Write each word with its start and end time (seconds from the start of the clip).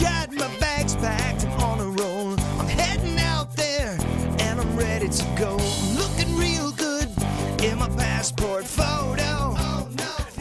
got 0.00 0.32
my 0.34 0.48
bags 0.58 0.94
packed, 0.96 1.44
I'm 1.44 1.60
on 1.60 1.80
a 1.80 2.02
roll. 2.02 2.32
I'm 2.60 2.66
heading 2.66 3.18
out 3.18 3.54
there 3.56 3.96
and 4.40 4.60
I'm 4.60 4.76
ready 4.76 5.08
to 5.08 5.24
go. 5.36 5.56
I'm 5.58 5.96
looking 5.96 6.36
real 6.36 6.70
good 6.72 7.08
in 7.62 7.78
my 7.78 7.88
passport 7.88 8.64
photo. 8.64 9.56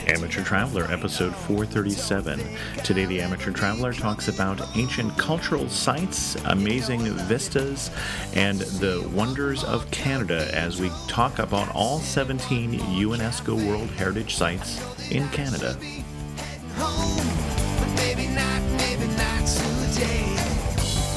Amateur 0.07 0.41
Traveler, 0.41 0.85
episode 0.89 1.35
437. 1.35 2.39
Today, 2.83 3.05
the 3.05 3.19
Amateur 3.19 3.51
Traveler 3.51 3.91
talks 3.91 4.29
about 4.29 4.61
ancient 4.77 5.17
cultural 5.17 5.67
sites, 5.69 6.35
amazing 6.45 7.01
vistas, 7.01 7.91
and 8.33 8.59
the 8.59 9.05
wonders 9.13 9.65
of 9.65 9.89
Canada 9.91 10.49
as 10.55 10.79
we 10.79 10.89
talk 11.07 11.39
about 11.39 11.73
all 11.75 11.99
17 11.99 12.79
UNESCO 12.79 13.67
World 13.67 13.89
Heritage 13.91 14.35
Sites 14.35 14.81
in 15.11 15.27
Canada. 15.29 15.77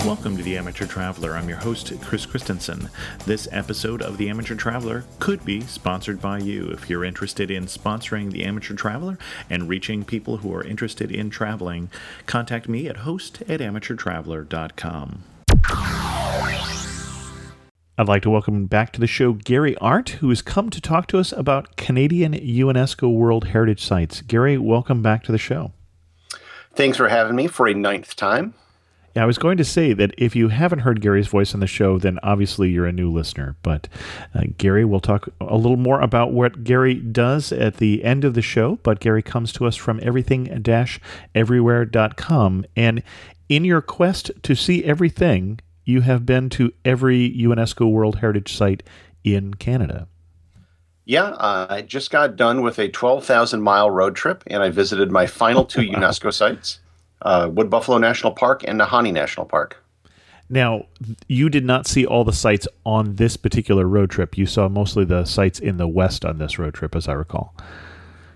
Welcome 0.05 0.37
to 0.39 0.43
the 0.43 0.57
Amateur 0.57 0.87
Traveler. 0.87 1.37
I'm 1.37 1.49
your 1.49 1.59
host, 1.59 1.93
Chris 2.01 2.25
Christensen. 2.25 2.89
This 3.27 3.47
episode 3.53 4.01
of 4.01 4.17
the 4.17 4.31
Amateur 4.31 4.55
Traveler 4.55 5.05
could 5.19 5.45
be 5.45 5.61
sponsored 5.61 6.23
by 6.23 6.39
you. 6.39 6.71
If 6.71 6.89
you're 6.89 7.05
interested 7.05 7.51
in 7.51 7.67
sponsoring 7.67 8.33
the 8.33 8.45
Amateur 8.45 8.75
Traveler 8.75 9.19
and 9.51 9.69
reaching 9.69 10.05
people 10.05 10.39
who 10.39 10.55
are 10.55 10.65
interested 10.65 11.13
in 11.13 11.29
traveling, 11.29 11.91
contact 12.25 12.67
me 12.67 12.89
at 12.89 12.99
host 12.99 13.43
at 13.43 13.61
amateurtraveler.com. 13.61 15.23
I'd 17.99 18.09
like 18.09 18.23
to 18.23 18.31
welcome 18.31 18.65
back 18.67 18.93
to 18.95 19.01
the 19.01 19.07
show 19.07 19.35
Gary 19.35 19.77
Arndt, 19.77 20.09
who 20.21 20.31
has 20.31 20.41
come 20.41 20.71
to 20.71 20.81
talk 20.81 21.07
to 21.09 21.19
us 21.19 21.33
about 21.33 21.77
Canadian 21.77 22.33
UNESCO 22.33 23.15
World 23.15 23.49
Heritage 23.49 23.85
Sites. 23.85 24.23
Gary, 24.23 24.57
welcome 24.57 25.03
back 25.03 25.23
to 25.25 25.33
the 25.33 25.39
show. 25.39 25.73
Thanks 26.75 26.97
for 26.97 27.09
having 27.09 27.37
me 27.37 27.47
for 27.47 27.69
a 27.69 27.75
ninth 27.75 28.17
time. 28.17 28.55
Yeah, 29.17 29.25
I 29.25 29.27
was 29.27 29.39
going 29.39 29.57
to 29.57 29.65
say 29.65 29.93
that 29.93 30.15
if 30.17 30.37
you 30.37 30.49
haven't 30.49 30.81
heard 30.81 31.01
Gary's 31.01 31.27
voice 31.27 31.53
on 31.53 31.59
the 31.61 31.67
show, 31.67 31.99
then 31.99 32.21
obviously 32.23 32.71
you're 32.71 32.87
a 32.87 32.93
new 32.93 33.11
listener. 33.11 33.57
But 33.63 33.89
uh, 34.35 34.45
Gary, 34.57 34.85
we'll 34.85 35.01
talk 35.01 35.29
a 35.41 35.57
little 35.57 35.77
more 35.77 36.01
about 36.01 36.33
what 36.33 36.63
Gary 36.63 36.95
does 36.95 37.51
at 37.51 37.79
the 37.79 38.05
end 38.05 38.25
of 38.25 38.35
the 38.35 38.43
show. 38.43 38.79
But 38.85 39.01
Gary 39.01 39.23
comes 39.23 39.53
to 39.55 39.67
us 39.67 39.75
from 39.75 39.99
everything 40.03 40.49
everywhere.com. 41.35 42.65
And 42.77 43.03
in 43.49 43.65
your 43.65 43.81
quest 43.81 44.31
to 44.45 44.55
see 44.55 44.85
everything, 44.85 45.59
you 45.85 46.03
have 46.03 46.25
been 46.25 46.49
to 46.51 46.73
every 46.85 47.29
UNESCO 47.33 47.91
World 47.91 48.21
Heritage 48.21 48.57
Site 48.57 48.85
in 49.25 49.55
Canada. 49.55 50.07
Yeah, 51.05 51.31
uh, 51.31 51.67
I 51.69 51.83
just 51.83 52.13
got 52.13 52.37
done 52.37 52.63
with 52.63 52.79
a 52.79 52.89
12,000 52.89 53.61
mile 53.61 53.91
road 53.91 54.15
trip 54.15 54.45
and 54.47 54.63
I 54.63 54.71
visited 54.71 55.11
my 55.11 55.27
final 55.27 55.65
two 55.65 55.81
UNESCO 55.89 56.33
sites 56.33 56.79
uh, 57.23 57.49
Wood 57.53 57.71
Buffalo 57.71 57.99
National 57.99 58.33
Park 58.33 58.63
and 58.67 58.81
Nahanni 58.81 59.13
National 59.13 59.47
Park. 59.47 59.83
Now, 60.49 60.87
you 61.29 61.49
did 61.49 61.65
not 61.65 61.87
see 61.87 62.05
all 62.05 62.25
the 62.25 62.33
sites 62.33 62.67
on 62.85 63.15
this 63.15 63.37
particular 63.37 63.87
road 63.87 64.11
trip. 64.11 64.37
You 64.37 64.47
saw 64.47 64.69
mostly 64.69 65.05
the 65.05 65.25
sites 65.25 65.61
in 65.61 65.77
the 65.77 65.87
west 65.87 66.25
on 66.25 66.39
this 66.39 66.59
road 66.59 66.75
trip, 66.75 66.97
as 66.97 67.07
I 67.07 67.13
recall. 67.13 67.55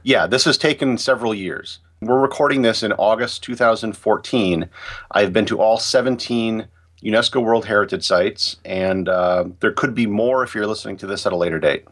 Yeah, 0.05 0.29
this 0.29 0.45
has 0.45 0.57
taken 0.57 0.97
several 0.97 1.35
years. 1.35 1.81
We're 2.01 2.21
recording 2.21 2.63
this 2.63 2.83
in 2.83 2.93
August 2.93 3.43
2014. 3.43 4.69
I've 5.11 5.33
been 5.33 5.47
to 5.47 5.61
all 5.61 5.79
17 5.79 6.69
UNESCO 7.03 7.43
World 7.43 7.65
Heritage 7.65 8.05
Sites, 8.05 8.57
and 8.65 9.09
uh, 9.09 9.47
there 9.61 9.73
could 9.73 9.95
be 9.95 10.07
more 10.07 10.45
if 10.45 10.55
you're 10.55 10.67
listening 10.67 10.97
to 10.99 11.07
this 11.07 11.27
at 11.27 11.33
a 11.33 11.37
later 11.37 11.59
date. 11.59 11.85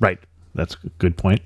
Right. 0.00 0.18
That's 0.54 0.74
a 0.74 0.88
good 0.98 1.16
point. 1.16 1.42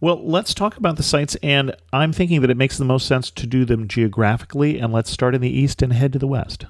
Well, 0.00 0.20
let's 0.26 0.54
talk 0.54 0.76
about 0.76 0.96
the 0.96 1.02
sites, 1.02 1.36
and 1.42 1.74
I'm 1.92 2.12
thinking 2.12 2.40
that 2.40 2.50
it 2.50 2.56
makes 2.56 2.78
the 2.78 2.84
most 2.84 3.06
sense 3.06 3.30
to 3.30 3.46
do 3.46 3.64
them 3.64 3.88
geographically, 3.88 4.78
and 4.78 4.92
let's 4.92 5.10
start 5.10 5.34
in 5.34 5.40
the 5.40 5.50
east 5.50 5.82
and 5.82 5.92
head 5.92 6.12
to 6.14 6.18
the 6.18 6.26
west. 6.26 6.66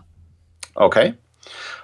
Okay. 0.77 1.15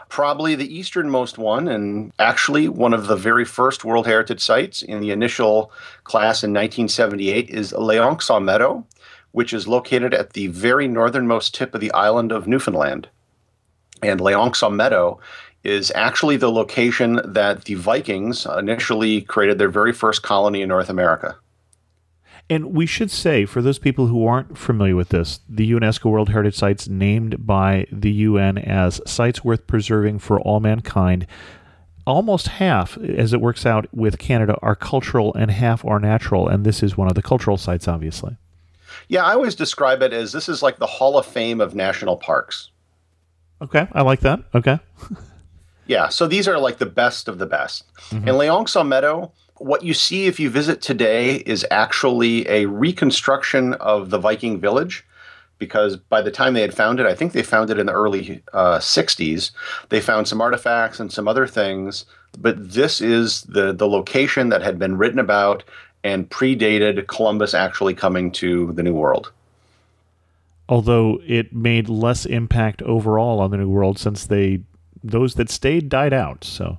Probably 0.08 0.54
the 0.54 0.74
easternmost 0.74 1.36
one, 1.36 1.68
and 1.68 2.12
actually 2.18 2.68
one 2.68 2.94
of 2.94 3.06
the 3.06 3.16
very 3.16 3.44
first 3.44 3.84
World 3.84 4.06
Heritage 4.06 4.40
Sites 4.40 4.82
in 4.82 5.00
the 5.00 5.10
initial 5.10 5.70
class 6.04 6.42
in 6.42 6.50
1978, 6.50 7.50
is 7.50 7.72
L'Anse 7.72 8.30
aux 8.30 8.40
Meadow, 8.40 8.86
which 9.32 9.52
is 9.52 9.68
located 9.68 10.14
at 10.14 10.32
the 10.32 10.46
very 10.46 10.88
northernmost 10.88 11.54
tip 11.54 11.74
of 11.74 11.80
the 11.80 11.92
island 11.92 12.32
of 12.32 12.46
Newfoundland. 12.46 13.08
And 14.02 14.20
L'Anse 14.20 14.62
aux 14.62 14.70
Meadow 14.70 15.20
is 15.64 15.92
actually 15.94 16.36
the 16.36 16.50
location 16.50 17.20
that 17.24 17.64
the 17.64 17.74
Vikings 17.74 18.46
initially 18.46 19.22
created 19.22 19.58
their 19.58 19.68
very 19.68 19.92
first 19.92 20.22
colony 20.22 20.62
in 20.62 20.68
North 20.68 20.88
America. 20.88 21.36
And 22.50 22.72
we 22.72 22.86
should 22.86 23.10
say, 23.10 23.44
for 23.44 23.60
those 23.60 23.78
people 23.78 24.06
who 24.06 24.26
aren't 24.26 24.56
familiar 24.56 24.96
with 24.96 25.10
this, 25.10 25.40
the 25.48 25.70
UNESCO 25.70 26.06
World 26.06 26.30
Heritage 26.30 26.56
Sites 26.56 26.88
named 26.88 27.46
by 27.46 27.86
the 27.92 28.10
UN 28.10 28.56
as 28.56 29.02
sites 29.06 29.44
worth 29.44 29.66
preserving 29.66 30.20
for 30.20 30.40
all 30.40 30.58
mankind. 30.58 31.26
Almost 32.06 32.48
half, 32.48 32.96
as 32.96 33.34
it 33.34 33.42
works 33.42 33.66
out 33.66 33.86
with 33.92 34.18
Canada, 34.18 34.56
are 34.62 34.74
cultural 34.74 35.34
and 35.34 35.50
half 35.50 35.84
are 35.84 36.00
natural. 36.00 36.48
And 36.48 36.64
this 36.64 36.82
is 36.82 36.96
one 36.96 37.08
of 37.08 37.14
the 37.14 37.22
cultural 37.22 37.58
sites, 37.58 37.86
obviously. 37.86 38.38
Yeah, 39.08 39.24
I 39.24 39.34
always 39.34 39.54
describe 39.54 40.00
it 40.00 40.14
as 40.14 40.32
this 40.32 40.48
is 40.48 40.62
like 40.62 40.78
the 40.78 40.86
Hall 40.86 41.18
of 41.18 41.26
Fame 41.26 41.60
of 41.60 41.74
national 41.74 42.16
parks. 42.16 42.70
Okay, 43.60 43.88
I 43.92 44.00
like 44.02 44.20
that. 44.20 44.40
Okay. 44.54 44.78
Yeah, 45.88 46.10
so 46.10 46.26
these 46.26 46.46
are 46.46 46.58
like 46.58 46.78
the 46.78 46.86
best 46.86 47.26
of 47.28 47.38
the 47.38 47.46
best. 47.46 47.84
And 48.12 48.36
L'Anse 48.36 48.76
aux 48.76 48.84
Meadow, 48.84 49.32
what 49.56 49.82
you 49.82 49.94
see 49.94 50.26
if 50.26 50.38
you 50.38 50.50
visit 50.50 50.80
today 50.80 51.36
is 51.36 51.66
actually 51.70 52.46
a 52.48 52.66
reconstruction 52.66 53.74
of 53.74 54.10
the 54.10 54.18
Viking 54.18 54.60
village. 54.60 55.04
Because 55.58 55.96
by 55.96 56.22
the 56.22 56.30
time 56.30 56.54
they 56.54 56.60
had 56.60 56.74
found 56.74 57.00
it, 57.00 57.06
I 57.06 57.16
think 57.16 57.32
they 57.32 57.42
found 57.42 57.68
it 57.70 57.80
in 57.80 57.86
the 57.86 57.92
early 57.92 58.44
uh, 58.52 58.78
60s. 58.78 59.50
They 59.88 60.00
found 60.00 60.28
some 60.28 60.40
artifacts 60.40 61.00
and 61.00 61.12
some 61.12 61.26
other 61.26 61.48
things, 61.48 62.04
but 62.38 62.74
this 62.74 63.00
is 63.00 63.42
the 63.42 63.72
the 63.72 63.88
location 63.88 64.50
that 64.50 64.62
had 64.62 64.78
been 64.78 64.96
written 64.96 65.18
about 65.18 65.64
and 66.04 66.30
predated 66.30 67.08
Columbus 67.08 67.54
actually 67.54 67.94
coming 67.94 68.30
to 68.32 68.72
the 68.74 68.84
New 68.84 68.94
World. 68.94 69.32
Although 70.68 71.20
it 71.26 71.52
made 71.52 71.88
less 71.88 72.24
impact 72.24 72.82
overall 72.82 73.40
on 73.40 73.50
the 73.50 73.56
New 73.56 73.68
World 73.68 73.98
since 73.98 74.26
they 74.26 74.60
those 75.02 75.34
that 75.34 75.50
stayed 75.50 75.88
died 75.88 76.12
out. 76.12 76.44
So 76.44 76.78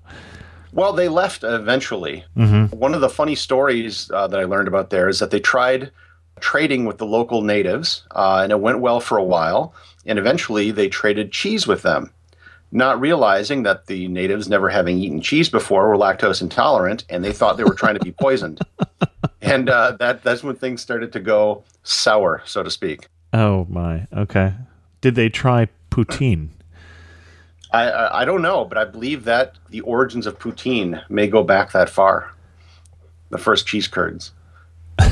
Well, 0.71 0.93
they 0.93 1.07
left 1.07 1.43
eventually. 1.43 2.23
One 2.67 2.93
of 2.93 3.01
the 3.01 3.09
funny 3.09 3.35
stories 3.35 4.09
uh, 4.11 4.27
that 4.27 4.39
I 4.39 4.43
learned 4.43 4.67
about 4.67 4.89
there 4.89 5.09
is 5.09 5.19
that 5.19 5.31
they 5.31 5.39
tried 5.39 5.91
trading 6.39 6.85
with 6.85 6.97
the 6.97 7.05
local 7.05 7.41
natives, 7.41 8.03
uh, 8.11 8.41
and 8.43 8.51
it 8.51 8.59
went 8.59 8.79
well 8.79 8.99
for 8.99 9.17
a 9.17 9.23
while. 9.23 9.73
And 10.05 10.17
eventually, 10.17 10.71
they 10.71 10.87
traded 10.87 11.31
cheese 11.31 11.67
with 11.67 11.81
them, 11.81 12.11
not 12.71 12.99
realizing 12.99 13.63
that 13.63 13.87
the 13.87 14.07
natives, 14.07 14.47
never 14.47 14.69
having 14.69 14.97
eaten 14.97 15.21
cheese 15.21 15.49
before, 15.49 15.89
were 15.89 15.97
lactose 15.97 16.41
intolerant, 16.41 17.05
and 17.09 17.23
they 17.23 17.33
thought 17.33 17.57
they 17.57 17.63
were 17.63 17.73
trying 17.73 17.95
to 17.95 18.03
be 18.03 18.11
poisoned. 18.11 18.59
and 19.41 19.69
uh, 19.69 19.97
that 19.99 20.23
that's 20.23 20.43
when 20.43 20.55
things 20.55 20.81
started 20.81 21.11
to 21.13 21.19
go 21.19 21.63
sour, 21.83 22.41
so 22.45 22.63
to 22.63 22.71
speak. 22.71 23.07
Oh 23.33 23.67
my. 23.69 24.07
Okay. 24.13 24.53
Did 25.01 25.15
they 25.15 25.29
try 25.29 25.67
poutine? 25.91 26.49
I, 27.71 28.21
I 28.21 28.25
don't 28.25 28.41
know, 28.41 28.65
but 28.65 28.77
I 28.77 28.85
believe 28.85 29.25
that 29.25 29.55
the 29.69 29.81
origins 29.81 30.25
of 30.25 30.39
poutine 30.39 31.03
may 31.09 31.27
go 31.27 31.43
back 31.43 31.71
that 31.73 31.89
far. 31.89 32.33
The 33.29 33.37
first 33.37 33.67
cheese 33.67 33.87
curds. 33.87 34.31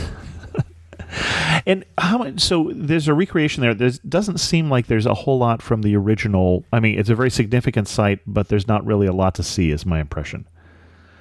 And 1.66 1.84
how 1.98 2.18
much? 2.18 2.40
So 2.40 2.72
there's 2.74 3.10
a 3.10 3.14
recreation 3.14 3.62
there. 3.62 3.74
There 3.74 3.92
doesn't 4.08 4.40
seem 4.40 4.70
like 4.70 4.88
there's 4.88 5.06
a 5.06 5.14
whole 5.14 5.38
lot 5.38 5.62
from 5.62 5.82
the 5.82 5.96
original. 5.98 6.64
I 6.72 6.80
mean, 6.80 6.98
it's 6.98 7.10
a 7.10 7.16
very 7.16 7.30
significant 7.30 7.90
site, 7.90 8.20
but 8.26 8.48
there's 8.48 8.70
not 8.70 8.86
really 8.86 9.06
a 9.06 9.12
lot 9.12 9.36
to 9.36 9.44
see. 9.44 9.72
Is 9.72 9.86
my 9.86 10.00
impression. 10.00 10.48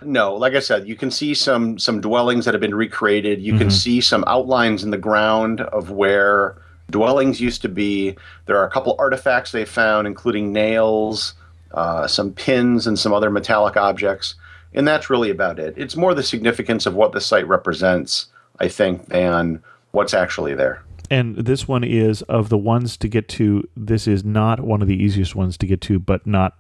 No, 0.02 0.34
like 0.34 0.54
I 0.54 0.60
said, 0.60 0.86
you 0.86 0.94
can 0.94 1.10
see 1.10 1.34
some 1.34 1.80
some 1.80 2.00
dwellings 2.00 2.44
that 2.44 2.54
have 2.54 2.60
been 2.60 2.76
recreated. 2.76 3.40
You 3.40 3.52
can 3.52 3.68
mm-hmm. 3.68 3.70
see 3.70 4.00
some 4.00 4.22
outlines 4.28 4.84
in 4.84 4.90
the 4.90 4.98
ground 4.98 5.62
of 5.62 5.90
where 5.90 6.56
dwellings 6.90 7.40
used 7.40 7.62
to 7.62 7.68
be. 7.68 8.16
There 8.46 8.56
are 8.58 8.66
a 8.66 8.70
couple 8.70 8.96
artifacts 8.98 9.52
they 9.52 9.64
found, 9.64 10.06
including 10.06 10.52
nails, 10.52 11.34
uh, 11.72 12.06
some 12.06 12.32
pins, 12.32 12.86
and 12.86 12.98
some 12.98 13.12
other 13.12 13.30
metallic 13.30 13.76
objects. 13.76 14.34
And 14.74 14.86
that's 14.86 15.08
really 15.08 15.30
about 15.30 15.58
it. 15.58 15.74
It's 15.76 15.96
more 15.96 16.14
the 16.14 16.22
significance 16.22 16.86
of 16.86 16.94
what 16.94 17.12
the 17.12 17.20
site 17.20 17.48
represents, 17.48 18.26
I 18.60 18.68
think, 18.68 19.06
than 19.06 19.62
what's 19.92 20.14
actually 20.14 20.54
there. 20.54 20.82
And 21.10 21.36
this 21.36 21.68
one 21.68 21.84
is 21.84 22.22
of 22.22 22.48
the 22.48 22.58
ones 22.58 22.96
to 22.98 23.08
get 23.08 23.28
to. 23.30 23.66
This 23.76 24.06
is 24.06 24.24
not 24.24 24.60
one 24.60 24.82
of 24.82 24.88
the 24.88 25.02
easiest 25.02 25.34
ones 25.34 25.56
to 25.58 25.66
get 25.66 25.80
to, 25.82 25.98
but 25.98 26.26
not 26.26 26.56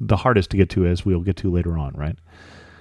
the 0.00 0.16
hardest 0.16 0.50
to 0.50 0.56
get 0.56 0.70
to, 0.70 0.86
as 0.86 1.04
we'll 1.04 1.20
get 1.20 1.36
to 1.36 1.50
later 1.50 1.78
on, 1.78 1.92
right? 1.94 2.16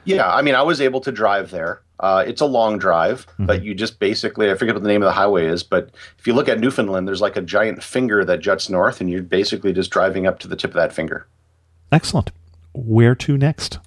Yeah, 0.04 0.34
I 0.34 0.42
mean, 0.42 0.56
I 0.56 0.62
was 0.62 0.82
able 0.82 1.02
to 1.02 1.12
drive 1.12 1.52
there. 1.52 1.82
Uh, 2.00 2.24
it's 2.26 2.42
a 2.42 2.46
long 2.46 2.80
drive, 2.80 3.28
but 3.38 3.64
you 3.64 3.76
just 3.76 4.00
basically, 4.00 4.50
I 4.50 4.56
forget 4.56 4.74
what 4.74 4.82
the 4.82 4.90
name 4.90 5.04
of 5.04 5.06
the 5.06 5.14
highway 5.14 5.46
is, 5.46 5.62
but 5.62 5.92
if 6.18 6.26
you 6.26 6.34
look 6.34 6.50
at 6.50 6.60
Newfoundland, 6.60 7.08
there's 7.08 7.22
like 7.22 7.38
a 7.38 7.42
giant 7.42 7.84
finger 7.84 8.26
that 8.26 8.40
juts 8.40 8.70
north, 8.70 9.02
and 9.02 9.10
you're 9.10 9.22
basically 9.22 9.72
just 9.72 9.92
driving 9.92 10.26
up 10.26 10.40
to 10.40 10.48
the 10.48 10.56
tip 10.56 10.72
of 10.72 10.76
that 10.76 10.94
finger. 10.94 11.28
Excellent. 11.92 12.32
Where 12.74 13.14
to 13.16 13.38
next? 13.38 13.78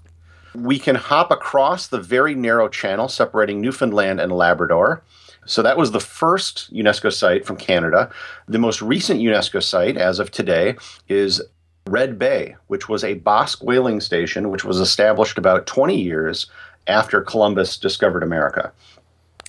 We 0.54 0.78
can 0.78 0.94
hop 0.94 1.32
across 1.32 1.88
the 1.88 1.98
very 1.98 2.36
narrow 2.36 2.68
channel 2.68 3.08
separating 3.08 3.60
Newfoundland 3.60 4.20
and 4.20 4.30
Labrador. 4.30 5.02
So 5.46 5.62
that 5.62 5.76
was 5.76 5.90
the 5.90 6.00
first 6.00 6.72
UNESCO 6.72 7.12
site 7.12 7.44
from 7.44 7.56
Canada. 7.56 8.10
The 8.46 8.58
most 8.58 8.80
recent 8.80 9.20
UNESCO 9.20 9.62
site, 9.62 9.96
as 9.96 10.20
of 10.20 10.30
today, 10.30 10.76
is 11.08 11.42
Red 11.86 12.18
Bay, 12.18 12.56
which 12.68 12.88
was 12.88 13.04
a 13.04 13.14
Basque 13.14 13.62
whaling 13.62 14.00
station, 14.00 14.50
which 14.50 14.64
was 14.64 14.80
established 14.80 15.36
about 15.36 15.66
20 15.66 16.00
years 16.00 16.46
after 16.86 17.20
Columbus 17.20 17.76
discovered 17.76 18.22
America. 18.22 18.72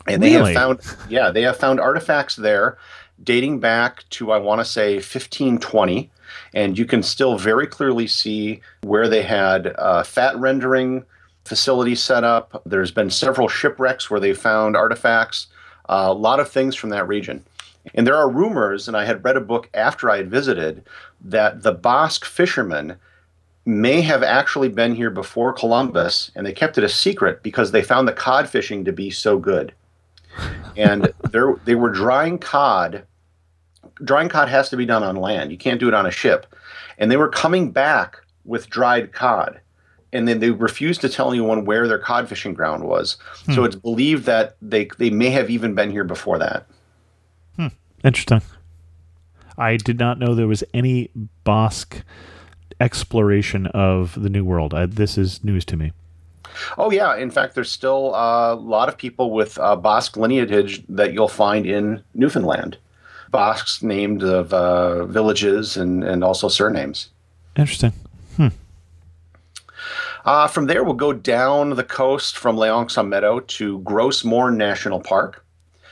And 0.07 0.21
they 0.21 0.35
Really? 0.35 0.53
have 0.53 0.61
found, 0.61 0.97
yeah, 1.09 1.31
they 1.31 1.43
have 1.43 1.57
found 1.57 1.79
artifacts 1.79 2.35
there 2.35 2.77
dating 3.23 3.59
back 3.59 4.03
to, 4.11 4.31
I 4.33 4.37
want 4.37 4.59
to 4.59 4.65
say, 4.65 4.95
1520. 4.95 6.11
And 6.53 6.77
you 6.77 6.85
can 6.85 7.01
still 7.03 7.37
very 7.37 7.67
clearly 7.67 8.07
see 8.07 8.61
where 8.81 9.07
they 9.07 9.23
had 9.23 9.73
uh, 9.77 10.03
fat 10.03 10.38
rendering 10.38 11.05
facilities 11.45 12.03
set 12.03 12.23
up. 12.25 12.61
There's 12.65 12.91
been 12.91 13.09
several 13.09 13.47
shipwrecks 13.47 14.09
where 14.09 14.19
they 14.19 14.33
found 14.33 14.75
artifacts, 14.75 15.47
uh, 15.88 16.07
a 16.07 16.13
lot 16.13 16.39
of 16.41 16.49
things 16.49 16.75
from 16.75 16.89
that 16.89 17.07
region. 17.07 17.45
And 17.93 18.05
there 18.07 18.15
are 18.15 18.29
rumors, 18.29 18.87
and 18.87 18.97
I 18.97 19.05
had 19.05 19.23
read 19.23 19.37
a 19.37 19.41
book 19.41 19.69
after 19.73 20.09
I 20.09 20.17
had 20.17 20.31
visited, 20.31 20.83
that 21.21 21.63
the 21.63 21.71
Basque 21.71 22.25
fishermen 22.25 22.97
may 23.65 24.01
have 24.01 24.23
actually 24.23 24.69
been 24.69 24.95
here 24.95 25.09
before 25.09 25.53
Columbus, 25.53 26.31
and 26.35 26.45
they 26.45 26.53
kept 26.53 26.77
it 26.77 26.83
a 26.83 26.89
secret 26.89 27.41
because 27.43 27.71
they 27.71 27.81
found 27.81 28.07
the 28.07 28.13
cod 28.13 28.49
fishing 28.49 28.85
to 28.85 28.91
be 28.91 29.09
so 29.09 29.37
good. 29.37 29.73
And 30.77 31.13
they 31.65 31.75
were 31.75 31.89
drying 31.89 32.37
cod. 32.37 33.05
Drying 34.03 34.29
cod 34.29 34.49
has 34.49 34.69
to 34.69 34.77
be 34.77 34.85
done 34.85 35.03
on 35.03 35.15
land. 35.15 35.51
You 35.51 35.57
can't 35.57 35.79
do 35.79 35.88
it 35.88 35.93
on 35.93 36.05
a 36.05 36.11
ship. 36.11 36.53
And 36.97 37.09
they 37.09 37.17
were 37.17 37.29
coming 37.29 37.71
back 37.71 38.17
with 38.43 38.69
dried 38.69 39.13
cod. 39.13 39.59
And 40.13 40.27
then 40.27 40.39
they 40.39 40.51
refused 40.51 41.01
to 41.01 41.09
tell 41.09 41.29
anyone 41.29 41.65
where 41.65 41.88
their 41.88 41.99
cod 41.99 42.29
fishing 42.29 42.53
ground 42.53 42.83
was. 42.83 43.17
So 43.47 43.55
hmm. 43.55 43.65
it's 43.65 43.75
believed 43.75 44.25
that 44.25 44.55
they, 44.61 44.89
they 44.97 45.09
may 45.09 45.29
have 45.31 45.49
even 45.49 45.73
been 45.75 45.91
here 45.91 46.03
before 46.03 46.38
that. 46.39 46.67
Interesting. 48.05 48.41
I 49.57 49.77
did 49.77 49.99
not 49.99 50.19
know 50.19 50.35
there 50.35 50.47
was 50.47 50.63
any 50.73 51.09
Basque 51.43 52.03
exploration 52.79 53.67
of 53.67 54.21
the 54.21 54.29
New 54.29 54.45
World. 54.45 54.73
I, 54.73 54.85
this 54.85 55.17
is 55.17 55.43
news 55.43 55.65
to 55.65 55.75
me. 55.75 55.91
Oh 56.77 56.91
yeah, 56.91 57.17
in 57.17 57.31
fact, 57.31 57.55
there's 57.55 57.71
still 57.71 58.13
uh, 58.15 58.53
a 58.53 58.55
lot 58.55 58.87
of 58.87 58.97
people 58.97 59.31
with 59.31 59.57
uh, 59.57 59.75
Basque 59.75 60.15
lineage 60.15 60.83
that 60.87 61.13
you'll 61.13 61.27
find 61.27 61.65
in 61.65 62.03
Newfoundland. 62.13 62.77
Basques 63.31 63.81
named 63.81 64.23
of 64.23 64.53
uh, 64.53 65.05
villages 65.05 65.75
and, 65.75 66.03
and 66.03 66.23
also 66.23 66.47
surnames. 66.47 67.09
Interesting. 67.57 67.91
Uh, 70.25 70.47
from 70.47 70.65
there, 70.65 70.83
we'll 70.83 70.95
go 70.95 71.13
down 71.13 71.69
the 71.69 71.83
coast 71.83 72.35
from 72.35 72.57
L'Anse 72.57 72.97
aux 72.97 73.03
Meadow 73.03 73.39
to 73.41 73.77
Gros 73.79 74.23
Morne 74.23 74.57
National 74.57 74.99
Park, 74.99 75.44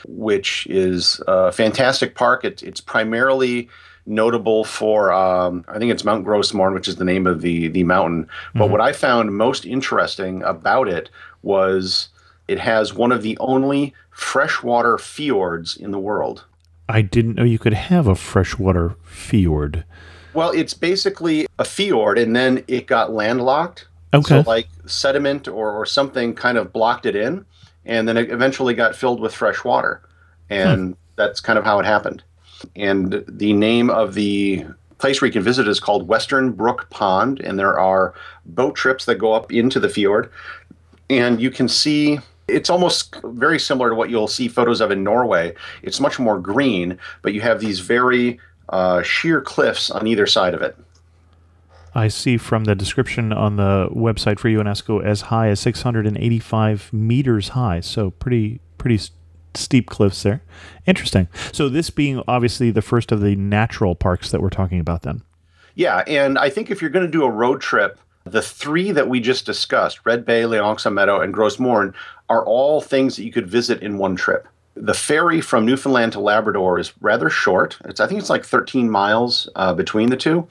which 0.08 0.68
is 0.68 1.22
a 1.28 1.52
fantastic 1.52 2.16
park. 2.16 2.46
It, 2.46 2.64
it's 2.64 2.82
primarily 2.82 3.70
notable 4.06 4.66
for, 4.66 5.14
um, 5.14 5.64
I 5.68 5.78
think 5.78 5.92
it's 5.92 6.04
Mount 6.04 6.26
Gros 6.26 6.54
Morne, 6.54 6.74
which 6.74 6.88
is 6.88 6.98
the 6.98 7.06
name 7.06 7.26
of 7.26 7.42
the, 7.42 7.70
the 7.70 7.84
mountain. 7.84 8.28
But 8.54 8.70
what 8.70 8.82
I 8.82 8.92
found 8.92 9.38
most 9.38 9.66
interesting 9.66 10.44
about 10.44 10.88
it 10.88 11.10
was 11.42 12.10
it 12.48 12.60
has 12.60 12.94
one 12.94 13.12
of 13.12 13.22
the 13.22 13.38
only 13.40 13.94
freshwater 14.12 14.98
fjords 14.98 15.78
in 15.78 15.92
the 15.92 16.00
world. 16.00 16.44
I 16.90 17.02
didn't 17.02 17.36
know 17.36 17.44
you 17.44 17.60
could 17.60 17.74
have 17.74 18.08
a 18.08 18.16
freshwater 18.16 18.96
fjord. 19.04 19.86
Well, 20.34 20.52
it's 20.52 20.74
basically 20.74 21.48
a 21.58 21.64
fjord, 21.64 22.18
and 22.18 22.36
then 22.36 22.64
it 22.68 22.88
got 22.88 23.14
landlocked. 23.14 23.88
Okay. 24.14 24.44
So, 24.44 24.50
like 24.50 24.68
sediment 24.86 25.48
or, 25.48 25.72
or 25.72 25.86
something 25.86 26.36
kind 26.36 26.58
of 26.58 26.74
blocked 26.74 27.06
it 27.06 27.16
in, 27.16 27.46
and 27.86 28.08
then 28.08 28.18
it 28.18 28.32
eventually 28.32 28.74
got 28.74 28.96
filled 28.96 29.20
with 29.20 29.34
fresh 29.34 29.64
water. 29.64 30.02
And 30.50 30.96
that's 31.16 31.40
kind 31.40 31.60
of 31.60 31.66
how 31.66 31.80
it 31.80 31.86
happened. 31.86 32.24
And 32.76 33.24
the 33.28 33.54
name 33.54 33.90
of 33.90 34.14
the 34.14 34.66
place 34.98 35.22
where 35.22 35.28
you 35.28 35.34
can 35.34 35.44
visit 35.44 35.68
is 35.68 35.80
called 35.80 36.08
Western 36.08 36.52
Brook 36.52 36.90
Pond, 36.90 37.40
and 37.42 37.60
there 37.60 37.78
are 37.78 38.14
boat 38.46 38.76
trips 38.76 39.06
that 39.06 39.16
go 39.16 39.34
up 39.34 39.52
into 39.52 39.80
the 39.80 39.90
fjord. 39.90 40.32
And 41.10 41.42
you 41.42 41.52
can 41.52 41.68
see 41.68 42.20
it's 42.48 42.70
almost 42.70 43.16
very 43.24 43.60
similar 43.60 43.90
to 43.90 43.96
what 43.96 44.10
you'll 44.10 44.28
see 44.28 44.48
photos 44.48 44.82
of 44.82 44.92
in 44.92 45.04
Norway. 45.04 45.54
It's 45.82 46.00
much 46.00 46.20
more 46.20 46.40
green, 46.40 46.98
but 47.22 47.34
you 47.34 47.42
have 47.42 47.60
these 47.60 47.80
very 47.80 48.40
uh, 48.70 49.02
sheer 49.02 49.42
cliffs 49.42 49.90
on 49.92 50.08
either 50.08 50.26
side 50.26 50.54
of 50.54 50.62
it. 50.62 50.78
I 51.95 52.07
see 52.07 52.38
from 52.38 52.63
the 52.63 52.75
description 52.75 53.31
on 53.31 53.56
the 53.57 53.88
website 53.92 54.40
for 54.40 54.50
UNESCO 54.50 55.04
as 55.04 55.22
high 55.22 55.50
as 55.50 55.60
685 55.60 56.92
meters 56.94 57.50
high. 57.50 57.80
So 57.81 58.12
pretty 58.12 58.60
pretty 58.78 58.95
s- 58.95 59.12
steep 59.54 59.90
cliffs 59.90 60.24
there. 60.24 60.42
Interesting. 60.86 61.28
So 61.51 61.69
this 61.69 61.90
being 61.90 62.22
obviously 62.28 62.72
the 62.72 62.81
first 62.81 63.12
of 63.12 63.22
the 63.22 63.36
natural 63.36 63.95
parks 63.95 64.31
that 64.31 64.42
we're 64.42 64.50
talking 64.50 64.80
about 64.80 65.04
then. 65.04 65.22
Yeah, 65.75 66.04
and 66.07 66.38
I 66.38 66.50
think 66.50 66.69
if 66.69 66.81
you're 66.81 66.92
going 66.92 67.06
to 67.06 67.12
do 67.12 67.24
a 67.24 67.30
road 67.30 67.60
trip, 67.62 68.00
the 68.25 68.42
three 68.42 68.92
that 68.92 69.10
we 69.10 69.19
just 69.19 69.46
discussed, 69.46 70.00
Red 70.06 70.25
Bay, 70.25 70.46
L'Anse 70.46 70.86
aux 70.86 70.92
Meadow, 70.92 71.19
and 71.19 71.34
Gros 71.34 71.60
Morne, 71.60 71.94
are 72.30 72.46
all 72.46 72.80
things 72.80 73.16
that 73.16 73.24
you 73.24 73.31
could 73.31 73.50
visit 73.50 73.81
in 73.81 73.98
one 73.98 74.16
trip. 74.16 74.48
The 74.75 74.94
ferry 74.94 75.42
from 75.42 75.66
Newfoundland 75.66 76.13
to 76.13 76.19
Labrador 76.19 76.80
is 76.80 76.94
rather 77.01 77.30
short. 77.30 77.78
It's 77.86 78.00
I 78.00 78.07
think 78.07 78.19
it's 78.19 78.30
like 78.30 78.46
13 78.46 78.89
miles 78.89 79.48
uh, 79.56 79.74
between 79.74 80.10
the 80.10 80.18
two. 80.18 80.48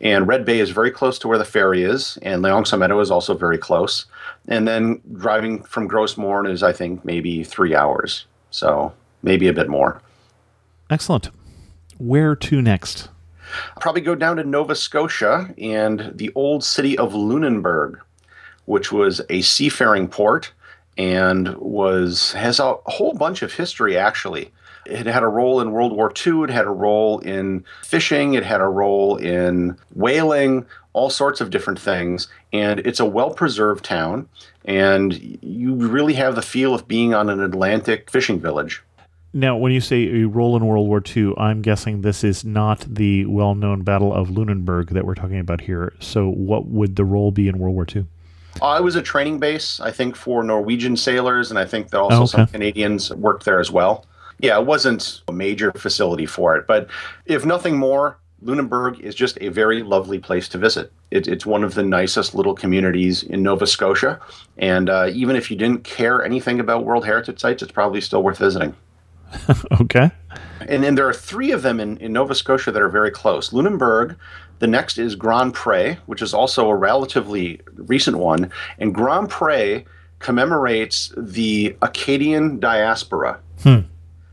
And 0.00 0.26
Red 0.26 0.44
Bay 0.44 0.60
is 0.60 0.70
very 0.70 0.90
close 0.90 1.18
to 1.18 1.28
where 1.28 1.38
the 1.38 1.44
ferry 1.44 1.82
is, 1.82 2.18
and 2.22 2.40
L'Anse 2.42 2.72
aux 2.72 2.78
Meadow 2.78 3.00
is 3.00 3.10
also 3.10 3.34
very 3.34 3.58
close. 3.58 4.06
And 4.48 4.66
then 4.66 5.00
driving 5.14 5.62
from 5.64 5.86
Gros 5.86 6.16
Morne 6.16 6.46
is, 6.46 6.62
I 6.62 6.72
think, 6.72 7.04
maybe 7.04 7.44
three 7.44 7.74
hours. 7.74 8.24
So 8.50 8.92
maybe 9.22 9.46
a 9.48 9.52
bit 9.52 9.68
more. 9.68 10.00
Excellent. 10.88 11.30
Where 11.98 12.34
to 12.34 12.62
next? 12.62 13.10
probably 13.80 14.00
go 14.00 14.14
down 14.14 14.36
to 14.36 14.44
Nova 14.44 14.74
Scotia 14.74 15.52
and 15.58 16.12
the 16.14 16.30
old 16.34 16.64
city 16.64 16.96
of 16.96 17.14
Lunenburg, 17.14 18.00
which 18.66 18.92
was 18.92 19.20
a 19.28 19.42
seafaring 19.42 20.08
port 20.08 20.52
and 20.96 21.56
was 21.56 22.32
has 22.32 22.58
a 22.58 22.74
whole 22.86 23.14
bunch 23.14 23.42
of 23.42 23.54
history 23.54 23.96
actually. 23.96 24.52
It 24.86 25.06
had 25.06 25.22
a 25.22 25.28
role 25.28 25.60
in 25.60 25.72
World 25.72 25.92
War 25.92 26.12
II, 26.26 26.44
it 26.44 26.50
had 26.50 26.66
a 26.66 26.70
role 26.70 27.18
in 27.20 27.64
fishing, 27.84 28.34
it 28.34 28.44
had 28.44 28.60
a 28.60 28.66
role 28.68 29.16
in 29.16 29.76
whaling, 29.94 30.66
all 30.92 31.10
sorts 31.10 31.40
of 31.40 31.50
different 31.50 31.78
things. 31.78 32.28
And 32.52 32.80
it's 32.80 33.00
a 33.00 33.04
well 33.04 33.30
preserved 33.30 33.84
town, 33.84 34.28
and 34.64 35.38
you 35.42 35.74
really 35.74 36.14
have 36.14 36.34
the 36.34 36.42
feel 36.42 36.74
of 36.74 36.88
being 36.88 37.14
on 37.14 37.28
an 37.30 37.40
Atlantic 37.40 38.10
fishing 38.10 38.40
village. 38.40 38.82
Now, 39.32 39.56
when 39.56 39.70
you 39.70 39.80
say 39.80 40.22
a 40.22 40.26
role 40.26 40.56
in 40.56 40.66
World 40.66 40.88
War 40.88 41.00
II, 41.16 41.34
I'm 41.36 41.62
guessing 41.62 42.00
this 42.00 42.24
is 42.24 42.44
not 42.44 42.84
the 42.88 43.26
well 43.26 43.54
known 43.54 43.82
Battle 43.82 44.12
of 44.12 44.28
Lunenburg 44.28 44.88
that 44.90 45.04
we're 45.06 45.14
talking 45.14 45.38
about 45.38 45.60
here. 45.60 45.92
So, 46.00 46.28
what 46.28 46.66
would 46.66 46.96
the 46.96 47.04
role 47.04 47.30
be 47.30 47.46
in 47.46 47.58
World 47.58 47.74
War 47.76 47.86
II? 47.94 48.06
Uh, 48.60 48.76
it 48.80 48.82
was 48.82 48.96
a 48.96 49.02
training 49.02 49.38
base, 49.38 49.78
I 49.78 49.92
think, 49.92 50.16
for 50.16 50.42
Norwegian 50.42 50.96
sailors, 50.96 51.50
and 51.50 51.58
I 51.60 51.64
think 51.64 51.90
that 51.90 52.00
also 52.00 52.16
Oh, 52.16 52.22
okay. 52.22 52.30
some 52.30 52.46
Canadians 52.48 53.12
worked 53.14 53.44
there 53.44 53.60
as 53.60 53.70
well. 53.70 54.04
Yeah, 54.40 54.58
it 54.58 54.66
wasn't 54.66 55.22
a 55.28 55.32
major 55.32 55.72
facility 55.72 56.26
for 56.26 56.56
it, 56.56 56.66
but 56.66 56.88
if 57.26 57.44
nothing 57.44 57.76
more, 57.76 58.18
Lunenburg 58.42 58.98
is 59.00 59.14
just 59.14 59.36
a 59.40 59.48
very 59.48 59.82
lovely 59.82 60.18
place 60.18 60.48
to 60.48 60.58
visit. 60.58 60.92
It, 61.10 61.28
it's 61.28 61.44
one 61.44 61.62
of 61.62 61.74
the 61.74 61.82
nicest 61.82 62.34
little 62.34 62.54
communities 62.54 63.22
in 63.22 63.42
Nova 63.42 63.66
Scotia, 63.66 64.18
and 64.56 64.88
uh, 64.88 65.10
even 65.12 65.36
if 65.36 65.50
you 65.50 65.56
didn't 65.56 65.84
care 65.84 66.24
anything 66.24 66.58
about 66.58 66.84
World 66.84 67.04
Heritage 67.04 67.38
Sites, 67.38 67.62
it's 67.62 67.72
probably 67.72 68.00
still 68.00 68.22
worth 68.22 68.38
visiting. 68.38 68.74
Okay. 69.80 70.10
And 70.68 70.84
then 70.84 70.94
there 70.94 71.08
are 71.08 71.14
three 71.14 71.52
of 71.52 71.62
them 71.62 71.80
in, 71.80 71.96
in 71.98 72.12
Nova 72.12 72.34
Scotia 72.34 72.70
that 72.70 72.82
are 72.82 72.88
very 72.88 73.10
close. 73.10 73.52
Lunenburg, 73.52 74.16
the 74.58 74.66
next 74.66 74.98
is 74.98 75.14
Grand 75.14 75.54
Pre, 75.54 75.94
which 76.06 76.20
is 76.20 76.34
also 76.34 76.68
a 76.68 76.76
relatively 76.76 77.60
recent 77.76 78.18
one. 78.18 78.50
And 78.78 78.94
Grand 78.94 79.30
Pre 79.30 79.86
commemorates 80.18 81.12
the 81.16 81.76
Acadian 81.80 82.60
diaspora. 82.60 83.40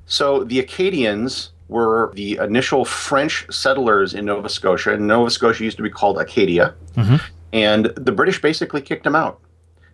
So 0.07 0.43
the 0.45 0.59
Acadians 0.59 1.51
were 1.67 2.11
the 2.15 2.37
initial 2.41 2.85
French 2.85 3.45
settlers 3.51 4.13
in 4.13 4.25
Nova 4.25 4.47
Scotia, 4.49 4.93
and 4.93 5.05
Nova 5.05 5.29
Scotia 5.29 5.63
used 5.65 5.77
to 5.77 5.83
be 5.83 5.89
called 5.89 6.17
Acadia. 6.17 6.73
And 7.53 7.87
the 7.87 8.11
British 8.11 8.41
basically 8.41 8.81
kicked 8.81 9.03
them 9.03 9.15
out. 9.15 9.39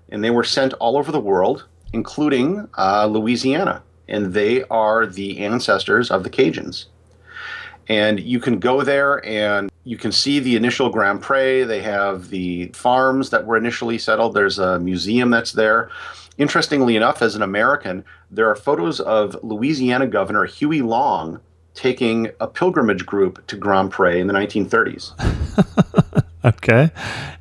And 0.09 0.23
they 0.23 0.29
were 0.29 0.43
sent 0.43 0.73
all 0.73 0.97
over 0.97 1.11
the 1.11 1.19
world, 1.19 1.65
including 1.93 2.67
uh, 2.77 3.07
Louisiana. 3.07 3.81
And 4.07 4.33
they 4.33 4.63
are 4.65 5.07
the 5.07 5.39
ancestors 5.39 6.11
of 6.11 6.23
the 6.23 6.29
Cajuns. 6.29 6.85
And 7.89 8.19
you 8.19 8.39
can 8.39 8.59
go 8.59 8.83
there 8.83 9.25
and 9.25 9.71
you 9.83 9.97
can 9.97 10.11
see 10.11 10.39
the 10.39 10.55
initial 10.55 10.89
Grand 10.89 11.21
Pre. 11.21 11.63
They 11.63 11.81
have 11.81 12.29
the 12.29 12.67
farms 12.67 13.31
that 13.31 13.45
were 13.45 13.57
initially 13.57 13.97
settled. 13.97 14.33
There's 14.35 14.59
a 14.59 14.79
museum 14.79 15.31
that's 15.31 15.53
there. 15.53 15.89
Interestingly 16.37 16.95
enough, 16.95 17.21
as 17.21 17.35
an 17.35 17.41
American, 17.41 18.03
there 18.31 18.49
are 18.49 18.55
photos 18.55 18.99
of 18.99 19.37
Louisiana 19.43 20.07
Governor 20.07 20.45
Huey 20.45 20.81
Long 20.81 21.39
taking 21.75 22.29
a 22.39 22.47
pilgrimage 22.47 23.05
group 23.05 23.45
to 23.47 23.55
Grand 23.55 23.91
Pre 23.91 24.19
in 24.19 24.27
the 24.27 24.33
1930s. 24.33 25.13
Okay. 26.45 26.91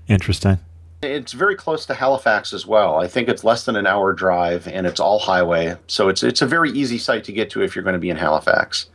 Interesting. 0.08 0.58
It's 1.02 1.32
very 1.32 1.56
close 1.56 1.84
to 1.86 1.94
Halifax 1.94 2.52
as 2.52 2.66
well. 2.66 3.00
I 3.00 3.08
think 3.08 3.28
it's 3.28 3.42
less 3.42 3.64
than 3.64 3.74
an 3.74 3.86
hour 3.86 4.12
drive 4.12 4.68
and 4.68 4.86
it's 4.86 5.00
all 5.00 5.18
highway. 5.18 5.76
So 5.88 6.08
it's 6.08 6.22
it's 6.22 6.42
a 6.42 6.46
very 6.46 6.70
easy 6.70 6.98
site 6.98 7.24
to 7.24 7.32
get 7.32 7.50
to 7.50 7.62
if 7.62 7.74
you're 7.74 7.82
going 7.82 7.94
to 7.94 7.98
be 7.98 8.10
in 8.10 8.16
Halifax. 8.16 8.86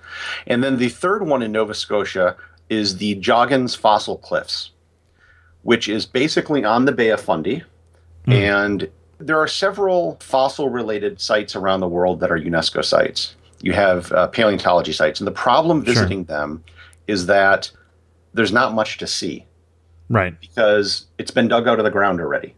And 0.46 0.63
then 0.63 0.77
the 0.77 0.89
third 0.89 1.27
one 1.27 1.44
in 1.44 1.51
Nova 1.51 1.74
Scotia 1.74 2.38
is 2.70 2.98
the 2.98 3.16
Joggins 3.16 3.75
Fossil 3.75 4.18
Cliffs, 4.18 4.72
which 5.63 5.89
is 5.89 6.06
basically 6.06 6.63
on 6.63 6.86
the 6.86 6.94
Bay 6.94 7.10
of 7.10 7.20
Fundy. 7.20 7.63
Hmm. 8.25 8.32
And 8.32 8.89
there 9.20 9.40
are 9.40 9.48
several 9.48 10.18
fossil 10.22 10.70
related 10.70 11.20
sites 11.20 11.56
around 11.56 11.80
the 11.80 11.88
world 11.88 12.20
that 12.20 12.32
are 12.32 12.38
UNESCO 12.40 12.84
sites. 12.84 13.36
You 13.62 13.74
have 13.74 14.12
uh, 14.12 14.28
paleontology 14.28 14.94
sites. 14.94 15.20
And 15.20 15.28
the 15.28 15.32
problem 15.32 15.84
visiting 15.84 16.26
them 16.26 16.64
is 17.08 17.26
that 17.26 17.72
there's 18.34 18.52
not 18.52 18.74
much 18.74 18.98
to 19.00 19.08
see 19.08 19.46
Right. 20.10 20.40
because 20.40 21.08
it's 21.18 21.32
been 21.32 21.48
dug 21.48 21.68
out 21.68 21.80
of 21.80 21.86
the 21.86 21.92
ground 21.92 22.22
already. 22.22 22.54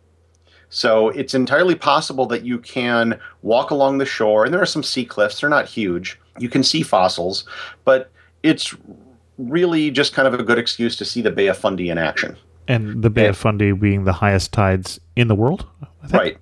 So 0.70 1.10
it's 1.10 1.34
entirely 1.34 1.74
possible 1.76 2.26
that 2.28 2.44
you 2.46 2.60
can 2.60 3.20
walk 3.42 3.72
along 3.72 3.98
the 3.98 4.06
shore, 4.06 4.46
and 4.46 4.54
there 4.54 4.62
are 4.62 4.68
some 4.68 4.84
sea 4.84 5.04
cliffs. 5.06 5.40
They're 5.40 5.50
not 5.50 5.68
huge. 5.68 6.20
You 6.38 6.48
can 6.50 6.62
see 6.64 6.84
fossils, 6.84 7.44
but 7.86 8.12
it's 8.44 8.76
really 9.40 9.90
just 9.90 10.14
kind 10.14 10.28
of 10.28 10.34
a 10.40 10.44
good 10.44 10.60
excuse 10.60 10.96
to 10.98 11.06
see 11.06 11.22
the 11.22 11.32
Bay 11.32 11.48
of 11.48 11.58
Fundy 11.58 11.90
in 11.90 11.98
action. 11.98 12.38
And 12.68 13.02
the 13.02 13.10
Bay 13.10 13.26
of 13.28 13.36
Fundy 13.38 13.72
being 13.72 14.04
the 14.04 14.14
highest 14.14 14.52
tides 14.52 15.00
in 15.16 15.28
the 15.28 15.34
world. 15.36 15.66
I 15.82 16.08
think. 16.08 16.14
Right. 16.22 16.38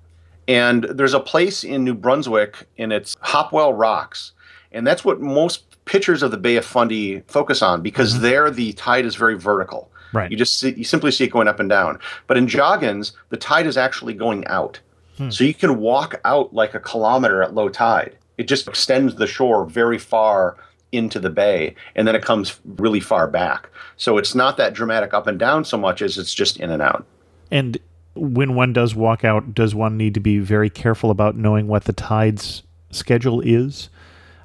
And 0.48 0.84
there's 0.84 1.14
a 1.14 1.20
place 1.20 1.62
in 1.62 1.84
New 1.84 1.94
Brunswick, 1.94 2.66
and 2.78 2.92
it's 2.92 3.16
Hopewell 3.20 3.74
Rocks. 3.74 4.32
And 4.72 4.86
that's 4.86 5.04
what 5.04 5.20
most 5.20 5.64
pictures 5.84 6.22
of 6.22 6.30
the 6.30 6.36
Bay 6.36 6.56
of 6.56 6.64
Fundy 6.64 7.20
focus 7.28 7.62
on 7.62 7.82
because 7.82 8.14
mm-hmm. 8.14 8.22
there 8.22 8.50
the 8.50 8.72
tide 8.72 9.04
is 9.04 9.14
very 9.14 9.38
vertical. 9.38 9.90
Right. 10.12 10.30
You 10.30 10.36
just 10.36 10.58
see, 10.58 10.72
you 10.74 10.84
simply 10.84 11.10
see 11.10 11.24
it 11.24 11.30
going 11.30 11.48
up 11.48 11.60
and 11.60 11.68
down. 11.68 11.98
But 12.26 12.38
in 12.38 12.48
Joggins, 12.48 13.12
the 13.28 13.36
tide 13.36 13.66
is 13.66 13.76
actually 13.76 14.14
going 14.14 14.46
out. 14.46 14.80
Hmm. 15.18 15.30
So 15.30 15.44
you 15.44 15.54
can 15.54 15.78
walk 15.78 16.20
out 16.24 16.54
like 16.54 16.74
a 16.74 16.80
kilometer 16.80 17.42
at 17.42 17.54
low 17.54 17.68
tide. 17.68 18.16
It 18.38 18.48
just 18.48 18.68
extends 18.68 19.16
the 19.16 19.26
shore 19.26 19.66
very 19.66 19.98
far 19.98 20.56
into 20.92 21.20
the 21.20 21.28
bay 21.28 21.74
and 21.96 22.08
then 22.08 22.16
it 22.16 22.22
comes 22.22 22.58
really 22.64 23.00
far 23.00 23.28
back. 23.28 23.68
So 23.98 24.16
it's 24.16 24.34
not 24.34 24.56
that 24.56 24.72
dramatic 24.72 25.12
up 25.12 25.26
and 25.26 25.38
down 25.38 25.64
so 25.64 25.76
much 25.76 26.00
as 26.00 26.16
it's 26.16 26.32
just 26.32 26.58
in 26.58 26.70
and 26.70 26.80
out. 26.80 27.04
And 27.50 27.78
when 28.18 28.54
one 28.54 28.72
does 28.72 28.94
walk 28.94 29.24
out, 29.24 29.54
does 29.54 29.74
one 29.74 29.96
need 29.96 30.14
to 30.14 30.20
be 30.20 30.38
very 30.38 30.70
careful 30.70 31.10
about 31.10 31.36
knowing 31.36 31.68
what 31.68 31.84
the 31.84 31.92
tides 31.92 32.62
schedule 32.90 33.40
is? 33.40 33.88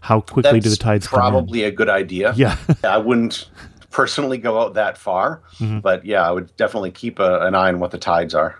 How 0.01 0.21
quickly 0.21 0.59
do 0.59 0.63
the 0.63 0.69
That's 0.69 0.77
tides 0.77 1.07
probably 1.07 1.63
a 1.63 1.71
good 1.71 1.89
idea. 1.89 2.33
Yeah. 2.35 2.57
I 2.83 2.97
wouldn't 2.97 3.49
personally 3.89 4.37
go 4.37 4.59
out 4.59 4.73
that 4.73 4.97
far, 4.97 5.41
mm-hmm. 5.57 5.79
but 5.79 6.05
yeah, 6.05 6.27
I 6.27 6.31
would 6.31 6.53
definitely 6.57 6.91
keep 6.91 7.19
a, 7.19 7.39
an 7.41 7.55
eye 7.55 7.69
on 7.69 7.79
what 7.79 7.91
the 7.91 7.97
tides 7.97 8.35
are. 8.35 8.59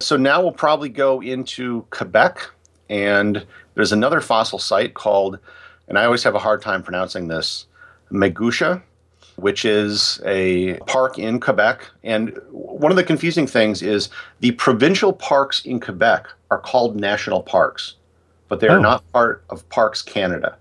So 0.00 0.16
now 0.16 0.40
we'll 0.40 0.52
probably 0.52 0.88
go 0.88 1.20
into 1.20 1.84
Quebec, 1.90 2.50
and 2.88 3.46
there's 3.74 3.92
another 3.92 4.22
fossil 4.22 4.58
site 4.58 4.94
called, 4.94 5.38
and 5.88 5.98
I 5.98 6.06
always 6.06 6.22
have 6.22 6.34
a 6.34 6.38
hard 6.38 6.62
time 6.62 6.82
pronouncing 6.82 7.28
this, 7.28 7.66
Miguasha, 8.10 8.82
which 9.40 9.64
is 9.64 10.20
a 10.24 10.74
park 10.86 11.18
in 11.18 11.40
Quebec. 11.40 11.88
And 12.04 12.38
one 12.50 12.90
of 12.92 12.96
the 12.96 13.04
confusing 13.04 13.46
things 13.46 13.82
is 13.82 14.08
the 14.40 14.52
provincial 14.52 15.12
parks 15.12 15.64
in 15.64 15.80
Quebec 15.80 16.26
are 16.50 16.58
called 16.58 17.00
national 17.00 17.42
parks, 17.42 17.94
but 18.48 18.60
they 18.60 18.68
are 18.68 18.78
Oh. 18.78 18.82
not 18.82 19.12
part 19.12 19.44
of 19.50 19.68
Parks 19.68 20.02
Canada. 20.02 20.56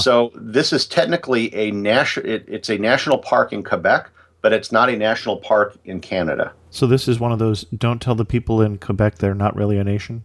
So 0.00 0.32
this 0.34 0.72
is 0.72 0.84
technically 0.84 1.54
a 1.54 1.70
national. 1.70 2.26
It, 2.28 2.44
it's 2.48 2.68
a 2.68 2.76
national 2.76 3.18
park 3.18 3.52
in 3.52 3.62
Quebec, 3.62 4.10
but 4.42 4.52
it's 4.52 4.72
not 4.72 4.88
a 4.88 4.96
national 4.96 5.36
park 5.36 5.76
in 5.84 6.00
Canada. 6.00 6.52
So 6.70 6.88
this 6.88 7.06
is 7.06 7.20
one 7.20 7.30
of 7.30 7.38
those 7.38 7.62
don't 7.76 8.02
tell 8.02 8.16
the 8.16 8.24
people 8.24 8.60
in 8.60 8.78
Quebec 8.78 9.18
they're 9.18 9.34
not 9.34 9.54
really 9.54 9.78
a 9.78 9.84
nation. 9.84 10.24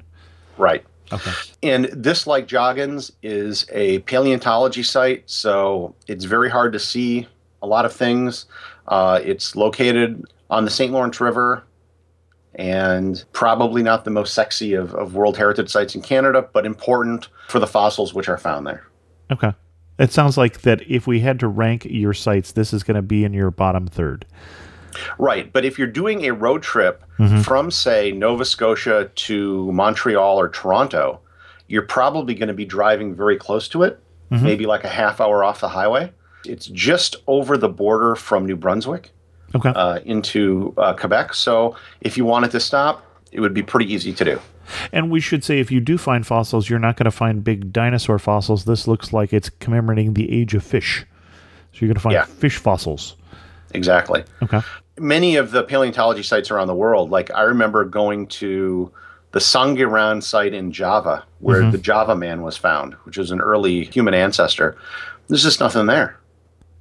Right. 0.58 0.84
Okay. 1.14 1.32
And 1.62 1.86
this, 1.86 2.26
like 2.26 2.48
Joggins, 2.48 3.12
is 3.22 3.68
a 3.72 4.00
paleontology 4.00 4.82
site, 4.82 5.30
so 5.30 5.94
it's 6.08 6.26
very 6.26 6.50
hard 6.50 6.74
to 6.74 6.80
see 6.80 7.28
a 7.62 7.68
lot 7.68 7.86
of 7.86 7.94
things. 7.94 8.46
Uh, 8.88 9.20
it's 9.24 9.56
located 9.56 10.25
on 10.50 10.65
the 10.65 10.72
St. 10.72 10.91
Lawrence 10.91 11.22
River 11.22 11.63
and 12.56 13.24
probably 13.32 13.82
not 13.82 14.03
the 14.03 14.12
most 14.12 14.34
sexy 14.34 14.74
of, 14.74 14.94
of 14.96 15.15
World 15.15 15.38
Heritage 15.38 15.70
sites 15.70 15.96
in 15.96 16.01
Canada, 16.01 16.48
but 16.51 16.65
important 16.65 17.30
for 17.48 17.60
the 17.60 17.68
fossils 17.68 18.13
which 18.13 18.27
are 18.27 18.38
found 18.38 18.68
there. 18.68 18.86
Okay. 19.32 19.53
It 19.98 20.12
sounds 20.12 20.38
like 20.38 20.62
that 20.62 20.82
if 20.89 21.08
we 21.08 21.20
had 21.20 21.39
to 21.39 21.48
rank 21.48 21.86
your 21.86 22.13
sites, 22.13 22.53
this 22.53 22.74
is 22.74 22.84
going 22.84 22.96
to 22.96 23.01
be 23.01 23.24
in 23.24 23.34
your 23.34 23.51
bottom 23.51 23.88
third. 23.88 24.25
Right. 25.18 25.53
But 25.53 25.63
if 25.63 25.77
you're 25.77 25.88
doing 25.88 26.25
a 26.25 26.34
road 26.34 26.63
trip 26.63 27.03
from, 27.44 27.72
say, 27.72 28.12
Nova 28.12 28.44
Scotia 28.44 29.10
to 29.13 29.72
Montreal 29.72 30.38
or 30.38 30.50
Toronto, 30.50 31.22
you're 31.68 31.84
probably 31.84 32.34
going 32.34 32.48
to 32.50 32.53
be 32.53 32.65
driving 32.65 33.15
very 33.15 33.38
close 33.38 33.70
to 33.70 33.84
it, 33.84 34.00
maybe 34.30 34.65
like 34.65 34.84
a 34.84 34.89
half 34.89 35.22
hour 35.22 35.44
off 35.44 35.62
the 35.62 35.70
highway. 35.70 36.12
It's 36.46 36.66
just 36.68 37.16
over 37.28 37.58
the 37.58 37.70
border 37.70 38.16
from 38.16 38.46
New 38.46 38.56
Brunswick 38.56 39.12
Okay. 39.54 39.70
uh, 39.70 40.00
into 40.06 40.74
uh, 40.78 40.94
Quebec. 40.94 41.34
So 41.34 41.76
if 42.02 42.18
you 42.18 42.26
wanted 42.26 42.52
to 42.52 42.60
stop, 42.60 43.06
it 43.32 43.40
would 43.40 43.54
be 43.54 43.62
pretty 43.64 43.92
easy 43.94 44.14
to 44.14 44.26
do. 44.26 44.40
and 44.94 45.12
we 45.12 45.20
should 45.20 45.44
say 45.44 45.60
if 45.60 45.72
you 45.72 45.80
do 45.82 45.98
find 45.98 46.26
fossils, 46.26 46.70
you're 46.70 46.80
not 46.80 46.96
going 46.96 47.06
to 47.06 47.12
find 47.12 47.44
big 47.44 47.74
dinosaur 47.74 48.18
fossils. 48.20 48.66
This 48.66 48.88
looks 48.88 49.12
like 49.14 49.34
it's 49.34 49.50
commemorating 49.50 50.14
the 50.14 50.32
age 50.32 50.54
of 50.54 50.64
fish. 50.64 51.06
So 51.74 51.80
you're 51.80 51.88
going 51.90 51.96
to 51.96 52.02
find 52.02 52.14
Yeah. 52.14 52.26
fish 52.26 52.58
fossils. 52.58 53.16
Exactly. 53.74 54.24
Okay. 54.44 54.62
many 55.00 55.36
of 55.38 55.52
the 55.52 55.64
paleontology 55.64 56.22
sites 56.24 56.52
around 56.52 56.68
the 56.68 56.76
world, 56.76 57.10
like 57.10 57.34
I 57.34 57.42
remember 57.44 57.86
going 57.86 58.28
to 58.28 58.92
the 59.32 59.40
Sangiran 59.40 60.22
site 60.22 60.54
in 60.54 60.72
Java, 60.74 61.24
where 61.40 61.72
the 61.72 61.78
Java 61.78 62.16
man 62.16 62.42
was 62.42 62.58
found, 62.58 62.94
which 63.06 63.18
was 63.18 63.32
an 63.32 63.40
early 63.42 63.86
human 63.86 64.14
ancestor. 64.14 64.78
There's 65.28 65.42
just 65.44 65.60
nothing 65.62 65.86
there 65.88 66.18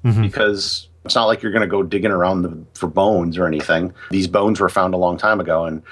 Mm-hmm. 0.05 0.23
because 0.23 0.89
it's 1.05 1.15
not 1.15 1.27
like 1.27 1.43
you're 1.43 1.53
going 1.53 1.63
to 1.63 1.69
go 1.69 1.83
digging 1.83 2.11
around 2.11 2.43
the, 2.43 2.59
for 2.75 2.87
bones 2.87 3.37
or 3.39 3.47
anything. 3.47 3.93
These 4.11 4.27
bones 4.29 4.61
were 4.61 4.69
found 4.69 4.95
a 4.95 4.97
long 4.97 5.17
time 5.19 5.41
ago, 5.41 5.65
and 5.65 5.83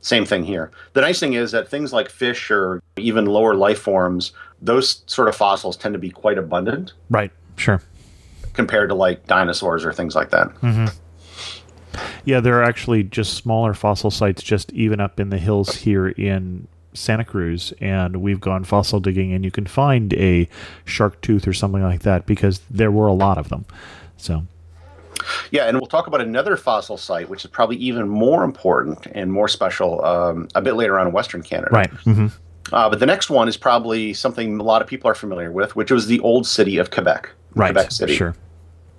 same 0.00 0.24
thing 0.26 0.44
here. 0.44 0.70
The 0.92 1.00
nice 1.00 1.18
thing 1.20 1.32
is 1.32 1.52
that 1.52 1.68
things 1.68 1.92
like 1.92 2.10
fish 2.10 2.50
or 2.50 2.82
even 2.96 3.24
lower 3.26 3.54
life 3.54 3.78
forms, 3.78 4.32
those 4.60 5.02
sort 5.06 5.28
of 5.28 5.36
fossils 5.36 5.76
tend 5.76 5.92
to 5.94 5.98
be 5.98 6.10
quite 6.10 6.36
abundant 6.38 6.92
Right. 7.10 7.30
Sure. 7.56 7.80
compared 8.52 8.88
to 8.90 8.94
like 8.94 9.26
dinosaurs 9.26 9.84
or 9.84 9.92
things 9.92 10.14
like 10.14 10.30
that. 10.30 10.48
Mm-hmm. 10.56 10.86
Yeah, 12.24 12.40
there 12.40 12.58
are 12.58 12.64
actually 12.64 13.04
just 13.04 13.34
smaller 13.34 13.72
fossil 13.74 14.10
sites 14.10 14.42
just 14.42 14.72
even 14.72 15.00
up 15.00 15.20
in 15.20 15.28
the 15.30 15.38
hills 15.38 15.74
here 15.76 16.08
in 16.08 16.66
Santa 16.94 17.24
Cruz, 17.24 17.72
and 17.80 18.16
we've 18.16 18.40
gone 18.40 18.64
fossil 18.64 19.00
digging, 19.00 19.32
and 19.32 19.44
you 19.44 19.50
can 19.50 19.66
find 19.66 20.12
a 20.14 20.48
shark 20.84 21.20
tooth 21.20 21.46
or 21.46 21.52
something 21.52 21.82
like 21.82 22.02
that 22.02 22.24
because 22.26 22.60
there 22.70 22.90
were 22.90 23.06
a 23.06 23.12
lot 23.12 23.36
of 23.36 23.48
them. 23.48 23.64
So, 24.16 24.46
Yeah, 25.50 25.64
and 25.64 25.78
we'll 25.78 25.86
talk 25.86 26.06
about 26.06 26.20
another 26.20 26.56
fossil 26.56 26.96
site, 26.96 27.28
which 27.28 27.44
is 27.44 27.50
probably 27.50 27.76
even 27.76 28.08
more 28.08 28.44
important 28.44 29.06
and 29.12 29.32
more 29.32 29.48
special 29.48 30.04
um, 30.04 30.48
a 30.54 30.62
bit 30.62 30.74
later 30.74 30.98
on 30.98 31.06
in 31.08 31.12
Western 31.12 31.42
Canada. 31.42 31.70
right. 31.72 31.90
hmm 31.90 32.28
Uh, 32.72 32.88
but 32.88 32.98
the 32.98 33.06
next 33.06 33.28
one 33.28 33.46
is 33.46 33.56
probably 33.56 34.14
something 34.14 34.58
a 34.58 34.62
lot 34.62 34.80
of 34.80 34.88
people 34.88 35.10
are 35.10 35.14
familiar 35.14 35.52
with, 35.52 35.76
which 35.76 35.90
was 35.90 36.06
the 36.06 36.18
old 36.20 36.46
city 36.46 36.78
of 36.78 36.90
Quebec. 36.90 37.30
Right. 37.54 37.68
Quebec 37.74 37.92
City. 37.92 38.14
Sure. 38.16 38.34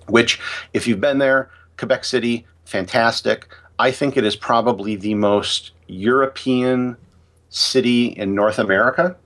Which, 0.08 0.38
if 0.72 0.86
you've 0.86 1.00
been 1.00 1.18
there, 1.18 1.50
Quebec 1.76 2.04
City, 2.04 2.46
fantastic. 2.64 3.48
I 3.78 3.90
think 3.90 4.16
it 4.16 4.24
is 4.24 4.36
probably 4.36 4.96
the 4.96 5.14
most 5.14 5.72
European 5.88 6.96
city 7.56 8.06
in 8.06 8.34
North 8.34 8.58
America, 8.58 9.16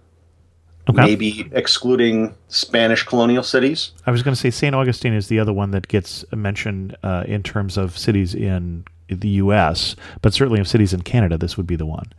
Okay. 0.89 1.03
maybe 1.03 1.49
excluding 1.53 2.35
Spanish 2.49 3.03
colonial 3.05 3.43
cities. 3.43 3.93
I 4.07 4.11
was 4.11 4.23
going 4.23 4.35
to 4.35 4.41
say 4.41 4.51
St. 4.51 4.75
Augustine 4.75 5.13
is 5.13 5.29
the 5.29 5.39
other 5.39 5.53
one 5.53 5.71
that 5.73 5.89
gets 5.89 6.25
mentioned 6.33 6.97
uh, 7.03 7.25
in 7.29 7.43
terms 7.43 7.77
of 7.77 7.97
cities 7.99 8.35
in 8.35 8.85
the 9.09 9.29
U.S., 9.29 9.95
but 10.23 10.33
certainly 10.33 10.61
of 10.61 10.67
cities 10.69 10.93
in 10.93 11.03
Canada, 11.03 11.37
this 11.37 11.57
would 11.57 11.67
be 11.67 11.77
the 11.77 11.87
one. 11.87 12.13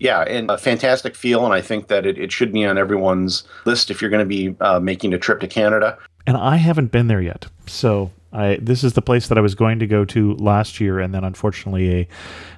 Yeah, 0.00 0.20
and 0.22 0.48
a 0.50 0.58
fantastic 0.58 1.16
feel, 1.16 1.44
and 1.44 1.52
I 1.54 1.60
think 1.60 1.88
that 1.88 2.06
it, 2.06 2.18
it 2.18 2.30
should 2.30 2.52
be 2.52 2.64
on 2.64 2.78
everyone's 2.78 3.42
list 3.64 3.90
if 3.90 4.00
you're 4.00 4.10
going 4.10 4.24
to 4.24 4.26
be 4.26 4.54
uh, 4.60 4.78
making 4.80 5.12
a 5.14 5.18
trip 5.18 5.40
to 5.40 5.46
Canada. 5.48 5.96
and 6.26 6.36
I 6.36 6.56
haven't 6.56 6.92
been 6.92 7.06
there 7.08 7.22
yet. 7.22 7.46
So 7.66 8.10
I 8.32 8.58
this 8.60 8.84
is 8.84 8.92
the 8.92 9.02
place 9.02 9.26
that 9.28 9.38
I 9.38 9.40
was 9.40 9.54
going 9.56 9.78
to 9.80 9.86
go 9.88 10.04
to 10.04 10.34
last 10.34 10.78
year, 10.80 11.00
and 11.00 11.12
then 11.14 11.24
unfortunately 11.24 12.00
a 12.02 12.08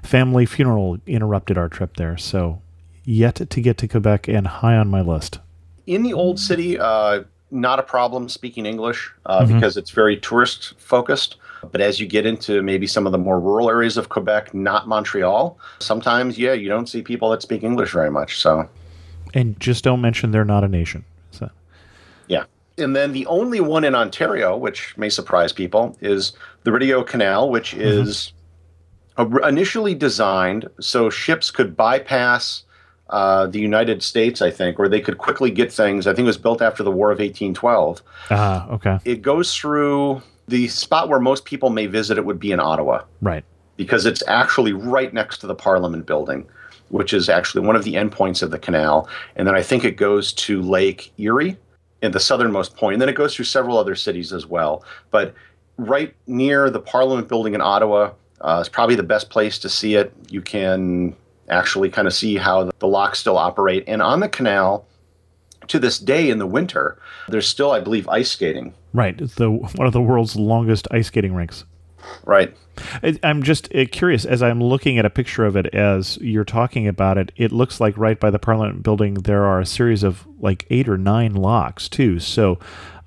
family 0.07 0.45
funeral 0.45 0.99
interrupted 1.07 1.57
our 1.57 1.69
trip 1.71 1.97
there. 1.97 2.19
So 2.19 2.61
yet 3.11 3.51
to 3.51 3.61
get 3.61 3.77
to 3.79 3.89
Quebec 3.89 4.29
and 4.29 4.47
high 4.47 4.77
on 4.77 4.89
my 4.89 5.01
list. 5.01 5.41
In 5.87 6.03
the 6.03 6.13
old 6.13 6.39
city, 6.39 6.79
uh, 6.79 7.25
not 7.51 7.79
a 7.79 7.83
problem 7.83 8.29
speaking 8.29 8.65
English 8.65 9.13
uh, 9.27 9.45
because 9.45 9.77
it's 9.77 9.91
very 9.91 10.17
tourist 10.17 10.75
focused. 10.79 11.37
But 11.73 11.81
as 11.83 12.01
you 12.01 12.07
get 12.07 12.25
into 12.25 12.63
maybe 12.63 12.87
some 12.87 13.05
of 13.05 13.13
the 13.13 13.19
more 13.19 13.39
rural 13.39 13.69
areas 13.69 13.99
of 13.99 14.09
Quebec, 14.09 14.55
not 14.55 14.89
Montreal, 14.89 15.59
sometimes, 15.81 16.39
yeah, 16.39 16.53
you 16.53 16.69
don't 16.69 16.89
see 16.89 17.03
people 17.03 17.31
that 17.31 17.43
speak 17.43 17.63
English 17.63 17.93
very 17.93 18.11
much. 18.11 18.41
So, 18.41 18.67
And 19.35 19.59
just 19.61 19.85
don't 19.85 20.01
mention 20.01 20.31
they're 20.31 20.45
not 20.45 20.65
a 20.65 20.69
nation. 20.69 21.05
So 21.33 21.51
yeah. 22.29 22.45
And 22.79 22.97
then 22.97 23.13
the 23.13 23.27
only 23.27 23.61
one 23.61 23.85
in 23.85 23.95
Ontario, 23.95 24.57
which 24.57 24.97
may 24.97 25.11
surprise 25.11 25.53
people, 25.53 25.99
is 26.01 26.33
the 26.63 26.73
Rideau 26.73 27.03
Canal, 27.03 27.51
which 27.51 27.75
is 27.75 28.33
uh, 29.19 29.27
initially 29.47 29.95
designed 29.95 30.71
so 30.81 31.11
ships 31.11 31.51
could 31.51 31.77
bypass 31.77 32.63
uh, 33.11 33.47
the 33.47 33.61
United 33.61 34.03
States, 34.03 34.41
I 34.41 34.51
think, 34.51 34.79
where 34.79 34.89
they 34.89 35.01
could 35.01 35.19
quickly 35.19 35.51
get 35.51 35.73
things. 35.73 36.07
I 36.07 36.15
think 36.15 36.25
it 36.25 36.29
was 36.29 36.39
built 36.39 36.63
after 36.63 36.83
the 36.83 36.91
War 36.91 37.11
of 37.11 37.19
1812. 37.19 38.03
Ah, 38.31 38.69
okay. 38.71 38.99
It 39.05 39.21
goes 39.23 39.55
through 39.55 40.23
the 40.49 40.69
spot 40.69 41.09
where 41.09 41.21
most 41.21 41.45
people 41.45 41.71
may 41.71 41.87
visit 41.87 42.19
it 42.19 42.25
would 42.25 42.41
be 42.41 42.51
in 42.53 42.59
Ottawa 42.61 43.03
Right. 43.21 43.45
because 43.77 44.07
it's 44.07 44.23
actually 44.27 44.73
right 44.73 45.13
next 45.13 45.39
to 45.39 45.47
the 45.47 45.55
Parliament 45.55 46.07
building, 46.07 46.47
which 46.89 47.13
is 47.13 47.29
actually 47.29 47.67
one 47.67 47.77
of 47.77 47.85
the 47.85 47.95
endpoints 47.95 48.43
of 48.43 48.51
the 48.51 48.59
canal. 48.59 49.09
And 49.37 49.47
then 49.47 49.55
I 49.55 49.63
think 49.63 49.85
it 49.85 49.97
goes 49.97 50.33
to 50.35 50.61
Lake 50.63 51.13
Erie 51.19 51.57
in 52.03 52.13
the 52.13 52.21
southernmost 52.21 52.77
point. 52.77 52.95
And 52.95 53.03
then 53.03 53.09
it 53.09 53.15
goes 53.15 53.35
through 53.37 53.45
several 53.45 53.77
other 53.79 53.95
cities 53.95 54.33
as 54.33 54.47
well. 54.47 54.85
But 55.11 55.35
right 55.77 56.15
near 56.27 56.69
the 56.71 56.81
Parliament 56.81 57.29
building 57.29 57.55
in 57.55 57.61
Ottawa 57.61 58.13
uh, 58.41 58.59
is 58.63 58.69
probably 58.69 58.95
the 58.97 59.03
best 59.03 59.31
place 59.31 59.59
to 59.59 59.69
see 59.69 59.95
it. 59.97 60.13
You 60.31 60.41
can 60.43 61.15
actually 61.51 61.91
kind 61.91 62.09
of 62.09 62.15
see 62.15 62.37
how 62.37 62.71
the, 62.79 62.87
locks 62.87 63.19
still 63.19 63.37
operate. 63.37 63.85
And 63.87 64.01
on 64.01 64.21
the 64.21 64.29
canal, 64.29 64.87
to 65.69 65.79
this 65.79 65.99
day 65.99 66.31
in 66.31 66.39
the 66.39 66.47
winter, 66.47 66.99
there's 67.29 67.47
still, 67.49 67.71
I 67.71 67.81
believe, 67.81 68.09
ice 68.09 68.31
skating. 68.31 68.75
Right. 68.93 69.21
It's 69.21 69.35
the 69.35 69.51
one 69.51 69.87
of 69.87 69.93
the 69.93 70.01
world's 70.01 70.37
longest 70.37 70.89
ice 70.91 71.09
skating 71.09 71.35
rinks. 71.35 71.65
Right. 72.25 72.57
I- 73.03 73.19
I'm 73.23 73.43
just 73.43 73.73
uh, 73.75 73.85
curious 73.91 74.25
as 74.25 74.43
I'm 74.43 74.63
looking 74.63 74.99
at 74.99 75.05
a 75.05 75.11
picture 75.11 75.45
of 75.45 75.57
it 75.57 75.67
as 75.75 76.17
you're 76.19 76.45
talking 76.45 76.89
about 76.89 77.19
it. 77.19 77.31
It 77.37 77.53
looks 77.53 77.79
like 77.79 77.97
right 77.97 78.19
by 78.19 78.31
the 78.31 78.39
Parliament 78.39 78.83
building 78.83 79.15
there 79.15 79.45
are 79.45 79.61
a 79.61 79.67
series 79.67 80.03
of 80.03 80.27
like 80.41 80.67
eight 80.71 80.89
or 80.89 80.97
nine 80.97 81.35
locks 81.35 81.89
too. 81.89 82.19
So 82.19 82.59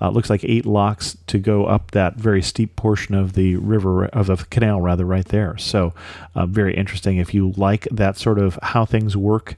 uh, 0.03 0.09
looks 0.09 0.29
like 0.29 0.43
eight 0.43 0.65
locks 0.65 1.17
to 1.27 1.39
go 1.39 1.65
up 1.65 1.91
that 1.91 2.15
very 2.15 2.41
steep 2.41 2.75
portion 2.75 3.15
of 3.15 3.33
the 3.33 3.55
river 3.55 4.07
of 4.07 4.27
the 4.27 4.35
canal 4.49 4.81
rather 4.81 5.05
right 5.05 5.27
there. 5.27 5.57
So 5.57 5.93
uh, 6.35 6.45
very 6.45 6.75
interesting. 6.75 7.17
If 7.17 7.33
you 7.33 7.53
like 7.55 7.87
that 7.89 8.17
sort 8.17 8.37
of 8.37 8.59
how 8.61 8.83
things 8.83 9.15
work 9.15 9.55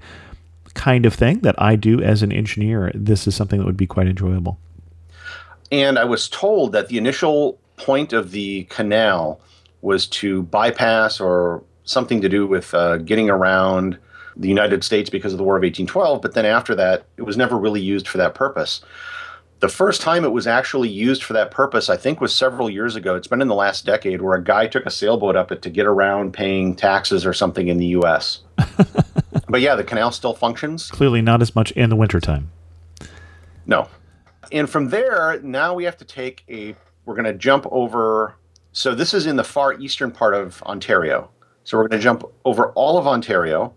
kind 0.76 1.06
of 1.06 1.16
thing 1.16 1.40
that 1.40 1.56
I 1.58 1.76
do 1.76 2.00
as 2.00 2.22
an 2.22 2.32
engineer, 2.32 2.92
this 2.94 3.26
is 3.26 3.36
something 3.36 3.60
that 3.60 3.66
would 3.66 3.76
be 3.76 3.88
quite 3.88 4.08
enjoyable. 4.08 4.60
And 5.72 5.98
I 5.98 6.06
was 6.06 6.30
told 6.30 6.74
that 6.74 6.90
the 6.90 7.00
initial 7.00 7.58
point 7.78 8.14
of 8.14 8.30
the 8.30 8.66
canal 8.66 9.42
was 9.82 10.06
to 10.08 10.44
bypass 10.44 11.20
or 11.20 11.64
something 11.86 12.22
to 12.22 12.30
do 12.30 12.46
with 12.46 12.72
uh, 12.76 12.98
getting 12.98 13.32
around 13.32 13.98
the 14.38 14.48
United 14.48 14.84
States 14.84 15.10
because 15.10 15.34
of 15.34 15.38
the 15.38 15.44
War 15.44 15.56
of 15.56 15.62
1812. 15.62 16.22
But 16.22 16.34
then 16.36 16.46
after 16.46 16.76
that, 16.76 17.06
it 17.18 17.24
was 17.24 17.36
never 17.36 17.58
really 17.58 17.82
used 17.82 18.08
for 18.08 18.20
that 18.20 18.36
purpose. 18.36 18.82
The 19.60 19.70
first 19.70 20.02
time 20.02 20.26
it 20.26 20.32
was 20.32 20.48
actually 20.48 20.90
used 20.90 21.24
for 21.24 21.34
that 21.34 21.50
purpose, 21.50 21.90
I 21.90 21.96
think, 21.96 22.20
was 22.20 22.36
several 22.36 22.70
years 22.70 22.96
ago. 22.96 23.16
It's 23.16 23.28
been 23.28 23.42
in 23.42 23.48
the 23.48 23.56
last 23.56 23.86
decade 23.86 24.22
where 24.22 24.36
a 24.36 24.44
guy 24.44 24.68
took 24.68 24.86
a 24.86 24.90
sailboat 24.90 25.36
up 25.36 25.52
it 25.52 25.62
to 25.62 25.70
get 25.70 25.86
around 25.86 26.34
paying 26.34 26.76
taxes 26.76 27.26
or 27.26 27.34
something 27.34 27.70
in 27.70 27.78
the 27.78 27.88
U.S. 27.88 28.42
but 29.50 29.62
yeah, 29.62 29.76
the 29.76 29.84
canal 29.84 30.12
still 30.12 30.34
functions. 30.34 30.92
Clearly 30.92 31.22
not 31.22 31.42
as 31.42 31.56
much 31.56 31.72
in 31.72 31.90
the 31.90 31.96
wintertime. 31.96 32.52
No. 33.66 33.88
And 34.52 34.70
from 34.70 34.90
there, 34.90 35.40
now 35.42 35.74
we 35.74 35.86
have 35.86 35.98
to 35.98 36.06
take 36.06 36.44
a, 36.50 36.76
we're 37.06 37.16
going 37.16 37.26
to 37.26 37.34
jump 37.34 37.66
over. 37.72 38.36
So 38.74 38.94
this 38.94 39.14
is 39.14 39.26
in 39.26 39.38
the 39.38 39.44
far 39.44 39.74
eastern 39.80 40.12
part 40.12 40.34
of 40.34 40.62
Ontario. 40.64 41.30
So 41.64 41.78
we're 41.78 41.88
going 41.88 42.00
to 42.00 42.04
jump 42.04 42.26
over 42.44 42.72
all 42.74 42.98
of 42.98 43.08
Ontario, 43.08 43.74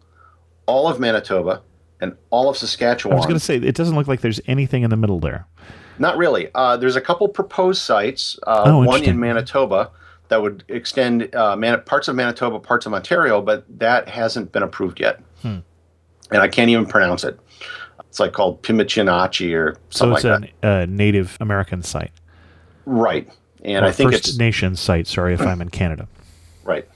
all 0.66 0.88
of 0.88 0.98
Manitoba, 0.98 1.62
and 2.00 2.16
all 2.30 2.48
of 2.48 2.56
Saskatchewan. 2.56 3.14
I 3.14 3.16
was 3.16 3.26
going 3.26 3.38
to 3.38 3.44
say 3.44 3.56
it 3.56 3.74
doesn't 3.74 3.94
look 3.96 4.06
like 4.08 4.20
there's 4.20 4.40
anything 4.46 4.82
in 4.82 4.90
the 4.90 4.96
middle 4.96 5.18
there. 5.20 5.46
Not 5.98 6.16
really. 6.16 6.48
Uh, 6.54 6.76
there's 6.76 6.96
a 6.96 7.00
couple 7.00 7.26
proposed 7.28 7.82
sites. 7.82 8.38
Uh, 8.46 8.62
Oh, 8.66 8.84
one 8.84 9.02
in 9.02 9.18
Manitoba 9.18 9.90
that 10.28 10.40
would 10.42 10.62
extend 10.68 11.34
uh, 11.34 11.56
Man- 11.56 11.82
parts 11.82 12.06
of 12.08 12.14
Manitoba, 12.14 12.60
parts 12.60 12.86
of 12.86 12.94
Ontario, 12.94 13.40
but 13.42 13.64
that 13.80 14.08
hasn't 14.08 14.52
been 14.52 14.62
approved 14.62 15.00
yet. 15.00 15.20
Hmm. 15.42 15.58
And 16.30 16.42
I 16.42 16.48
can't 16.48 16.70
even 16.70 16.86
pronounce 16.86 17.24
it. 17.24 17.38
It's 18.00 18.20
like 18.20 18.32
called 18.32 18.62
Pimichinachi 18.62 19.54
or 19.54 19.74
So 19.90 19.98
something 19.98 20.16
it's 20.16 20.24
like 20.24 20.60
that. 20.60 20.68
a, 20.68 20.82
a 20.82 20.86
Native 20.86 21.36
American 21.40 21.82
site. 21.82 22.12
Right. 22.86 23.28
And 23.64 23.84
Or 23.84 23.88
I 23.88 23.92
think 23.92 24.12
First 24.12 24.28
it's 24.28 24.38
Nation 24.38 24.76
site. 24.76 25.06
Sorry 25.06 25.34
if 25.34 25.40
I'm 25.40 25.60
in 25.60 25.68
Canada. 25.70 26.06
right. 26.64 26.86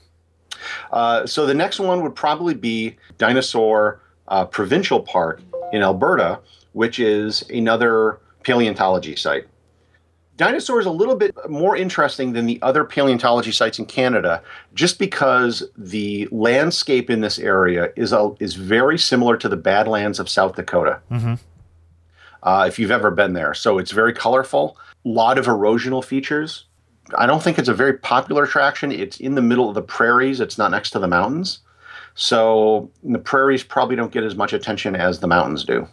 Uh, 0.92 1.26
so 1.26 1.44
the 1.44 1.55
next 1.55 1.81
one 1.81 2.03
would 2.03 2.14
probably 2.14 2.55
be 2.55 2.96
Dinosaur 3.18 4.00
uh, 4.33 4.47
Provincial 4.47 4.99
Park 4.99 5.42
in 5.73 5.83
Alberta, 5.83 6.40
which 6.73 6.99
is 6.99 7.49
another 7.51 8.18
paleontology 8.42 9.14
site. 9.14 9.47
Dinosaur 10.38 10.81
is 10.81 10.87
a 10.87 10.90
little 10.90 11.14
bit 11.14 11.37
more 11.51 11.77
interesting 11.77 12.33
than 12.33 12.47
the 12.47 12.59
other 12.62 12.83
paleontology 12.83 13.53
sites 13.53 13.79
in 13.79 13.85
Canada, 13.85 14.42
just 14.75 14.99
because 14.99 15.62
the 15.77 16.27
landscape 16.33 17.11
in 17.11 17.21
this 17.21 17.38
area 17.38 17.90
is 17.95 18.12
a, 18.12 18.35
is 18.40 18.55
very 18.55 18.99
similar 18.99 19.37
to 19.37 19.49
the 19.51 19.57
Badlands 19.57 20.18
of 20.18 20.31
South 20.31 20.57
Dakota. 20.57 21.01
Mhm. 21.11 21.38
Uh, 22.42 22.64
if 22.66 22.79
you've 22.79 22.90
ever 22.90 23.11
been 23.11 23.35
there, 23.35 23.53
so 23.53 23.77
it's 23.79 23.92
very 23.92 24.14
colorful, 24.14 24.79
a 25.05 25.09
lot 25.09 25.37
of 25.37 25.45
erosional 25.47 26.03
features. 26.03 26.64
I 27.16 27.27
don't 27.27 27.42
think 27.42 27.59
it's 27.59 27.68
a 27.68 27.75
very 27.75 27.92
popular 27.92 28.45
attraction. 28.45 28.90
It's 28.90 29.18
in 29.21 29.35
the 29.35 29.42
middle 29.42 29.68
of 29.68 29.75
the 29.75 29.83
prairies. 29.83 30.40
It's 30.40 30.57
not 30.57 30.71
next 30.71 30.90
to 30.92 30.99
the 30.99 31.07
mountains, 31.07 31.59
so 32.14 32.90
the 33.03 33.18
prairies 33.18 33.62
probably 33.62 33.96
don't 33.96 34.12
get 34.12 34.25
as 34.25 34.35
much 34.35 34.53
attention 34.53 34.94
as 34.96 35.20
the 35.20 35.27
mountains 35.27 35.64
do. 35.64 35.87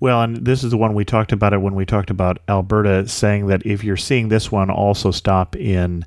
Well, 0.00 0.22
and 0.22 0.44
this 0.44 0.62
is 0.62 0.70
the 0.70 0.76
one 0.76 0.94
we 0.94 1.04
talked 1.04 1.32
about 1.32 1.52
it 1.52 1.58
when 1.58 1.74
we 1.74 1.84
talked 1.84 2.10
about 2.10 2.38
Alberta, 2.48 3.08
saying 3.08 3.48
that 3.48 3.66
if 3.66 3.82
you're 3.82 3.96
seeing 3.96 4.28
this 4.28 4.52
one, 4.52 4.70
also 4.70 5.10
stop 5.10 5.56
in 5.56 6.04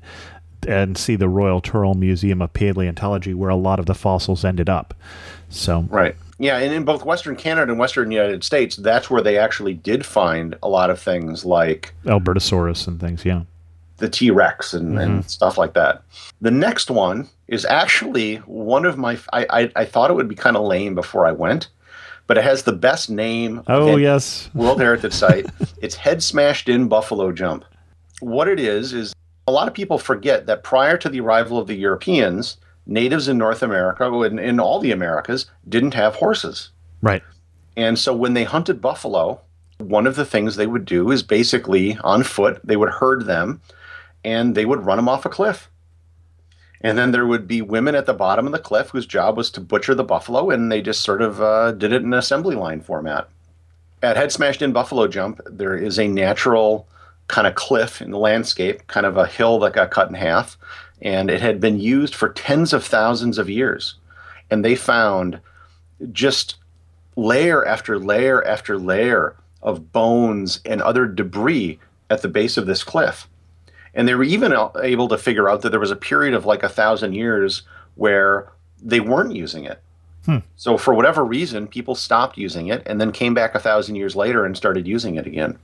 and 0.66 0.96
see 0.96 1.16
the 1.16 1.28
Royal 1.28 1.60
Tyrrell 1.60 1.94
Museum 1.94 2.40
of 2.40 2.52
Paleontology, 2.52 3.34
where 3.34 3.50
a 3.50 3.56
lot 3.56 3.78
of 3.78 3.86
the 3.86 3.94
fossils 3.94 4.44
ended 4.44 4.70
up. 4.70 4.94
So, 5.50 5.82
Right. 5.90 6.16
Yeah, 6.38 6.58
and 6.58 6.72
in 6.72 6.84
both 6.84 7.04
Western 7.04 7.36
Canada 7.36 7.70
and 7.70 7.78
Western 7.78 8.10
United 8.10 8.42
States, 8.42 8.74
that's 8.76 9.08
where 9.08 9.22
they 9.22 9.38
actually 9.38 9.74
did 9.74 10.04
find 10.04 10.56
a 10.62 10.68
lot 10.68 10.90
of 10.90 10.98
things 10.98 11.44
like 11.44 11.94
Albertosaurus 12.04 12.88
and 12.88 12.98
things, 12.98 13.24
yeah. 13.24 13.42
the 13.98 14.08
T 14.08 14.30
Rex 14.32 14.74
and, 14.74 14.98
and 14.98 15.10
mm-hmm. 15.20 15.28
stuff 15.28 15.56
like 15.56 15.74
that. 15.74 16.02
The 16.40 16.50
next 16.50 16.90
one 16.90 17.28
is 17.52 17.66
actually 17.66 18.36
one 18.36 18.86
of 18.86 18.96
my. 18.96 19.18
I, 19.32 19.46
I, 19.50 19.72
I 19.76 19.84
thought 19.84 20.10
it 20.10 20.14
would 20.14 20.28
be 20.28 20.34
kind 20.34 20.56
of 20.56 20.64
lame 20.64 20.94
before 20.94 21.26
I 21.26 21.32
went, 21.32 21.68
but 22.26 22.38
it 22.38 22.44
has 22.44 22.62
the 22.62 22.72
best 22.72 23.10
name. 23.10 23.62
Oh, 23.66 23.96
yes. 23.96 24.48
World 24.54 24.80
Heritage 24.80 25.12
Site. 25.12 25.46
it's 25.82 25.94
Head 25.94 26.22
Smashed 26.22 26.68
In 26.70 26.88
Buffalo 26.88 27.30
Jump. 27.30 27.66
What 28.20 28.48
it 28.48 28.58
is, 28.58 28.94
is 28.94 29.12
a 29.46 29.52
lot 29.52 29.68
of 29.68 29.74
people 29.74 29.98
forget 29.98 30.46
that 30.46 30.62
prior 30.62 30.96
to 30.96 31.10
the 31.10 31.20
arrival 31.20 31.58
of 31.58 31.66
the 31.66 31.74
Europeans, 31.74 32.56
natives 32.86 33.28
in 33.28 33.36
North 33.36 33.62
America 33.62 34.04
oh, 34.04 34.22
and 34.22 34.40
in 34.40 34.58
all 34.58 34.80
the 34.80 34.92
Americas 34.92 35.46
didn't 35.68 35.94
have 35.94 36.14
horses. 36.14 36.70
Right. 37.02 37.22
And 37.76 37.98
so 37.98 38.14
when 38.14 38.32
they 38.32 38.44
hunted 38.44 38.80
buffalo, 38.80 39.42
one 39.78 40.06
of 40.06 40.16
the 40.16 40.24
things 40.24 40.56
they 40.56 40.66
would 40.66 40.86
do 40.86 41.10
is 41.10 41.22
basically 41.22 41.98
on 41.98 42.22
foot, 42.22 42.60
they 42.64 42.76
would 42.76 42.90
herd 42.90 43.26
them 43.26 43.60
and 44.24 44.54
they 44.54 44.64
would 44.64 44.86
run 44.86 44.96
them 44.96 45.08
off 45.08 45.26
a 45.26 45.28
cliff. 45.28 45.68
And 46.82 46.98
then 46.98 47.12
there 47.12 47.26
would 47.26 47.46
be 47.46 47.62
women 47.62 47.94
at 47.94 48.06
the 48.06 48.14
bottom 48.14 48.46
of 48.46 48.52
the 48.52 48.58
cliff 48.58 48.90
whose 48.90 49.06
job 49.06 49.36
was 49.36 49.50
to 49.50 49.60
butcher 49.60 49.94
the 49.94 50.04
buffalo, 50.04 50.50
and 50.50 50.70
they 50.70 50.82
just 50.82 51.02
sort 51.02 51.22
of 51.22 51.40
uh, 51.40 51.72
did 51.72 51.92
it 51.92 52.02
in 52.02 52.12
assembly 52.12 52.56
line 52.56 52.80
format. 52.80 53.28
At 54.02 54.16
Head 54.16 54.32
Smashed 54.32 54.62
In 54.62 54.72
Buffalo 54.72 55.06
Jump, 55.06 55.40
there 55.46 55.76
is 55.76 55.98
a 55.98 56.08
natural 56.08 56.88
kind 57.28 57.46
of 57.46 57.54
cliff 57.54 58.02
in 58.02 58.10
the 58.10 58.18
landscape, 58.18 58.86
kind 58.88 59.06
of 59.06 59.16
a 59.16 59.26
hill 59.26 59.60
that 59.60 59.74
got 59.74 59.92
cut 59.92 60.08
in 60.08 60.14
half, 60.14 60.58
and 61.00 61.30
it 61.30 61.40
had 61.40 61.60
been 61.60 61.78
used 61.78 62.14
for 62.14 62.30
tens 62.30 62.72
of 62.72 62.84
thousands 62.84 63.38
of 63.38 63.48
years. 63.48 63.94
And 64.50 64.64
they 64.64 64.74
found 64.74 65.40
just 66.10 66.56
layer 67.14 67.64
after 67.64 67.98
layer 67.98 68.44
after 68.44 68.76
layer 68.76 69.36
of 69.62 69.92
bones 69.92 70.60
and 70.64 70.82
other 70.82 71.06
debris 71.06 71.78
at 72.10 72.22
the 72.22 72.28
base 72.28 72.56
of 72.56 72.66
this 72.66 72.82
cliff. 72.82 73.28
And 73.94 74.08
they 74.08 74.14
were 74.14 74.24
even 74.24 74.54
able 74.82 75.08
to 75.08 75.18
figure 75.18 75.48
out 75.48 75.62
that 75.62 75.70
there 75.70 75.80
was 75.80 75.90
a 75.90 75.96
period 75.96 76.34
of 76.34 76.46
like 76.46 76.62
a 76.62 76.68
thousand 76.68 77.12
years 77.12 77.62
where 77.94 78.50
they 78.80 79.00
weren't 79.00 79.34
using 79.34 79.64
it. 79.64 79.80
Hmm. 80.24 80.38
So, 80.56 80.78
for 80.78 80.94
whatever 80.94 81.24
reason, 81.24 81.66
people 81.66 81.94
stopped 81.94 82.38
using 82.38 82.68
it 82.68 82.82
and 82.86 83.00
then 83.00 83.10
came 83.10 83.34
back 83.34 83.54
a 83.54 83.58
thousand 83.58 83.96
years 83.96 84.14
later 84.14 84.44
and 84.44 84.56
started 84.56 84.86
using 84.86 85.16
it 85.16 85.26
again. 85.26 85.58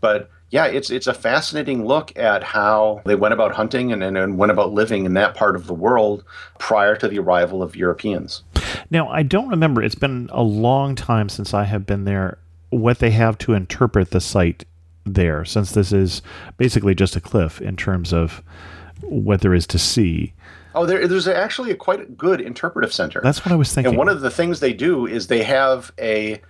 But 0.00 0.30
yeah, 0.50 0.66
it's 0.66 0.90
it's 0.90 1.06
a 1.06 1.14
fascinating 1.14 1.84
look 1.84 2.16
at 2.16 2.42
how 2.42 3.02
they 3.04 3.14
went 3.14 3.34
about 3.34 3.54
hunting 3.54 3.92
and, 3.92 4.02
and, 4.02 4.16
and 4.16 4.38
went 4.38 4.52
about 4.52 4.72
living 4.72 5.04
in 5.04 5.14
that 5.14 5.34
part 5.34 5.56
of 5.56 5.66
the 5.66 5.74
world 5.74 6.24
prior 6.58 6.96
to 6.96 7.08
the 7.08 7.18
arrival 7.18 7.62
of 7.62 7.76
Europeans. 7.76 8.42
Now, 8.90 9.08
I 9.08 9.22
don't 9.22 9.48
remember, 9.48 9.82
it's 9.82 9.94
been 9.94 10.28
a 10.32 10.42
long 10.42 10.94
time 10.96 11.28
since 11.28 11.54
I 11.54 11.64
have 11.64 11.86
been 11.86 12.04
there, 12.04 12.38
what 12.70 12.98
they 12.98 13.10
have 13.10 13.38
to 13.38 13.54
interpret 13.54 14.10
the 14.10 14.20
site 14.20 14.64
there, 15.04 15.44
since 15.44 15.72
this 15.72 15.92
is 15.92 16.22
basically 16.56 16.94
just 16.94 17.16
a 17.16 17.20
cliff 17.20 17.60
in 17.60 17.76
terms 17.76 18.12
of 18.12 18.42
what 19.02 19.40
there 19.40 19.54
is 19.54 19.66
to 19.68 19.78
see. 19.78 20.34
Oh, 20.74 20.86
there, 20.86 21.06
there's 21.08 21.26
actually 21.26 21.70
a 21.70 21.76
quite 21.76 22.16
good 22.16 22.40
interpretive 22.40 22.92
center. 22.92 23.20
That's 23.22 23.44
what 23.44 23.52
I 23.52 23.56
was 23.56 23.72
thinking. 23.74 23.90
And 23.90 23.98
one 23.98 24.08
of 24.08 24.20
the 24.20 24.30
things 24.30 24.60
they 24.60 24.72
do 24.72 25.06
is 25.06 25.26
they 25.26 25.42
have 25.42 25.90
a 25.98 26.40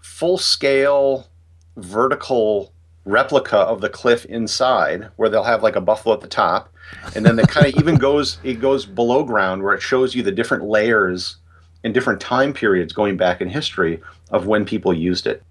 full 0.00 0.38
scale 0.38 1.28
vertical 1.76 2.72
replica 3.04 3.56
of 3.56 3.80
the 3.80 3.88
cliff 3.88 4.24
inside 4.26 5.10
where 5.16 5.28
they'll 5.28 5.42
have 5.42 5.62
like 5.62 5.76
a 5.76 5.80
buffalo 5.80 6.14
at 6.14 6.20
the 6.20 6.28
top 6.28 6.72
and 7.14 7.24
then 7.24 7.38
it 7.38 7.48
kind 7.48 7.66
of 7.66 7.74
even 7.80 7.96
goes 7.96 8.38
it 8.42 8.54
goes 8.54 8.86
below 8.86 9.24
ground 9.24 9.62
where 9.62 9.74
it 9.74 9.82
shows 9.82 10.14
you 10.14 10.22
the 10.22 10.32
different 10.32 10.64
layers 10.64 11.36
and 11.82 11.92
different 11.92 12.20
time 12.20 12.52
periods 12.52 12.92
going 12.92 13.16
back 13.16 13.40
in 13.42 13.48
history 13.48 14.00
of 14.30 14.46
when 14.46 14.64
people 14.64 14.94
used 14.94 15.26
it 15.26 15.42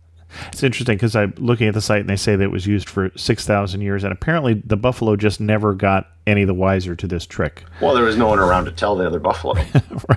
It's 0.51 0.63
interesting 0.63 0.95
because 0.95 1.15
I'm 1.15 1.33
looking 1.37 1.67
at 1.67 1.73
the 1.73 1.81
site 1.81 2.01
and 2.01 2.09
they 2.09 2.15
say 2.15 2.35
that 2.35 2.43
it 2.43 2.51
was 2.51 2.65
used 2.67 2.89
for 2.89 3.11
6,000 3.15 3.81
years, 3.81 4.03
and 4.03 4.11
apparently 4.13 4.55
the 4.65 4.77
buffalo 4.77 5.15
just 5.15 5.39
never 5.39 5.73
got 5.73 6.07
any 6.25 6.45
the 6.45 6.53
wiser 6.53 6.95
to 6.95 7.05
this 7.05 7.25
trick. 7.25 7.63
well 7.81 7.93
there 7.93 8.05
was 8.05 8.15
no 8.15 8.27
one 8.27 8.39
around 8.39 8.63
to 8.63 8.71
tell 8.71 8.95
the 8.95 9.05
other 9.05 9.19
buffalo 9.19 9.53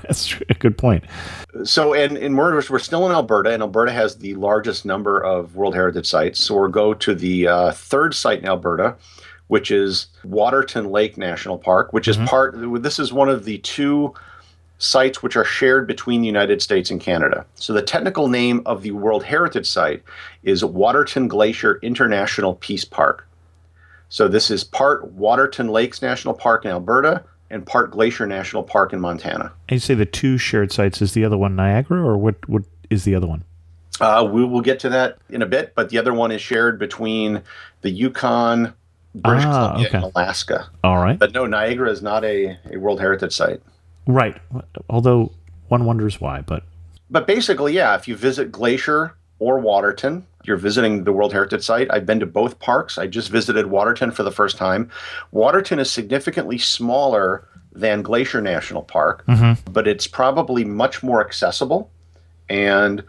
That's 0.03 0.37
a 0.49 0.55
good 0.55 0.79
point. 0.79 1.03
so 1.65 1.95
and 1.95 2.17
in 2.17 2.33
Murderers, 2.33 2.71
we're 2.71 2.79
still 2.79 3.07
in 3.07 3.13
Alberta, 3.13 3.51
and 3.51 3.63
Alberta 3.63 3.91
has 3.93 4.17
the 4.19 4.35
largest 4.35 4.85
number 4.85 5.19
of 5.21 5.57
World 5.57 5.75
Heritage 5.75 6.07
sites. 6.07 6.45
So 6.45 6.55
we'll 6.55 6.69
go 6.69 6.95
to 6.95 7.15
the 7.15 7.49
uh, 7.49 7.73
third 7.73 8.15
site 8.15 8.39
in 8.39 8.47
Alberta, 8.47 8.97
which 9.49 9.71
is 9.71 10.07
Waterton 10.25 10.91
Lake 10.91 11.17
National 11.19 11.59
Park, 11.59 11.93
which 11.93 12.07
is 12.09 12.17
part. 12.19 12.55
This 12.83 12.99
is 12.99 13.13
one 13.13 13.29
of 13.29 13.45
the 13.45 13.59
two 13.59 14.15
sites 14.79 15.23
which 15.23 15.37
are 15.37 15.45
shared 15.45 15.87
between 15.87 16.21
the 16.21 16.27
United 16.27 16.61
States 16.61 16.91
and 16.91 17.01
Canada. 17.01 17.47
So 17.55 17.73
the 17.73 17.83
technical 17.83 18.29
name 18.29 18.62
of 18.67 18.83
the 18.83 18.91
World 18.91 19.25
Heritage 19.25 19.67
Site 19.69 20.03
is 20.43 20.65
Waterton 20.65 21.29
Glacier 21.29 21.79
International 21.83 22.55
Peace 22.57 22.85
Park. 22.85 23.27
So 24.09 24.29
this 24.29 24.51
is 24.51 24.65
part 24.65 25.11
Waterton 25.12 25.69
Lakes 25.69 26.03
National 26.03 26.35
Park 26.35 26.65
in 26.65 26.71
Alberta 26.71 27.25
and 27.51 27.65
part 27.65 27.91
Glacier 27.91 28.27
National 28.27 28.62
Park 28.62 28.93
in 28.93 29.01
Montana. 29.01 29.53
And 29.69 29.77
you 29.77 29.81
say 29.81 29.95
the 29.95 30.05
two 30.07 30.37
shared 30.39 30.73
sites 30.73 31.01
is 31.01 31.12
the 31.15 31.25
other 31.25 31.39
one 31.39 31.57
Niagara, 31.57 32.03
or 32.03 32.17
what? 32.19 32.49
What 32.49 32.62
is 32.91 33.05
the 33.05 33.15
other 33.15 33.27
one? 33.27 33.45
Uh, 34.01 34.29
we 34.31 34.45
will 34.45 34.61
get 34.61 34.79
to 34.81 34.89
that 34.91 35.19
in 35.31 35.43
a 35.43 35.47
bit, 35.47 35.73
but 35.75 35.89
the 35.89 35.97
other 35.99 36.12
one 36.12 36.31
is 36.31 36.43
shared 36.43 36.79
between 36.79 37.43
the 37.81 37.91
Yukon, 37.91 38.75
British 39.15 39.45
Ah, 39.47 39.69
Columbia, 39.69 39.89
okay. 39.89 39.97
and 39.97 40.05
Alaska. 40.15 40.69
All 40.85 40.99
right, 40.99 41.19
But 41.19 41.33
no, 41.33 41.47
Niagara 41.47 41.91
is 41.91 42.03
not 42.03 42.23
a, 42.25 42.59
a 42.71 42.77
World 42.77 43.01
Heritage 43.01 43.33
Site. 43.35 43.62
Right. 44.07 44.37
Although 44.88 45.33
one 45.69 45.85
wonders 45.85 46.21
why, 46.21 46.40
but 46.40 46.64
But 47.11 47.27
basically, 47.27 47.75
yeah, 47.75 47.95
if 47.95 48.09
you 48.09 48.16
visit 48.16 48.51
Glacier 48.53 49.14
or 49.38 49.59
Waterton, 49.59 50.27
you're 50.45 50.57
visiting 50.57 51.05
the 51.05 51.12
World 51.12 51.33
Heritage 51.33 51.62
Site. 51.62 51.88
I've 51.90 52.07
been 52.07 52.21
to 52.21 52.27
both 52.27 52.59
parks. 52.59 52.99
I 52.99 53.07
just 53.07 53.31
visited 53.31 53.66
Waterton 53.66 54.11
for 54.11 54.23
the 54.23 54.31
first 54.31 54.57
time. 54.57 54.90
Waterton 55.33 55.79
is 55.79 55.90
significantly 55.90 56.59
smaller 56.59 57.47
than 57.73 58.03
Glacier 58.03 58.40
National 58.40 58.83
Park, 58.83 59.25
mm-hmm. 59.27 59.71
but 59.71 59.87
it's 59.87 60.07
probably 60.07 60.64
much 60.64 61.03
more 61.03 61.21
accessible 61.25 61.90
and 62.49 63.05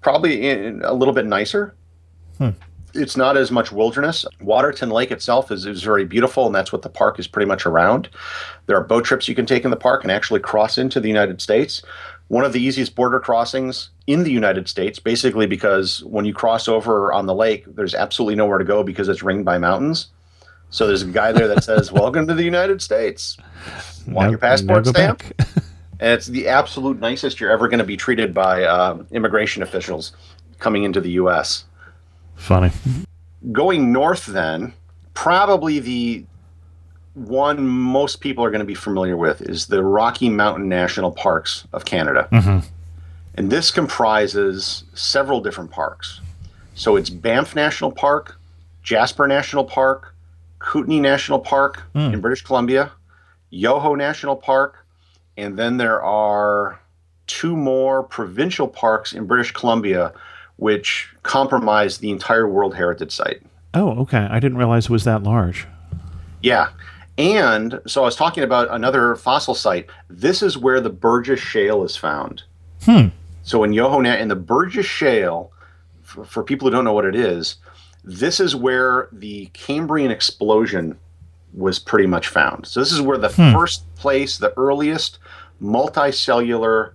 probably 0.00 0.48
in, 0.48 0.82
a 0.84 0.92
little 0.92 1.14
bit 1.14 1.26
nicer. 1.26 1.74
Hmm. 2.38 2.50
It's 2.94 3.16
not 3.16 3.36
as 3.36 3.50
much 3.50 3.72
wilderness. 3.72 4.24
Waterton 4.40 4.90
Lake 4.90 5.10
itself 5.10 5.50
is, 5.50 5.66
is 5.66 5.82
very 5.82 6.04
beautiful, 6.04 6.46
and 6.46 6.54
that's 6.54 6.72
what 6.72 6.82
the 6.82 6.88
park 6.88 7.18
is 7.18 7.26
pretty 7.26 7.46
much 7.48 7.66
around. 7.66 8.08
There 8.66 8.76
are 8.76 8.84
boat 8.84 9.04
trips 9.04 9.28
you 9.28 9.34
can 9.34 9.46
take 9.46 9.64
in 9.64 9.70
the 9.70 9.76
park 9.76 10.02
and 10.04 10.12
actually 10.12 10.40
cross 10.40 10.78
into 10.78 11.00
the 11.00 11.08
United 11.08 11.40
States. 11.42 11.82
One 12.28 12.44
of 12.44 12.52
the 12.52 12.62
easiest 12.62 12.94
border 12.94 13.20
crossings 13.20 13.90
in 14.06 14.24
the 14.24 14.32
United 14.32 14.68
States, 14.68 14.98
basically 14.98 15.46
because 15.46 16.02
when 16.04 16.24
you 16.24 16.32
cross 16.32 16.68
over 16.68 17.12
on 17.12 17.26
the 17.26 17.34
lake, 17.34 17.64
there's 17.74 17.94
absolutely 17.94 18.36
nowhere 18.36 18.58
to 18.58 18.64
go 18.64 18.82
because 18.82 19.08
it's 19.08 19.22
ringed 19.22 19.44
by 19.44 19.58
mountains. 19.58 20.08
So 20.70 20.86
there's 20.86 21.02
a 21.02 21.06
guy 21.06 21.32
there 21.32 21.48
that 21.48 21.64
says, 21.64 21.92
Welcome 21.92 22.26
to 22.28 22.34
the 22.34 22.44
United 22.44 22.80
States. 22.80 23.36
Want 24.06 24.26
now- 24.26 24.30
your 24.30 24.38
passport 24.38 24.84
go 24.84 24.90
stamp? 24.90 25.22
And 26.00 26.12
it's 26.12 26.26
the 26.26 26.48
absolute 26.48 26.98
nicest 26.98 27.40
you're 27.40 27.52
ever 27.52 27.68
going 27.68 27.78
to 27.78 27.84
be 27.84 27.96
treated 27.96 28.34
by 28.34 28.64
uh, 28.64 29.02
immigration 29.12 29.62
officials 29.62 30.12
coming 30.58 30.82
into 30.82 31.00
the 31.00 31.12
U.S. 31.12 31.64
Funny. 32.36 32.70
Going 33.52 33.92
north, 33.92 34.26
then, 34.26 34.72
probably 35.14 35.78
the 35.78 36.24
one 37.14 37.66
most 37.66 38.20
people 38.20 38.44
are 38.44 38.50
going 38.50 38.60
to 38.60 38.66
be 38.66 38.74
familiar 38.74 39.16
with 39.16 39.40
is 39.42 39.66
the 39.66 39.82
Rocky 39.82 40.28
Mountain 40.28 40.68
National 40.68 41.12
Parks 41.12 41.66
of 41.72 41.84
Canada. 41.84 42.28
Mm-hmm. 42.32 42.66
And 43.36 43.50
this 43.50 43.70
comprises 43.70 44.84
several 44.94 45.40
different 45.40 45.70
parks. 45.70 46.20
So 46.74 46.96
it's 46.96 47.10
Banff 47.10 47.54
National 47.54 47.92
Park, 47.92 48.38
Jasper 48.82 49.26
National 49.26 49.64
Park, 49.64 50.14
Kootenay 50.58 51.00
National 51.00 51.38
Park 51.38 51.82
hmm. 51.92 52.12
in 52.12 52.20
British 52.20 52.42
Columbia, 52.42 52.90
Yoho 53.50 53.94
National 53.94 54.34
Park, 54.34 54.86
and 55.36 55.56
then 55.56 55.76
there 55.76 56.02
are 56.02 56.80
two 57.26 57.56
more 57.56 58.02
provincial 58.02 58.68
parks 58.68 59.12
in 59.12 59.26
British 59.26 59.52
Columbia 59.52 60.12
which 60.56 61.08
compromised 61.22 62.00
the 62.00 62.10
entire 62.10 62.48
World 62.48 62.74
Heritage 62.74 63.12
Site. 63.12 63.42
Oh, 63.74 63.90
okay. 64.02 64.28
I 64.30 64.38
didn't 64.40 64.58
realize 64.58 64.86
it 64.86 64.90
was 64.90 65.04
that 65.04 65.22
large. 65.22 65.66
Yeah. 66.42 66.68
And 67.18 67.80
so 67.86 68.02
I 68.02 68.04
was 68.04 68.16
talking 68.16 68.42
about 68.42 68.70
another 68.70 69.16
fossil 69.16 69.54
site. 69.54 69.88
This 70.08 70.42
is 70.42 70.58
where 70.58 70.80
the 70.80 70.90
Burgess 70.90 71.40
Shale 71.40 71.84
is 71.84 71.96
found. 71.96 72.42
Hmm. 72.84 73.08
So 73.42 73.62
in 73.64 73.72
Yohona, 73.72 74.20
in 74.20 74.28
the 74.28 74.36
Burgess 74.36 74.86
Shale, 74.86 75.52
for, 76.02 76.24
for 76.24 76.42
people 76.42 76.68
who 76.68 76.72
don't 76.72 76.84
know 76.84 76.92
what 76.92 77.04
it 77.04 77.14
is, 77.14 77.56
this 78.04 78.40
is 78.40 78.54
where 78.54 79.08
the 79.12 79.46
Cambrian 79.54 80.10
explosion 80.10 80.98
was 81.52 81.78
pretty 81.78 82.06
much 82.06 82.28
found. 82.28 82.66
So 82.66 82.80
this 82.80 82.92
is 82.92 83.00
where 83.00 83.18
the 83.18 83.28
first 83.28 83.92
place, 83.94 84.38
the 84.38 84.52
earliest 84.58 85.18
multicellular 85.62 86.92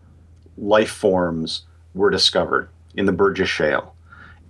life 0.57 0.91
forms 0.91 1.63
were 1.93 2.09
discovered 2.09 2.69
in 2.95 3.05
the 3.05 3.11
Burgess 3.11 3.49
Shale. 3.49 3.95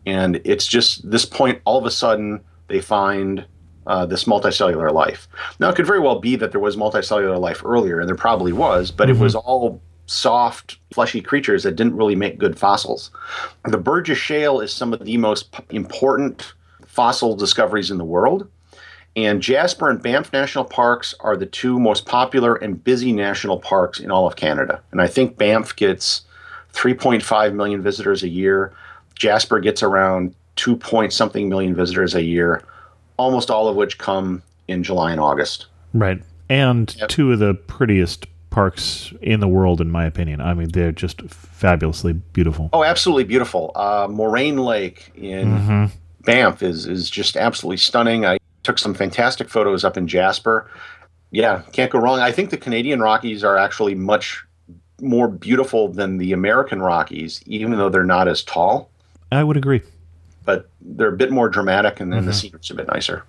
And 0.06 0.42
it's 0.44 0.66
just 0.66 1.10
this 1.10 1.26
point, 1.26 1.62
all 1.66 1.78
of 1.78 1.86
a 1.86 1.92
sudden, 1.92 2.42
they 2.68 2.82
find 2.82 3.46
uh, 3.88 4.06
this 4.06 4.26
multicellular 4.26 4.94
life. 4.94 5.28
Now, 5.60 5.70
it 5.70 5.76
could 5.76 5.88
very 5.88 6.00
well 6.00 6.20
be 6.20 6.36
that 6.36 6.52
there 6.52 6.60
was 6.60 6.78
multicellular 6.78 7.40
life 7.40 7.64
earlier, 7.66 8.00
and 8.00 8.08
there 8.08 8.16
probably 8.16 8.54
was, 8.54 8.92
but 8.92 9.10
it 9.10 9.18
was 9.18 9.36
all 9.36 9.82
soft, 10.06 10.78
fleshy 10.92 11.22
creatures 11.22 11.64
that 11.64 11.76
didn't 11.76 11.96
really 11.96 12.16
make 12.16 12.40
good 12.40 12.58
fossils. 12.58 13.12
The 13.66 13.78
Burgess 13.78 14.18
Shale 14.18 14.60
is 14.60 14.74
some 14.74 14.94
of 14.94 15.06
the 15.06 15.18
most 15.18 15.52
p- 15.52 15.64
important 15.70 16.54
fossil 16.86 17.36
discoveries 17.36 17.92
in 17.92 17.98
the 17.98 18.06
world. 18.06 18.50
And 19.16 19.42
Jasper 19.42 19.90
and 19.90 20.02
Banff 20.02 20.32
National 20.34 20.66
Parks 20.66 21.14
are 21.20 21.36
the 21.36 21.46
two 21.46 21.80
most 21.80 22.06
popular 22.06 22.56
and 22.56 22.84
busy 22.84 23.12
national 23.12 23.60
parks 23.60 24.00
in 24.00 24.12
all 24.12 24.28
of 24.28 24.36
Canada. 24.36 24.82
And 24.92 25.02
I 25.02 25.08
think 25.08 25.38
Banff 25.38 25.76
gets 25.76 26.22
3.5 26.74 27.54
million 27.54 27.82
visitors 27.82 28.24
a 28.24 28.30
year. 28.30 28.74
Jasper 29.16 29.60
gets 29.60 29.84
around 29.84 30.34
2 30.56 30.76
point 30.76 31.14
something 31.14 31.50
million 31.50 31.76
visitors 31.76 32.16
a 32.16 32.24
year, 32.24 32.64
almost 33.18 33.50
all 33.50 33.68
of 33.68 33.76
which 33.76 33.98
come 33.98 34.42
in 34.68 34.84
July 34.84 35.12
and 35.12 35.20
August. 35.20 35.68
Right. 35.94 36.22
And 36.50 36.96
two 37.10 37.32
of 37.32 37.40
the 37.40 37.54
prettiest 37.54 38.26
parks 38.50 39.14
in 39.22 39.40
the 39.40 39.48
world, 39.48 39.82
in 39.82 39.92
my 39.92 40.06
opinion. 40.06 40.42
I 40.42 40.54
mean, 40.54 40.70
they're 40.70 40.92
just 40.92 41.22
fabulously 41.30 42.14
beautiful. 42.14 42.70
Oh, 42.74 42.84
absolutely 42.84 43.26
beautiful. 43.26 43.72
Uh, 43.76 44.08
Moraine 44.10 44.58
Lake 44.58 45.12
in 45.16 45.92
Banff 46.22 46.64
is 46.64 46.86
is 46.86 47.10
just 47.10 47.38
absolutely 47.38 47.78
stunning. 47.78 48.26
I 48.26 48.38
took 48.64 48.78
some 48.78 48.94
fantastic 48.94 49.50
photos 49.50 49.84
up 49.84 49.98
in 49.98 50.08
Jasper. 50.08 50.70
Yeah, 51.32 51.62
can't 51.72 51.92
go 51.92 52.00
wrong. 52.00 52.20
I 52.20 52.32
think 52.32 52.50
the 52.50 52.58
Canadian 52.58 53.00
Rockies 53.00 53.44
are 53.44 53.58
actually 53.58 53.96
much 53.96 54.44
more 55.02 55.28
beautiful 55.28 55.88
than 55.88 56.18
the 56.18 56.34
American 56.34 56.82
Rockies, 56.82 57.42
even 57.46 57.72
though 57.78 57.90
they're 57.90 58.04
not 58.04 58.28
as 58.28 58.44
tall. 58.44 58.90
I 59.32 59.44
would 59.44 59.58
agree. 59.58 59.82
But 60.46 60.70
they're 60.82 61.14
a 61.14 61.18
bit 61.18 61.32
more 61.32 61.50
dramatic, 61.50 62.00
and 62.00 62.12
then 62.12 62.26
the 62.26 62.34
scenery's 62.34 62.70
a 62.72 62.74
bit 62.74 62.88
nicer. 62.88 63.24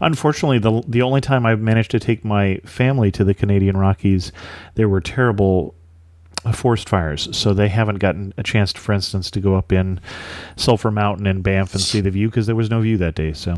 Unfortunately, 0.00 0.58
the 0.58 0.82
the 0.86 1.02
only 1.02 1.20
time 1.20 1.46
I've 1.46 1.60
managed 1.60 1.90
to 1.92 2.00
take 2.00 2.24
my 2.24 2.60
family 2.64 3.10
to 3.12 3.24
the 3.24 3.34
Canadian 3.34 3.76
Rockies, 3.76 4.30
there 4.74 4.88
were 4.88 5.00
terrible 5.00 5.74
uh, 6.44 6.52
forest 6.52 6.88
fires, 6.88 7.34
so 7.36 7.54
they 7.54 7.68
haven't 7.68 7.96
gotten 7.96 8.34
a 8.36 8.42
chance, 8.42 8.72
to, 8.74 8.80
for 8.80 8.92
instance, 8.92 9.30
to 9.32 9.40
go 9.40 9.56
up 9.56 9.72
in 9.72 10.00
Sulphur 10.56 10.90
Mountain 10.90 11.26
and 11.26 11.42
Banff 11.42 11.72
and 11.72 11.82
see 11.82 12.00
the 12.00 12.10
view 12.10 12.28
because 12.28 12.46
there 12.46 12.54
was 12.54 12.70
no 12.70 12.80
view 12.80 12.98
that 12.98 13.14
day. 13.14 13.32
So, 13.32 13.56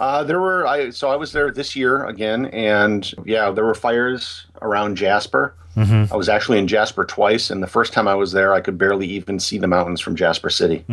Uh, 0.00 0.24
there 0.24 0.40
were 0.40 0.66
I 0.66 0.90
so 0.90 1.10
I 1.10 1.16
was 1.16 1.32
there 1.32 1.50
this 1.50 1.74
year 1.76 2.04
again, 2.06 2.46
and 2.46 3.12
yeah, 3.24 3.50
there 3.50 3.64
were 3.64 3.74
fires 3.74 4.46
around 4.60 4.96
Jasper. 4.96 5.54
I 5.74 6.14
was 6.16 6.28
actually 6.28 6.58
in 6.58 6.66
Jasper 6.68 7.04
twice, 7.06 7.50
and 7.50 7.62
the 7.62 7.66
first 7.66 7.94
time 7.94 8.06
I 8.06 8.14
was 8.14 8.32
there, 8.32 8.52
I 8.52 8.60
could 8.60 8.76
barely 8.76 9.06
even 9.06 9.40
see 9.40 9.56
the 9.56 9.66
mountains 9.66 10.00
from 10.02 10.16
Jasper 10.16 10.50
City. 10.50 10.84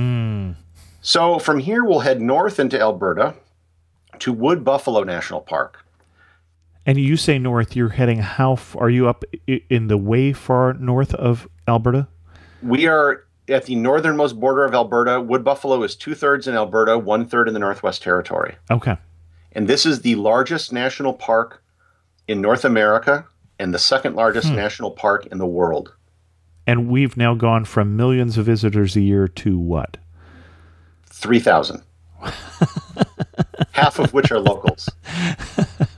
So 1.01 1.37
from 1.39 1.59
here, 1.59 1.83
we'll 1.83 1.99
head 1.99 2.21
north 2.21 2.59
into 2.59 2.79
Alberta 2.79 3.33
to 4.19 4.31
Wood 4.33 4.63
Buffalo 4.63 5.03
National 5.03 5.41
Park. 5.41 5.85
and 6.85 6.97
you 6.97 7.17
say 7.17 7.37
north, 7.39 7.75
you're 7.75 7.89
heading 7.89 8.19
how? 8.19 8.53
F- 8.53 8.75
are 8.79 8.89
you 8.89 9.07
up 9.09 9.23
in 9.47 9.87
the 9.87 9.97
way 9.97 10.31
far 10.33 10.73
north 10.75 11.13
of 11.13 11.47
Alberta? 11.67 12.07
We 12.63 12.87
are 12.87 13.25
at 13.49 13.65
the 13.65 13.75
northernmost 13.75 14.39
border 14.39 14.65
of 14.65 14.73
Alberta. 14.73 15.19
Wood 15.21 15.43
Buffalo 15.43 15.83
is 15.83 15.95
two 15.95 16.15
thirds 16.15 16.47
in 16.47 16.55
Alberta, 16.55 16.97
one 16.97 17.27
third 17.27 17.47
in 17.47 17.53
the 17.53 17.59
Northwest 17.59 18.01
Territory. 18.01 18.55
Okay. 18.69 18.97
And 19.51 19.67
this 19.67 19.85
is 19.85 20.01
the 20.01 20.15
largest 20.15 20.71
national 20.71 21.13
park 21.13 21.63
in 22.27 22.41
North 22.41 22.63
America 22.63 23.25
and 23.57 23.73
the 23.73 23.79
second 23.79 24.15
largest 24.15 24.49
hmm. 24.49 24.55
national 24.55 24.91
park 24.91 25.25
in 25.27 25.37
the 25.37 25.47
world. 25.47 25.93
And 26.67 26.87
we've 26.87 27.17
now 27.17 27.33
gone 27.33 27.65
from 27.65 27.95
millions 27.95 28.37
of 28.37 28.45
visitors 28.45 28.95
a 28.95 29.01
year 29.01 29.27
to 29.27 29.57
what? 29.57 29.97
3,000. 31.07 31.81
half 33.71 33.99
of 33.99 34.13
which 34.13 34.31
are 34.31 34.39
locals. 34.39 34.89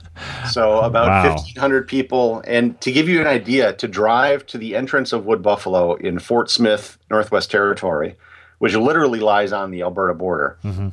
So 0.50 0.80
about 0.80 1.08
Wow. 1.08 1.28
1,500 1.30 1.86
people. 1.86 2.42
And 2.46 2.80
to 2.80 2.92
give 2.92 3.08
you 3.08 3.20
an 3.20 3.26
idea, 3.26 3.72
to 3.74 3.88
drive 3.88 4.46
to 4.46 4.58
the 4.58 4.74
entrance 4.76 5.12
of 5.12 5.26
Wood 5.26 5.42
Buffalo 5.42 5.94
in 5.94 6.18
Fort 6.18 6.50
Smith, 6.50 6.98
Northwest 7.10 7.50
Territory, 7.50 8.16
which 8.58 8.74
literally 8.74 9.20
lies 9.20 9.52
on 9.52 9.70
the 9.70 9.82
Alberta 9.82 10.14
border, 10.14 10.58
mm-hmm. 10.64 10.88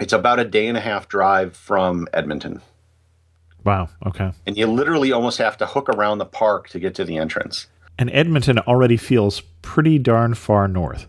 it's 0.00 0.12
about 0.12 0.38
a 0.38 0.44
day 0.44 0.66
and 0.66 0.76
a 0.76 0.80
half 0.80 1.08
drive 1.08 1.56
from 1.56 2.08
Edmonton. 2.12 2.60
Wow. 3.64 3.88
Okay. 4.06 4.32
And 4.46 4.56
you 4.56 4.66
literally 4.66 5.12
almost 5.12 5.38
have 5.38 5.56
to 5.58 5.66
hook 5.66 5.88
around 5.88 6.18
the 6.18 6.26
park 6.26 6.68
to 6.70 6.80
get 6.80 6.94
to 6.96 7.04
the 7.04 7.16
entrance. 7.16 7.66
And 7.98 8.10
Edmonton 8.10 8.58
already 8.60 8.96
feels 8.96 9.42
pretty 9.62 9.98
darn 9.98 10.34
far 10.34 10.66
north. 10.66 11.06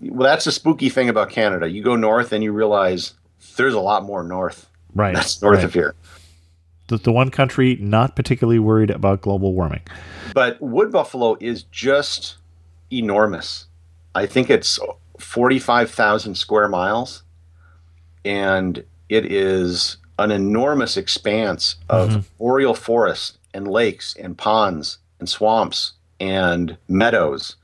Well, 0.00 0.28
that's 0.28 0.44
the 0.44 0.52
spooky 0.52 0.90
thing 0.90 1.08
about 1.08 1.30
Canada. 1.30 1.70
You 1.70 1.82
go 1.82 1.96
north 1.96 2.32
and 2.32 2.44
you 2.44 2.52
realize 2.52 3.14
there's 3.56 3.74
a 3.74 3.80
lot 3.80 4.04
more 4.04 4.22
north. 4.22 4.68
Right. 4.94 5.14
That's 5.14 5.40
north 5.40 5.58
right. 5.58 5.64
of 5.64 5.72
here. 5.72 5.94
The, 6.88 6.98
the 6.98 7.12
one 7.12 7.30
country 7.30 7.76
not 7.80 8.14
particularly 8.16 8.58
worried 8.58 8.90
about 8.90 9.22
global 9.22 9.54
warming. 9.54 9.82
But 10.34 10.60
Wood 10.60 10.92
Buffalo 10.92 11.36
is 11.40 11.62
just 11.64 12.36
enormous. 12.90 13.66
I 14.14 14.26
think 14.26 14.50
it's 14.50 14.78
45,000 15.18 16.34
square 16.36 16.68
miles. 16.68 17.22
And 18.24 18.84
it 19.08 19.30
is 19.30 19.96
an 20.18 20.30
enormous 20.30 20.96
expanse 20.96 21.76
of 21.88 22.30
boreal 22.38 22.74
forest 22.74 23.38
and 23.52 23.66
lakes 23.68 24.14
and 24.18 24.36
ponds 24.36 24.98
and 25.18 25.28
swamps 25.28 25.92
and 26.20 26.76
meadows. 26.88 27.56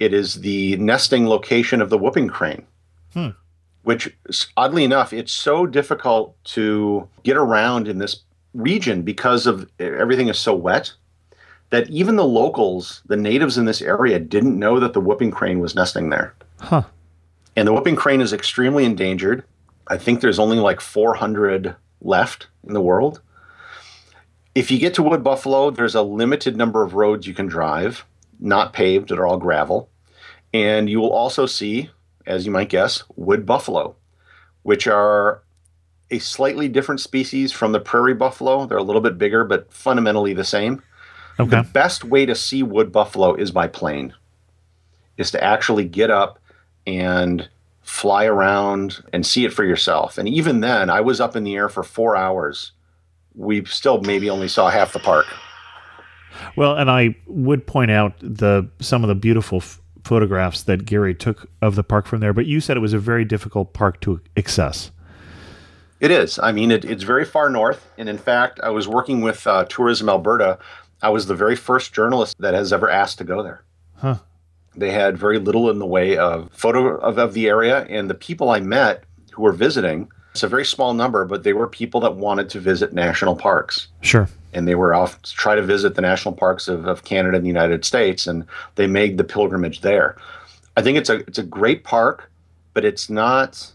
It 0.00 0.12
is 0.12 0.40
the 0.40 0.76
nesting 0.76 1.28
location 1.28 1.80
of 1.80 1.90
the 1.90 1.98
whooping 1.98 2.28
crane, 2.28 2.66
Hmm. 3.14 3.28
which, 3.82 4.14
oddly 4.56 4.84
enough, 4.84 5.12
it's 5.12 5.32
so 5.32 5.66
difficult 5.66 6.34
to 6.44 7.08
get 7.22 7.36
around 7.36 7.86
in 7.86 7.98
this 7.98 8.20
region 8.54 9.02
because 9.02 9.46
of 9.46 9.70
everything 9.78 10.28
is 10.28 10.38
so 10.38 10.54
wet 10.54 10.92
that 11.70 11.88
even 11.88 12.16
the 12.16 12.24
locals, 12.24 13.02
the 13.06 13.16
natives 13.16 13.56
in 13.56 13.64
this 13.64 13.80
area, 13.80 14.18
didn't 14.18 14.58
know 14.58 14.78
that 14.78 14.92
the 14.92 15.00
whooping 15.00 15.30
crane 15.30 15.58
was 15.58 15.74
nesting 15.74 16.10
there. 16.10 16.34
Huh. 16.60 16.82
And 17.56 17.66
the 17.66 17.72
whooping 17.72 17.96
crane 17.96 18.20
is 18.20 18.32
extremely 18.32 18.84
endangered. 18.84 19.44
I 19.86 19.96
think 19.96 20.20
there's 20.20 20.38
only 20.38 20.58
like 20.58 20.80
400 20.80 21.74
left 22.02 22.48
in 22.66 22.74
the 22.74 22.80
world. 22.80 23.20
If 24.54 24.70
you 24.70 24.78
get 24.78 24.94
to 24.94 25.02
Wood 25.02 25.24
Buffalo, 25.24 25.70
there's 25.70 25.94
a 25.94 26.02
limited 26.02 26.56
number 26.56 26.82
of 26.82 26.94
roads 26.94 27.26
you 27.26 27.32
can 27.32 27.46
drive, 27.46 28.04
not 28.38 28.74
paved, 28.74 29.08
they're 29.08 29.26
all 29.26 29.38
gravel. 29.38 29.88
And 30.52 30.90
you 30.90 31.00
will 31.00 31.12
also 31.12 31.46
see, 31.46 31.90
as 32.26 32.44
you 32.44 32.52
might 32.52 32.68
guess, 32.68 33.02
wood 33.16 33.46
buffalo, 33.46 33.96
which 34.62 34.86
are 34.86 35.42
a 36.12 36.18
slightly 36.18 36.68
different 36.68 37.00
species 37.00 37.50
from 37.50 37.72
the 37.72 37.80
prairie 37.80 38.14
buffalo. 38.14 38.66
They're 38.66 38.78
a 38.78 38.82
little 38.82 39.00
bit 39.00 39.18
bigger, 39.18 39.44
but 39.44 39.72
fundamentally 39.72 40.34
the 40.34 40.44
same. 40.44 40.82
Okay. 41.40 41.56
The 41.56 41.68
best 41.72 42.04
way 42.04 42.26
to 42.26 42.34
see 42.34 42.62
wood 42.62 42.92
buffalo 42.92 43.34
is 43.34 43.50
by 43.50 43.66
plane, 43.66 44.12
is 45.16 45.30
to 45.30 45.42
actually 45.42 45.86
get 45.86 46.10
up 46.10 46.38
and 46.86 47.48
fly 47.80 48.26
around 48.26 49.02
and 49.12 49.26
see 49.26 49.44
it 49.44 49.52
for 49.52 49.64
yourself. 49.64 50.18
And 50.18 50.28
even 50.28 50.60
then, 50.60 50.90
I 50.90 51.00
was 51.00 51.20
up 51.20 51.34
in 51.34 51.44
the 51.44 51.56
air 51.56 51.68
for 51.68 51.82
four 51.82 52.14
hours. 52.16 52.72
We 53.34 53.64
still 53.64 54.02
maybe 54.02 54.28
only 54.28 54.48
saw 54.48 54.68
half 54.68 54.92
the 54.92 54.98
park. 54.98 55.26
Well, 56.56 56.76
and 56.76 56.90
I 56.90 57.16
would 57.26 57.66
point 57.66 57.90
out 57.90 58.14
the 58.20 58.68
some 58.80 59.02
of 59.02 59.08
the 59.08 59.14
beautiful 59.14 59.58
f- 59.58 59.80
photographs 60.04 60.64
that 60.64 60.84
Gary 60.84 61.14
took 61.14 61.48
of 61.62 61.74
the 61.74 61.84
park 61.84 62.06
from 62.06 62.20
there. 62.20 62.32
But 62.32 62.46
you 62.46 62.60
said 62.60 62.76
it 62.76 62.80
was 62.80 62.92
a 62.92 62.98
very 62.98 63.24
difficult 63.24 63.72
park 63.72 64.00
to 64.02 64.20
access. 64.36 64.90
It 66.02 66.10
is. 66.10 66.36
I 66.40 66.50
mean, 66.50 66.72
it, 66.72 66.84
it's 66.84 67.04
very 67.04 67.24
far 67.24 67.48
north. 67.48 67.88
And 67.96 68.08
in 68.08 68.18
fact, 68.18 68.58
I 68.60 68.70
was 68.70 68.88
working 68.88 69.20
with 69.20 69.46
uh, 69.46 69.64
Tourism 69.66 70.08
Alberta. 70.08 70.58
I 71.00 71.10
was 71.10 71.26
the 71.26 71.36
very 71.36 71.54
first 71.54 71.92
journalist 71.94 72.36
that 72.40 72.54
has 72.54 72.72
ever 72.72 72.90
asked 72.90 73.18
to 73.18 73.24
go 73.24 73.40
there. 73.40 73.62
Huh. 73.98 74.16
They 74.74 74.90
had 74.90 75.16
very 75.16 75.38
little 75.38 75.70
in 75.70 75.78
the 75.78 75.86
way 75.86 76.16
of 76.16 76.50
photo 76.52 76.96
of, 76.96 77.18
of 77.18 77.34
the 77.34 77.46
area. 77.46 77.86
And 77.88 78.10
the 78.10 78.14
people 78.14 78.50
I 78.50 78.58
met 78.58 79.04
who 79.30 79.42
were 79.42 79.52
visiting, 79.52 80.08
it's 80.32 80.42
a 80.42 80.48
very 80.48 80.64
small 80.64 80.92
number, 80.92 81.24
but 81.24 81.44
they 81.44 81.52
were 81.52 81.68
people 81.68 82.00
that 82.00 82.16
wanted 82.16 82.50
to 82.50 82.58
visit 82.58 82.92
national 82.92 83.36
parks. 83.36 83.86
Sure. 84.00 84.28
And 84.52 84.66
they 84.66 84.74
were 84.74 84.94
off 84.94 85.22
to 85.22 85.32
try 85.32 85.54
to 85.54 85.62
visit 85.62 85.94
the 85.94 86.02
national 86.02 86.34
parks 86.34 86.66
of, 86.66 86.84
of 86.88 87.04
Canada 87.04 87.36
and 87.36 87.44
the 87.44 87.48
United 87.48 87.84
States. 87.84 88.26
And 88.26 88.44
they 88.74 88.88
made 88.88 89.18
the 89.18 89.24
pilgrimage 89.24 89.82
there. 89.82 90.16
I 90.76 90.82
think 90.82 90.98
it's 90.98 91.10
a 91.10 91.18
it's 91.28 91.38
a 91.38 91.44
great 91.44 91.84
park, 91.84 92.28
but 92.74 92.84
it's 92.84 93.08
not 93.08 93.70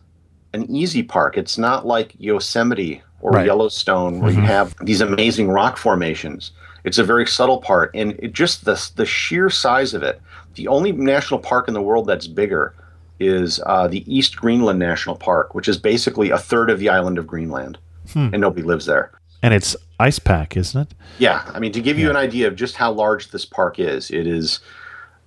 an 0.57 0.69
easy 0.69 1.03
park. 1.03 1.37
It's 1.37 1.57
not 1.57 1.85
like 1.85 2.13
Yosemite 2.17 3.01
or 3.21 3.31
Right. 3.31 3.45
Yellowstone 3.45 4.19
where 4.19 4.31
you 4.31 4.41
have 4.41 4.75
these 4.81 5.01
amazing 5.01 5.49
rock 5.49 5.77
formations. 5.77 6.51
It's 6.83 6.97
a 6.97 7.03
very 7.03 7.25
subtle 7.25 7.59
part, 7.59 7.91
and 7.93 8.13
it 8.19 8.33
just 8.33 8.65
the 8.65 8.91
the 8.95 9.05
sheer 9.05 9.49
size 9.49 9.93
of 9.93 10.03
it. 10.03 10.21
The 10.55 10.67
only 10.67 10.91
national 10.91 11.39
park 11.39 11.67
in 11.67 11.73
the 11.73 11.81
world 11.81 12.07
that's 12.07 12.27
bigger 12.27 12.73
is 13.19 13.59
uh, 13.65 13.87
the 13.87 14.03
East 14.11 14.37
Greenland 14.37 14.79
National 14.79 15.15
Park, 15.15 15.55
which 15.55 15.67
is 15.67 15.77
basically 15.77 16.29
a 16.29 16.37
third 16.37 16.69
of 16.69 16.79
the 16.79 16.89
island 16.89 17.17
of 17.17 17.25
Greenland, 17.25 17.77
and 18.13 18.39
nobody 18.39 18.61
lives 18.61 18.85
there. 18.85 19.11
And 19.41 19.53
it's 19.53 19.75
ice 19.99 20.19
pack, 20.19 20.55
isn't 20.55 20.79
it? 20.79 20.93
Yeah, 21.19 21.43
I 21.53 21.59
mean, 21.59 21.71
to 21.73 21.81
give 21.81 21.97
you 21.99 22.09
an 22.09 22.15
idea 22.15 22.47
of 22.47 22.55
just 22.55 22.75
how 22.75 22.91
large 22.91 23.31
this 23.31 23.45
park 23.45 23.79
is, 23.79 24.11
it 24.11 24.27
is 24.27 24.59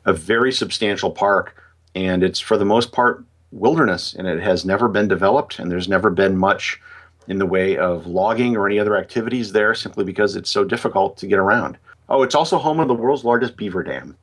a 0.04 0.12
very 0.12 0.52
substantial 0.52 1.10
park, 1.10 1.60
and 1.94 2.22
it's 2.22 2.40
for 2.40 2.56
the 2.56 2.64
most 2.64 2.92
part 2.92 3.24
wilderness, 3.52 4.14
and 4.14 4.26
it 4.26 4.40
has 4.42 4.64
never 4.64 4.88
been 4.88 5.08
developed, 5.08 5.58
and 5.58 5.70
there's 5.70 5.88
never 5.88 6.10
been 6.10 6.36
much 6.36 6.80
in 7.28 7.38
the 7.38 7.46
way 7.46 7.76
of 7.76 8.06
logging 8.06 8.56
or 8.56 8.66
any 8.66 8.78
other 8.78 8.96
activities 8.96 9.52
there, 9.52 9.74
simply 9.74 10.04
because 10.04 10.36
it's 10.36 10.50
so 10.50 10.64
difficult 10.64 11.16
to 11.18 11.26
get 11.26 11.38
around. 11.38 11.76
Oh, 12.08 12.22
it's 12.22 12.34
also 12.34 12.58
home 12.58 12.80
of 12.80 12.88
the 12.88 12.94
world's 12.94 13.24
largest 13.24 13.56
beaver 13.56 13.82
dam, 13.82 14.16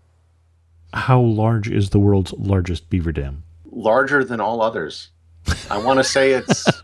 How 0.93 1.19
large 1.21 1.69
is 1.69 1.89
the 1.91 1.99
world's 1.99 2.33
largest 2.33 2.89
beaver 2.89 3.11
dam? 3.11 3.43
larger 3.71 4.23
than 4.23 4.39
all 4.41 4.61
others. 4.61 5.09
I 5.69 5.77
want 5.77 5.99
to 5.99 6.03
say 6.03 6.31
it's. 6.31 6.65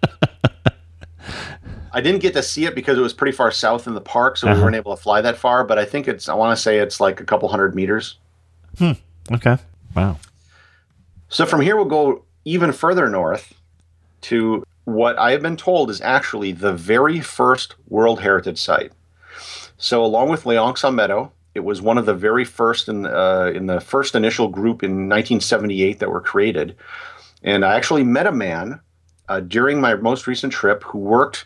I 1.96 2.02
didn't 2.02 2.22
get 2.22 2.34
to 2.34 2.42
see 2.44 2.66
it 2.66 2.74
because 2.76 2.98
it 2.98 3.02
was 3.02 3.14
pretty 3.14 3.36
far 3.36 3.52
south 3.52 3.88
in 3.88 3.94
the 3.94 4.02
park, 4.02 4.38
so 4.38 4.48
we 4.48 4.54
Uh-huh. 4.54 4.64
weren't 4.64 4.76
able 4.76 4.96
to 4.96 5.02
fly 5.02 5.22
that 5.22 5.38
far. 5.38 5.64
But 5.64 5.78
I 5.78 5.86
think 5.86 6.08
it's. 6.08 6.28
I 6.30 6.34
want 6.34 6.56
to 6.56 6.62
say 6.62 6.80
it's 6.80 7.00
like 7.00 7.20
a 7.20 7.24
couple 7.24 7.50
hundred 7.50 7.76
meters. 7.76 8.18
Hmm. 8.80 8.92
Okay. 9.32 9.58
Wow. 9.96 10.18
So 11.30 11.46
from 11.46 11.62
here, 11.62 11.76
we'll 11.76 11.86
go 11.86 12.24
even 12.46 12.72
further 12.72 13.10
north 13.10 13.54
to 14.22 14.66
what 14.86 15.18
I 15.18 15.32
have 15.32 15.42
been 15.42 15.58
told 15.58 15.90
is 15.90 16.02
actually 16.02 16.52
the 16.52 16.74
very 16.74 17.20
first 17.20 17.76
World 17.88 18.22
Heritage 18.22 18.60
Site. 18.60 18.92
So, 19.78 20.04
along 20.04 20.30
with 20.30 20.46
L'Anse 20.46 20.84
aux 20.84 20.92
Meadow, 20.92 21.32
it 21.56 21.62
was 21.62 21.82
one 21.82 21.98
of 21.98 22.06
the 22.06 22.14
very 22.14 22.46
first 22.46 22.90
in 22.90 23.06
uh, 23.06 23.52
in 23.54 23.68
the 23.68 23.80
first 23.80 24.16
initial 24.16 24.48
group 24.48 24.84
in 24.84 25.10
1978 25.10 26.00
that 26.00 26.10
were 26.10 26.22
created. 26.22 26.76
And 27.44 27.66
I 27.66 27.76
actually 27.76 28.04
met 28.04 28.28
a 28.28 28.32
man 28.32 28.80
uh, 29.30 29.42
during 29.42 29.80
my 29.80 29.96
most 29.96 30.28
recent 30.28 30.54
trip 30.54 30.84
who 30.84 31.00
worked 31.00 31.46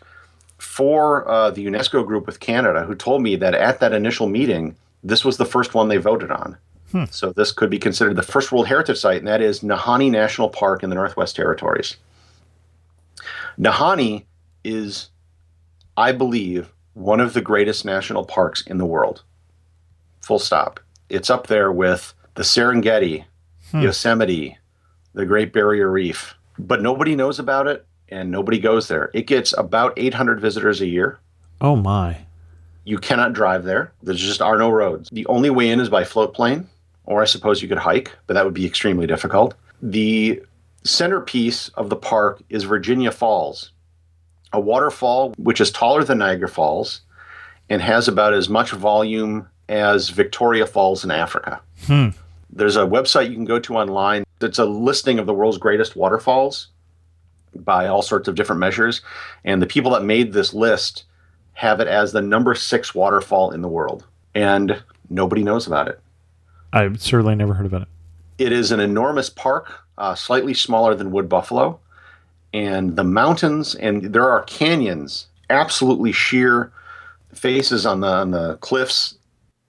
for 0.58 1.28
uh, 1.28 1.50
the 1.50 1.64
UNESCO 1.64 2.06
group 2.06 2.26
with 2.26 2.40
Canada, 2.40 2.84
who 2.84 2.94
told 2.94 3.22
me 3.22 3.36
that 3.36 3.54
at 3.54 3.80
that 3.80 3.92
initial 3.92 4.28
meeting, 4.28 4.76
this 5.04 5.24
was 5.24 5.36
the 5.36 5.44
first 5.44 5.74
one 5.74 5.88
they 5.88 5.96
voted 5.96 6.30
on. 6.30 6.56
Hmm. 6.92 7.04
So 7.10 7.32
this 7.32 7.52
could 7.52 7.70
be 7.70 7.78
considered 7.78 8.16
the 8.16 8.22
first 8.22 8.50
World 8.50 8.66
Heritage 8.66 8.98
Site, 8.98 9.18
and 9.18 9.28
that 9.28 9.42
is 9.42 9.60
Nahanni 9.60 10.10
National 10.10 10.48
Park 10.48 10.82
in 10.82 10.90
the 10.90 10.94
Northwest 10.94 11.36
Territories. 11.36 11.96
Nahanni 13.58 14.24
is, 14.64 15.10
I 15.96 16.12
believe, 16.12 16.72
one 16.94 17.20
of 17.20 17.34
the 17.34 17.40
greatest 17.40 17.84
national 17.84 18.24
parks 18.24 18.62
in 18.66 18.78
the 18.78 18.86
world. 18.86 19.22
Full 20.22 20.38
stop. 20.38 20.80
It's 21.08 21.30
up 21.30 21.46
there 21.46 21.70
with 21.70 22.14
the 22.34 22.42
Serengeti, 22.42 23.24
hmm. 23.70 23.82
Yosemite, 23.82 24.56
the 25.14 25.26
Great 25.26 25.52
Barrier 25.52 25.90
Reef, 25.90 26.36
but 26.58 26.82
nobody 26.82 27.14
knows 27.14 27.38
about 27.38 27.66
it 27.66 27.84
and 28.08 28.30
nobody 28.30 28.58
goes 28.58 28.88
there. 28.88 29.10
It 29.12 29.26
gets 29.26 29.52
about 29.56 29.92
800 29.96 30.40
visitors 30.40 30.80
a 30.80 30.86
year. 30.86 31.18
Oh 31.60 31.76
my. 31.76 32.18
You 32.84 32.98
cannot 32.98 33.32
drive 33.32 33.64
there. 33.64 33.92
There 34.02 34.14
just 34.14 34.40
are 34.40 34.56
no 34.56 34.70
roads. 34.70 35.10
The 35.10 35.26
only 35.26 35.50
way 35.50 35.68
in 35.70 35.80
is 35.80 35.88
by 35.88 36.04
float 36.04 36.34
plane, 36.34 36.68
or 37.08 37.22
I 37.22 37.24
suppose 37.24 37.62
you 37.62 37.68
could 37.68 37.78
hike, 37.78 38.12
but 38.26 38.34
that 38.34 38.44
would 38.44 38.54
be 38.54 38.66
extremely 38.66 39.06
difficult. 39.06 39.54
The 39.80 40.42
centerpiece 40.84 41.68
of 41.70 41.88
the 41.88 41.96
park 41.96 42.42
is 42.50 42.64
Virginia 42.64 43.10
Falls, 43.10 43.72
a 44.52 44.60
waterfall 44.60 45.32
which 45.38 45.60
is 45.60 45.70
taller 45.70 46.04
than 46.04 46.18
Niagara 46.18 46.48
Falls 46.48 47.00
and 47.70 47.80
has 47.80 48.08
about 48.08 48.34
as 48.34 48.50
much 48.50 48.72
volume 48.72 49.48
as 49.70 50.10
Victoria 50.10 50.66
Falls 50.66 51.02
in 51.02 51.10
Africa. 51.10 51.60
Hmm. 51.86 52.08
There's 52.50 52.76
a 52.76 52.80
website 52.80 53.30
you 53.30 53.34
can 53.34 53.46
go 53.46 53.58
to 53.58 53.76
online. 53.76 54.24
that's 54.38 54.58
a 54.58 54.66
listing 54.66 55.18
of 55.18 55.26
the 55.26 55.34
world's 55.34 55.58
greatest 55.58 55.96
waterfalls 55.96 56.68
by 57.54 57.86
all 57.86 58.02
sorts 58.02 58.28
of 58.28 58.34
different 58.34 58.60
measures. 58.60 59.00
And 59.44 59.62
the 59.62 59.66
people 59.66 59.92
that 59.92 60.04
made 60.04 60.32
this 60.32 60.52
list 60.52 61.04
have 61.54 61.80
it 61.80 61.88
as 61.88 62.12
the 62.12 62.22
number 62.22 62.54
six 62.54 62.94
waterfall 62.94 63.50
in 63.50 63.62
the 63.62 63.68
world. 63.68 64.04
And 64.34 64.82
nobody 65.08 65.42
knows 65.42 65.66
about 65.66 65.88
it. 65.88 66.00
I've 66.72 67.00
certainly 67.00 67.34
never 67.34 67.54
heard 67.54 67.66
about 67.66 67.82
it. 67.82 67.88
It 68.38 68.52
is 68.52 68.70
an 68.72 68.80
enormous 68.80 69.30
park, 69.30 69.72
uh, 69.96 70.14
slightly 70.14 70.54
smaller 70.54 70.94
than 70.94 71.10
Wood 71.10 71.28
Buffalo. 71.28 71.80
and 72.54 72.96
the 72.96 73.04
mountains, 73.04 73.74
and 73.74 74.04
there 74.04 74.28
are 74.30 74.42
canyons, 74.44 75.26
absolutely 75.50 76.12
sheer 76.12 76.72
faces 77.34 77.84
on 77.84 78.00
the 78.00 78.08
on 78.08 78.30
the 78.30 78.56
cliffs 78.56 79.18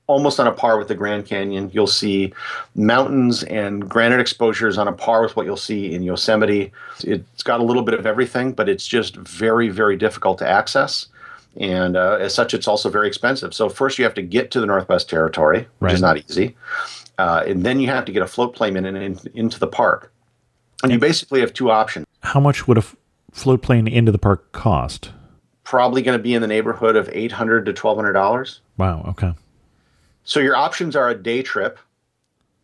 almost 0.08 0.40
on 0.40 0.48
a 0.48 0.52
par 0.52 0.80
with 0.80 0.88
the 0.88 0.96
Grand 0.96 1.26
Canyon. 1.28 1.70
You'll 1.72 1.86
see 1.86 2.34
mountains 2.74 3.44
and 3.44 3.88
granite 3.88 4.20
exposures 4.20 4.78
on 4.78 4.88
a 4.88 4.92
par 4.92 5.22
with 5.22 5.36
what 5.36 5.46
you'll 5.46 5.56
see 5.56 5.94
in 5.94 6.02
Yosemite. 6.02 6.72
It's 7.04 7.44
got 7.44 7.60
a 7.60 7.64
little 7.64 7.84
bit 7.84 7.94
of 7.94 8.08
everything, 8.08 8.54
but 8.54 8.68
it's 8.68 8.88
just 8.88 9.16
very, 9.18 9.70
very 9.70 9.96
difficult 9.98 10.40
to 10.40 10.48
access. 10.50 11.08
And 11.58 11.98
uh, 11.98 12.18
as 12.20 12.34
such, 12.34 12.54
it's 12.54 12.68
also 12.68 12.90
very 12.90 13.08
expensive. 13.08 13.54
So, 13.54 13.70
first, 13.70 13.98
you 13.98 14.04
have 14.06 14.14
to 14.14 14.22
get 14.22 14.52
to 14.52 14.60
the 14.60 14.66
Northwest 14.66 15.10
Territory, 15.10 15.60
which 15.60 15.68
Right. 15.80 15.94
is 15.94 16.02
not 16.02 16.18
easy. 16.18 16.56
Uh, 17.18 17.44
and 17.48 17.64
then 17.66 17.80
you 17.80 17.88
have 17.88 18.06
to 18.06 18.12
get 18.12 18.22
a 18.22 18.28
float 18.28 18.56
plane 18.56 18.78
in, 18.78 18.86
in, 18.86 19.20
into 19.34 19.60
the 19.60 19.68
park. 19.68 20.12
And 20.84 20.92
you 20.92 21.00
basically 21.00 21.42
have 21.42 21.54
two 21.54 21.70
options. 21.72 22.06
How 22.22 22.40
much 22.40 22.68
would 22.68 22.78
a 22.78 22.80
f- 22.82 22.96
float 23.34 23.62
plane 23.62 23.88
into 23.88 24.12
the 24.14 24.18
park 24.18 24.52
cost? 24.54 25.12
Probably 25.66 26.02
going 26.02 26.18
to 26.18 26.24
be 26.24 26.34
in 26.34 26.42
the 26.42 26.48
neighborhood 26.48 26.96
of 26.96 27.08
$800 27.10 27.66
to 27.66 27.74
$1,200. 27.74 28.60
Wow. 28.78 29.04
Okay. 29.10 29.34
So 30.24 30.40
your 30.40 30.56
options 30.56 30.96
are 30.96 31.10
a 31.10 31.16
day 31.16 31.42
trip, 31.42 31.78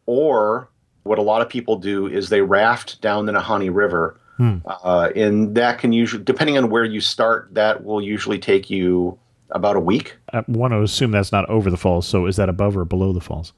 or 0.05 0.69
what 1.03 1.19
a 1.19 1.21
lot 1.21 1.41
of 1.41 1.49
people 1.49 1.75
do 1.75 2.07
is 2.07 2.29
they 2.29 2.41
raft 2.41 3.01
down 3.01 3.25
the 3.25 3.33
Nahanni 3.33 3.69
River, 3.73 4.17
uh, 4.39 5.09
and 5.15 5.55
that 5.55 5.79
can 5.79 5.93
usually, 5.93 6.23
depending 6.23 6.57
on 6.57 6.69
where 6.69 6.83
you 6.83 7.01
start, 7.01 7.49
that 7.53 7.83
will 7.83 8.01
usually 8.01 8.39
take 8.39 8.69
you 8.69 9.17
about 9.51 9.75
a 9.75 9.79
week. 9.79 10.15
I 10.33 10.43
want 10.47 10.73
to 10.73 10.81
assume 10.81 11.11
that's 11.11 11.31
not 11.31 11.47
over 11.49 11.69
the 11.69 11.77
falls. 11.77 12.07
So 12.07 12.25
is 12.25 12.35
that 12.35 12.49
above 12.49 12.75
or 12.75 12.83
below 12.85 13.13
the 13.13 13.21
falls? 13.21 13.53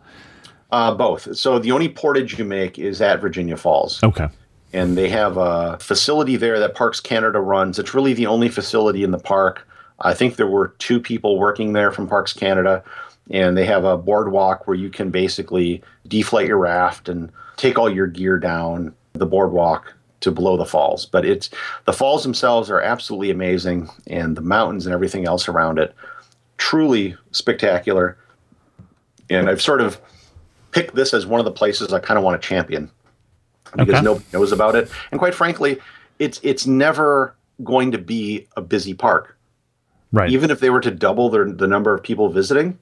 Uh, 0.72 0.94
both. 0.94 1.36
So 1.36 1.60
the 1.60 1.72
only 1.72 1.90
portage 1.90 2.38
you 2.38 2.44
make 2.46 2.78
is 2.78 3.02
at 3.02 3.22
Virginia 3.22 3.56
Falls, 3.56 4.04
Okay. 4.04 4.28
and 4.74 4.98
they 4.98 5.08
have 5.10 5.38
a 5.38 5.78
facility 5.80 6.36
there 6.36 6.60
that 6.60 6.76
Parks 6.76 7.00
Canada 7.00 7.40
runs. 7.40 7.80
It's 7.80 7.94
really 7.94 8.14
the 8.14 8.28
only 8.28 8.50
facility 8.50 9.04
in 9.04 9.12
the 9.12 9.18
park. 9.18 9.66
I 10.02 10.14
think 10.14 10.36
there 10.36 10.48
were 10.48 10.76
two 10.78 11.00
people 11.00 11.40
working 11.40 11.72
there 11.74 11.90
from 11.92 12.06
Parks 12.08 12.34
Canada, 12.34 12.84
and 13.32 13.56
they 13.58 13.66
have 13.66 13.86
a 13.86 13.98
boardwalk 13.98 14.68
where 14.68 14.76
you 14.76 14.90
can 14.90 15.10
basically 15.10 15.82
deflate 16.08 16.48
your 16.48 16.58
raft 16.58 17.08
and 17.08 17.32
take 17.56 17.80
all 17.80 17.90
your 17.90 18.08
gear 18.08 18.38
down 18.38 18.94
the 19.14 19.26
boardwalk 19.26 19.94
to 20.22 20.32
below 20.32 20.58
the 20.58 20.66
falls. 20.66 21.06
But 21.06 21.26
it's 21.26 21.50
the 21.86 21.94
falls 21.94 22.24
themselves 22.24 22.70
are 22.70 22.82
absolutely 22.82 23.30
amazing, 23.32 23.90
and 24.08 24.36
the 24.36 24.42
mountains 24.42 24.86
and 24.86 24.94
everything 24.94 25.26
else 25.26 25.48
around 25.48 25.80
it 25.80 25.94
truly 26.58 27.16
spectacular. 27.32 28.18
And 29.30 29.50
I've 29.50 29.62
sort 29.62 29.82
of 29.82 30.00
picked 30.72 30.96
this 30.96 31.14
as 31.14 31.26
one 31.26 31.40
of 31.40 31.46
the 31.46 31.52
places 31.52 31.94
I 31.94 32.00
kind 32.00 32.18
of 32.18 32.24
want 32.24 32.42
to 32.42 32.48
champion 32.48 32.90
because 33.76 33.96
Okay. 33.96 34.02
nobody 34.02 34.26
knows 34.34 34.52
about 34.52 34.76
it. 34.76 34.90
And 35.12 35.20
quite 35.20 35.36
frankly, 35.36 35.80
it's 36.20 36.40
it's 36.44 36.66
never 36.66 37.36
going 37.64 37.92
to 37.92 37.98
be 37.98 38.48
a 38.56 38.62
busy 38.62 38.94
park. 38.94 39.38
Right. 40.12 40.32
Even 40.32 40.50
if 40.52 40.60
they 40.62 40.70
were 40.70 40.80
to 40.82 40.92
double 40.92 41.30
their, 41.30 41.52
the 41.52 41.68
number 41.68 41.94
of 41.94 42.02
people 42.02 42.30
visiting, 42.30 42.80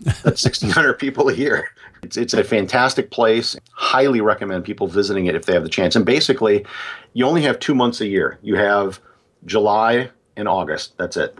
that's 0.00 0.44
1,600 0.44 0.94
people 0.94 1.28
a 1.28 1.34
year. 1.34 1.68
It's, 2.02 2.16
it's 2.16 2.34
a 2.34 2.42
fantastic 2.42 3.10
place. 3.10 3.56
Highly 3.72 4.20
recommend 4.20 4.64
people 4.64 4.86
visiting 4.86 5.26
it 5.26 5.34
if 5.34 5.46
they 5.46 5.52
have 5.52 5.62
the 5.62 5.68
chance. 5.68 5.94
And 5.94 6.06
basically, 6.06 6.64
you 7.12 7.26
only 7.26 7.42
have 7.42 7.58
two 7.58 7.74
months 7.74 8.00
a 8.00 8.06
year. 8.06 8.38
You 8.42 8.56
have 8.56 9.00
July 9.44 10.10
and 10.36 10.48
August. 10.48 10.96
That's 10.96 11.16
it. 11.16 11.38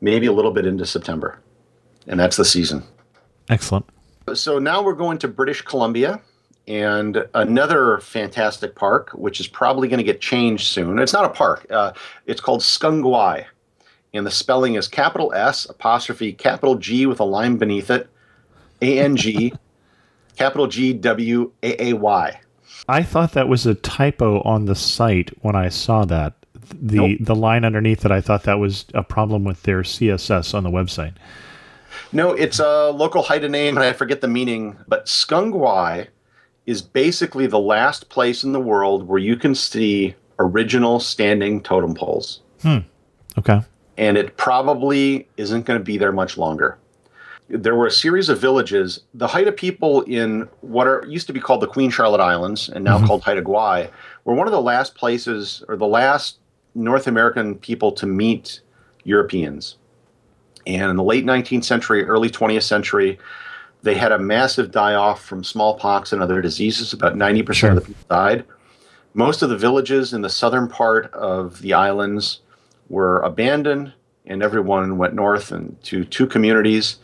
Maybe 0.00 0.26
a 0.26 0.32
little 0.32 0.50
bit 0.50 0.66
into 0.66 0.84
September. 0.84 1.40
And 2.06 2.18
that's 2.18 2.36
the 2.36 2.44
season. 2.44 2.82
Excellent. 3.48 3.86
So 4.34 4.58
now 4.58 4.82
we're 4.82 4.94
going 4.94 5.18
to 5.18 5.28
British 5.28 5.62
Columbia 5.62 6.20
and 6.68 7.26
another 7.34 7.98
fantastic 7.98 8.74
park, 8.74 9.10
which 9.14 9.40
is 9.40 9.48
probably 9.48 9.88
going 9.88 9.98
to 9.98 10.04
get 10.04 10.20
changed 10.20 10.66
soon. 10.68 10.98
It's 10.98 11.12
not 11.12 11.24
a 11.24 11.28
park. 11.28 11.66
Uh, 11.70 11.92
it's 12.26 12.40
called 12.40 12.60
SGang 12.60 13.02
Gwaay, 13.02 13.44
and 14.14 14.26
the 14.26 14.30
spelling 14.30 14.74
is 14.74 14.88
capital 14.88 15.32
S 15.34 15.64
apostrophe 15.68 16.32
capital 16.32 16.74
G 16.76 17.06
with 17.06 17.20
a 17.20 17.24
line 17.24 17.56
beneath 17.56 17.90
it, 17.90 18.08
A 18.80 19.00
N 19.00 19.16
G, 19.16 19.52
capital 20.36 20.66
G 20.66 20.92
W 20.92 21.52
A 21.62 21.82
A 21.88 21.92
Y. 21.94 22.40
I 22.88 23.02
thought 23.02 23.32
that 23.32 23.48
was 23.48 23.66
a 23.66 23.74
typo 23.74 24.40
on 24.42 24.64
the 24.66 24.74
site 24.74 25.30
when 25.42 25.56
I 25.56 25.68
saw 25.68 26.04
that. 26.06 26.34
The 26.80 26.96
Nope. 26.96 27.18
the 27.20 27.34
line 27.34 27.64
underneath 27.64 28.04
it, 28.04 28.10
I 28.10 28.20
thought 28.20 28.44
that 28.44 28.58
was 28.58 28.86
a 28.94 29.02
problem 29.02 29.44
with 29.44 29.62
their 29.64 29.82
CSS 29.82 30.54
on 30.54 30.64
the 30.64 30.70
website. 30.70 31.14
No, 32.12 32.32
it's 32.32 32.58
a 32.58 32.90
local 32.90 33.22
Haida 33.22 33.48
name, 33.48 33.76
and 33.76 33.84
I 33.84 33.92
forget 33.92 34.20
the 34.20 34.28
meaning. 34.28 34.76
But 34.88 35.06
SGang 35.06 35.52
Gwaay 35.52 36.08
is 36.66 36.80
basically 36.82 37.46
the 37.46 37.58
last 37.58 38.08
place 38.08 38.44
in 38.44 38.52
the 38.52 38.60
world 38.60 39.08
where 39.08 39.18
you 39.18 39.36
can 39.36 39.54
see 39.54 40.14
original 40.38 41.00
standing 41.00 41.62
totem 41.62 41.94
poles. 41.94 42.40
Hmm. 42.62 42.78
Okay. 43.38 43.60
And 44.02 44.18
it 44.18 44.36
probably 44.36 45.28
isn't 45.36 45.64
going 45.64 45.78
to 45.78 45.84
be 45.84 45.96
there 45.96 46.10
much 46.10 46.36
longer. 46.36 46.76
There 47.48 47.76
were 47.76 47.86
a 47.86 47.90
series 47.92 48.28
of 48.28 48.40
villages. 48.40 48.98
The 49.14 49.28
Haida 49.28 49.52
people 49.52 50.02
in 50.02 50.48
what 50.60 50.88
are 50.88 51.04
used 51.06 51.28
to 51.28 51.32
be 51.32 51.38
called 51.38 51.60
the 51.60 51.68
Queen 51.68 51.88
Charlotte 51.88 52.20
Islands 52.20 52.68
and 52.68 52.82
now 52.84 52.96
mm-hmm. 52.96 53.06
called 53.06 53.22
Haida 53.22 53.42
Gwaii 53.42 53.88
were 54.24 54.34
one 54.34 54.48
of 54.48 54.52
the 54.52 54.60
last 54.60 54.96
places 54.96 55.62
or 55.68 55.76
the 55.76 55.86
last 55.86 56.38
North 56.74 57.06
American 57.06 57.54
people 57.54 57.92
to 57.92 58.06
meet 58.06 58.60
Europeans. 59.04 59.76
And 60.66 60.90
in 60.90 60.96
the 60.96 61.04
late 61.04 61.24
19th 61.24 61.64
century, 61.64 62.04
early 62.04 62.28
20th 62.28 62.64
century, 62.64 63.20
they 63.82 63.94
had 63.94 64.10
a 64.10 64.18
massive 64.18 64.72
die 64.72 64.94
off 64.94 65.24
from 65.24 65.44
smallpox 65.44 66.12
and 66.12 66.20
other 66.20 66.40
diseases. 66.40 66.92
About 66.92 67.14
90% 67.14 67.54
Sure. 67.54 67.70
of 67.70 67.76
the 67.76 67.82
people 67.82 68.04
died. 68.08 68.44
Most 69.14 69.42
of 69.42 69.48
the 69.48 69.56
villages 69.56 70.12
in 70.12 70.22
the 70.22 70.30
southern 70.30 70.66
part 70.66 71.12
of 71.14 71.60
the 71.62 71.72
islands 71.72 72.40
were 72.92 73.20
abandoned, 73.20 73.92
and 74.26 74.42
everyone 74.42 74.98
went 74.98 75.14
north 75.14 75.50
and 75.50 75.82
to 75.82 76.04
two 76.04 76.26
communities. 76.26 76.98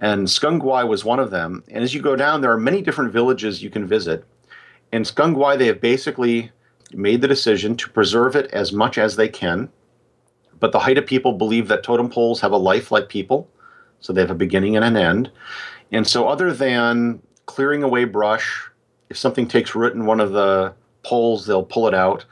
And 0.00 0.26
SGang 0.26 0.60
Gwaay 0.62 0.88
was 0.88 1.04
one 1.04 1.18
of 1.18 1.30
them. 1.30 1.64
And 1.68 1.82
as 1.82 1.92
you 1.92 2.00
go 2.00 2.16
down, 2.16 2.40
there 2.40 2.52
are 2.52 2.58
many 2.58 2.80
different 2.80 3.12
villages 3.12 3.62
you 3.62 3.68
can 3.68 3.86
visit. 3.86 4.24
And 4.92 5.04
in 5.04 5.12
SGang 5.12 5.34
Gwaay, 5.34 5.58
they 5.58 5.66
have 5.66 5.80
basically 5.80 6.50
made 6.92 7.20
the 7.20 7.28
decision 7.28 7.76
to 7.76 7.90
preserve 7.90 8.36
it 8.36 8.50
as 8.52 8.72
much 8.72 8.98
as 8.98 9.16
they 9.16 9.28
can. 9.28 9.68
But 10.60 10.70
the 10.70 10.78
Haida 10.78 11.02
people 11.02 11.32
believe 11.32 11.66
that 11.68 11.82
totem 11.82 12.08
poles 12.08 12.40
have 12.40 12.52
a 12.52 12.56
life 12.56 12.92
like 12.92 13.08
people, 13.08 13.48
so 13.98 14.12
they 14.12 14.20
have 14.20 14.30
a 14.30 14.34
beginning 14.34 14.76
and 14.76 14.84
an 14.84 14.96
end. 14.96 15.30
And 15.90 16.06
so, 16.06 16.28
other 16.28 16.52
than 16.52 17.20
clearing 17.46 17.82
away 17.82 18.04
brush, 18.04 18.70
if 19.10 19.16
something 19.18 19.48
takes 19.48 19.74
root 19.74 19.94
in 19.94 20.06
one 20.06 20.20
of 20.20 20.32
the 20.32 20.72
poles, 21.02 21.46
they'll 21.46 21.64
pull 21.64 21.88
it 21.88 21.94
out. 21.94 22.24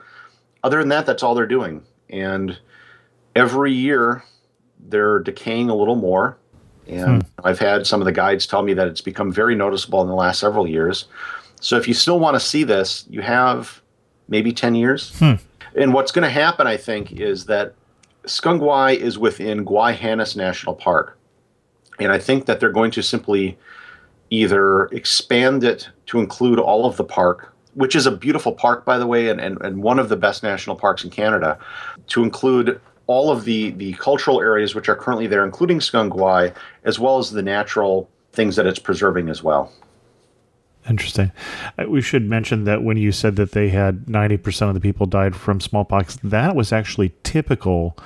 Other 0.63 0.79
than 0.79 0.91
that, 0.91 1.07
that's 1.07 1.25
all 1.25 1.35
they're 1.35 1.47
doing. 1.47 1.83
And 2.09 2.57
every 3.41 3.73
year, 3.73 4.23
they're 4.79 5.19
decaying 5.19 5.71
a 5.71 5.75
little 5.75 5.97
more. 5.97 6.37
And 6.87 7.23
hmm. 7.23 7.47
I've 7.47 7.59
had 7.59 7.87
some 7.87 8.01
of 8.01 8.05
the 8.05 8.13
guides 8.13 8.47
tell 8.47 8.63
me 8.63 8.75
that 8.75 8.87
it's 8.87 9.01
become 9.01 9.33
very 9.33 9.55
noticeable 9.55 10.03
in 10.03 10.09
the 10.09 10.15
last 10.15 10.41
several 10.41 10.67
years. 10.67 11.07
So, 11.61 11.77
if 11.77 11.87
you 11.89 11.95
still 11.95 12.19
want 12.19 12.35
to 12.35 12.41
see 12.41 12.65
this, 12.65 13.05
you 13.09 13.23
have 13.23 13.81
maybe 14.29 14.53
10 14.53 14.75
years. 14.75 15.19
Hmm. 15.19 15.35
And 15.75 15.95
what's 15.95 16.13
going 16.13 16.25
to 16.25 16.31
happen, 16.31 16.67
I 16.67 16.77
think, 16.77 17.13
is 17.13 17.47
that 17.47 17.75
Skunk 18.27 18.61
SGang 18.61 18.67
Gwaay 18.67 18.97
is 18.97 19.19
within 19.19 19.65
Gwaii 19.65 19.97
Haanas 19.97 20.37
National 20.37 20.75
Park. 20.75 21.17
And 21.99 22.11
I 22.13 22.19
think 22.19 22.47
that 22.47 22.61
they're 22.61 22.73
going 22.73 22.91
to 22.93 23.03
simply 23.03 23.59
either 24.31 24.87
expand 24.87 25.65
it 25.65 25.89
to 26.07 26.19
include 26.19 26.59
all 26.59 26.87
of 26.87 26.97
the 26.97 27.05
park, 27.05 27.55
which 27.75 27.95
is 27.95 28.07
a 28.07 28.11
beautiful 28.11 28.53
park, 28.53 28.85
by 28.85 28.99
the 28.99 29.07
way, 29.07 29.29
and, 29.29 29.41
and, 29.41 29.61
and 29.63 29.83
one 29.83 29.99
of 29.99 30.09
the 30.09 30.17
best 30.17 30.43
national 30.43 30.77
parks 30.77 31.05
in 31.05 31.11
Canada, 31.11 31.59
to 32.09 32.23
include 32.23 32.81
all 33.11 33.33
of 33.33 33.45
the, 33.45 33.71
the 33.73 33.93
cultural 33.95 34.41
areas 34.41 34.73
which 34.73 34.89
are 34.89 34.95
currently 34.95 35.27
there, 35.27 35.45
including 35.45 35.81
SGang 35.81 36.11
Gwaay, 36.11 36.55
as 36.85 37.01
well 37.01 37.19
as 37.19 37.33
the 37.33 37.43
natural 37.43 38.09
things 38.31 38.55
that 38.55 38.69
it's 38.69 38.79
preserving 38.79 39.29
as 39.29 39.43
well. 39.43 39.73
Interesting. 40.89 41.33
Uh, 41.77 41.87
We 41.89 42.03
should 42.03 42.29
mention 42.31 42.63
that 42.65 42.85
when 42.85 42.97
you 42.97 43.11
said 43.11 43.35
that 43.35 43.51
they 43.51 43.71
had 43.71 44.07
90% 44.07 44.69
of 44.69 44.75
the 44.75 44.81
people 44.81 45.07
died 45.07 45.35
from 45.35 45.59
smallpox, 45.61 46.21
that 46.23 46.55
was 46.55 46.73
actually 46.73 47.13
typical 47.25 47.99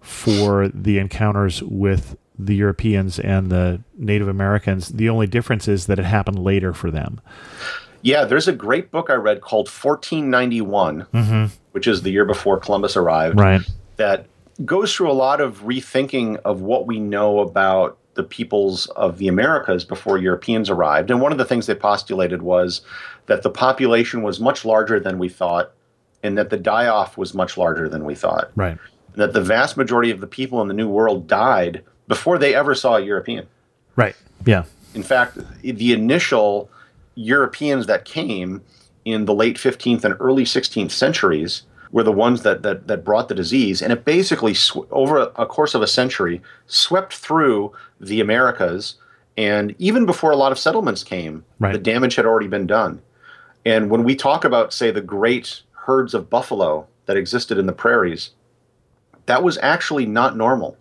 for 0.00 0.68
the 0.68 0.98
encounters 1.00 1.60
with 1.64 2.16
the 2.38 2.54
Europeans 2.54 3.18
and 3.18 3.50
the 3.50 3.82
Native 3.98 4.28
Americans. 4.28 4.90
The 4.90 5.08
only 5.08 5.26
difference 5.26 5.66
is 5.66 5.86
that 5.86 5.98
it 5.98 6.04
happened 6.04 6.38
later 6.38 6.72
for 6.72 6.92
them. 6.92 7.20
Yeah, 8.02 8.24
there's 8.24 8.46
a 8.46 8.52
great 8.52 8.92
book 8.92 9.10
I 9.10 9.14
read 9.14 9.40
called 9.40 9.66
1491, 9.66 11.50
which 11.72 11.88
is 11.88 12.02
the 12.02 12.10
year 12.12 12.24
before 12.24 12.60
Columbus 12.60 12.96
arrived. 12.96 13.40
Right. 13.40 13.62
that 13.96 14.26
goes 14.64 14.94
through 14.94 15.10
a 15.10 15.12
lot 15.12 15.40
of 15.40 15.62
rethinking 15.62 16.36
of 16.44 16.60
what 16.60 16.86
we 16.86 17.00
know 17.00 17.40
about 17.40 17.98
the 18.14 18.22
peoples 18.22 18.86
of 18.88 19.18
the 19.18 19.28
Americas 19.28 19.84
before 19.84 20.18
Europeans 20.18 20.70
arrived. 20.70 21.10
And 21.10 21.20
one 21.20 21.32
of 21.32 21.38
the 21.38 21.44
things 21.44 21.66
they 21.66 21.74
postulated 21.74 22.42
was 22.42 22.80
that 23.26 23.42
the 23.42 23.50
population 23.50 24.22
was 24.22 24.38
much 24.38 24.64
larger 24.64 25.00
than 25.00 25.18
we 25.18 25.28
thought, 25.28 25.72
and 26.22 26.38
that 26.38 26.50
the 26.50 26.56
die 26.56 26.86
off 26.86 27.18
was 27.18 27.34
much 27.34 27.56
larger 27.56 27.88
than 27.88 28.04
we 28.04 28.14
thought. 28.14 28.50
Right. 28.54 28.78
And 29.12 29.16
that 29.16 29.32
the 29.32 29.40
vast 29.40 29.76
majority 29.76 30.10
of 30.10 30.20
the 30.20 30.26
people 30.26 30.62
in 30.62 30.68
the 30.68 30.74
New 30.74 30.88
World 30.88 31.26
died 31.26 31.82
before 32.06 32.38
they 32.38 32.54
ever 32.54 32.74
saw 32.74 32.96
a 32.96 33.00
European. 33.00 33.46
Right. 33.96 34.14
Yeah. 34.46 34.64
In 34.94 35.02
fact, 35.02 35.38
the 35.62 35.92
initial 35.92 36.70
Europeans 37.14 37.86
that 37.86 38.04
came 38.04 38.62
in 39.04 39.24
the 39.24 39.34
late 39.34 39.56
15th 39.56 40.04
and 40.04 40.14
early 40.20 40.44
16th 40.44 40.90
centuries 40.90 41.62
were 41.94 42.02
the 42.02 42.12
ones 42.26 42.42
that 42.42 42.62
that, 42.64 42.88
that 42.88 43.04
brought 43.04 43.28
the 43.28 43.34
disease, 43.36 43.80
and 43.80 43.92
it 43.92 44.04
basically 44.04 44.52
sw- 44.52 44.78
over 44.90 45.16
a, 45.18 45.26
a 45.36 45.46
course 45.46 45.74
of 45.76 45.80
a 45.82 45.86
century 45.86 46.42
swept 46.66 47.14
through 47.14 47.72
the 48.00 48.20
Americas, 48.20 48.96
and 49.36 49.74
even 49.78 50.04
before 50.04 50.32
a 50.32 50.36
lot 50.36 50.50
of 50.52 50.58
settlements 50.58 51.04
came, 51.04 51.44
Right. 51.60 51.72
the 51.72 51.78
damage 51.78 52.16
had 52.16 52.26
already 52.26 52.48
been 52.48 52.66
done. 52.66 53.00
And 53.64 53.90
when 53.90 54.02
we 54.02 54.14
talk 54.16 54.44
about, 54.44 54.72
say, 54.74 54.90
the 54.90 55.00
great 55.00 55.62
herds 55.86 56.14
of 56.14 56.28
buffalo 56.28 56.86
that 57.06 57.16
existed 57.16 57.58
in 57.58 57.66
the 57.66 57.72
prairies, 57.72 58.30
that 59.26 59.42
was 59.44 59.56
actually 59.62 60.04
not 60.06 60.36
normal 60.36 60.76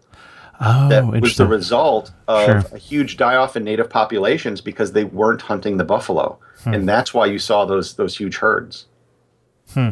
Oh, 0.61 0.87
that 0.89 1.05
was 1.07 1.35
the 1.37 1.47
result 1.47 2.11
of 2.27 2.45
Sure. 2.45 2.63
a 2.73 2.77
huge 2.77 3.17
die-off 3.17 3.55
in 3.55 3.63
native 3.63 3.89
populations 3.89 4.61
because 4.61 4.91
they 4.93 5.03
weren't 5.03 5.41
hunting 5.43 5.77
the 5.77 5.83
buffalo, 5.83 6.37
Hmm. 6.63 6.73
and 6.73 6.89
that's 6.89 7.13
why 7.13 7.25
you 7.27 7.37
saw 7.39 7.65
those 7.65 7.93
those 7.95 8.17
huge 8.17 8.37
herds. 8.37 8.85
Hmm. 9.73 9.89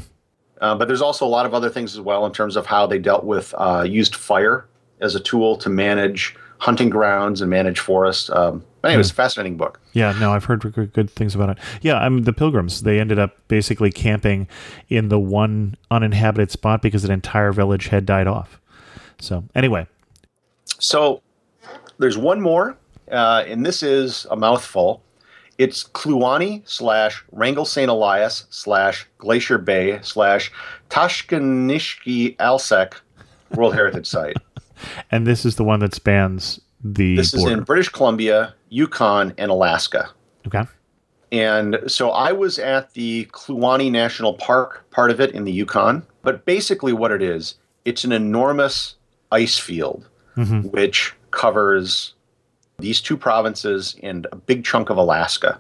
Uh, 0.61 0.75
but 0.75 0.87
there's 0.87 1.01
also 1.01 1.25
a 1.25 1.27
lot 1.27 1.45
of 1.45 1.53
other 1.53 1.69
things 1.69 1.93
as 1.93 2.01
well 2.01 2.25
in 2.25 2.31
terms 2.31 2.55
of 2.55 2.65
how 2.65 2.85
they 2.85 2.99
dealt 2.99 3.23
with 3.23 3.53
uh, 3.57 3.83
used 3.87 4.15
fire 4.15 4.65
as 5.01 5.15
a 5.15 5.19
tool 5.19 5.57
to 5.57 5.69
manage 5.69 6.35
hunting 6.59 6.89
grounds 6.89 7.41
and 7.41 7.49
manage 7.49 7.79
forests. 7.79 8.29
Um, 8.29 8.63
but 8.81 8.89
anyway, 8.89 9.01
it's 9.01 9.09
a 9.09 9.15
fascinating 9.15 9.57
book. 9.57 9.79
Yeah, 9.93 10.13
no, 10.19 10.31
I've 10.31 10.45
heard 10.45 10.61
good, 10.61 10.93
good 10.93 11.09
things 11.09 11.33
about 11.33 11.49
it. 11.49 11.57
Yeah, 11.81 11.95
I'm 11.97 12.23
the 12.23 12.33
Pilgrims. 12.33 12.83
They 12.83 12.99
ended 12.99 13.17
up 13.17 13.35
basically 13.47 13.91
camping 13.91 14.47
in 14.87 15.09
the 15.09 15.19
one 15.19 15.75
uninhabited 15.89 16.51
spot 16.51 16.83
because 16.83 17.03
an 17.03 17.11
entire 17.11 17.51
village 17.51 17.87
had 17.87 18.05
died 18.05 18.27
off. 18.27 18.59
So, 19.19 19.43
anyway, 19.55 19.87
So 20.79 21.21
there's 21.97 22.17
one 22.17 22.41
more, 22.41 22.77
uh, 23.11 23.43
and 23.47 23.65
this 23.65 23.81
is 23.83 24.25
a 24.29 24.35
mouthful. 24.35 25.01
It's 25.61 25.83
Kluane 25.83 26.67
slash 26.67 27.23
Wrangell 27.31 27.65
St. 27.65 27.87
Elias 27.87 28.45
slash 28.49 29.07
Glacier 29.19 29.59
Bay 29.59 29.99
slash 30.01 30.51
Tatshenshini 30.89 32.35
Alsek 32.37 32.95
World 33.53 33.75
Heritage 33.75 34.07
Site. 34.07 34.37
and 35.11 35.27
this 35.27 35.45
is 35.45 35.57
the 35.57 35.63
one 35.63 35.79
that 35.81 35.93
spans 35.93 36.59
the 36.83 37.15
This 37.15 37.35
is 37.35 37.45
in 37.45 37.61
British 37.61 37.89
Columbia, 37.89 38.55
Yukon, 38.69 39.35
and 39.37 39.51
Alaska. 39.51 40.09
okay. 40.47 40.63
And 41.31 41.79
so 41.85 42.09
I 42.09 42.31
was 42.31 42.57
at 42.57 42.95
the 42.95 43.25
Kluane 43.25 43.91
National 43.91 44.33
Park 44.33 44.89
part 44.89 45.11
of 45.11 45.21
it 45.21 45.29
in 45.29 45.43
the 45.43 45.51
Yukon. 45.51 46.01
But 46.23 46.43
basically, 46.43 46.91
what 46.91 47.11
it 47.11 47.21
is, 47.21 47.53
it's 47.85 48.03
an 48.03 48.11
enormous 48.11 48.95
ice 49.31 49.59
field 49.59 50.09
mm-hmm. 50.35 50.61
which 50.69 51.13
covers 51.29 52.15
these 52.81 52.99
two 53.01 53.15
provinces 53.17 53.95
and 54.03 54.27
a 54.31 54.35
big 54.35 54.65
chunk 54.65 54.89
of 54.89 54.97
Alaska. 54.97 55.59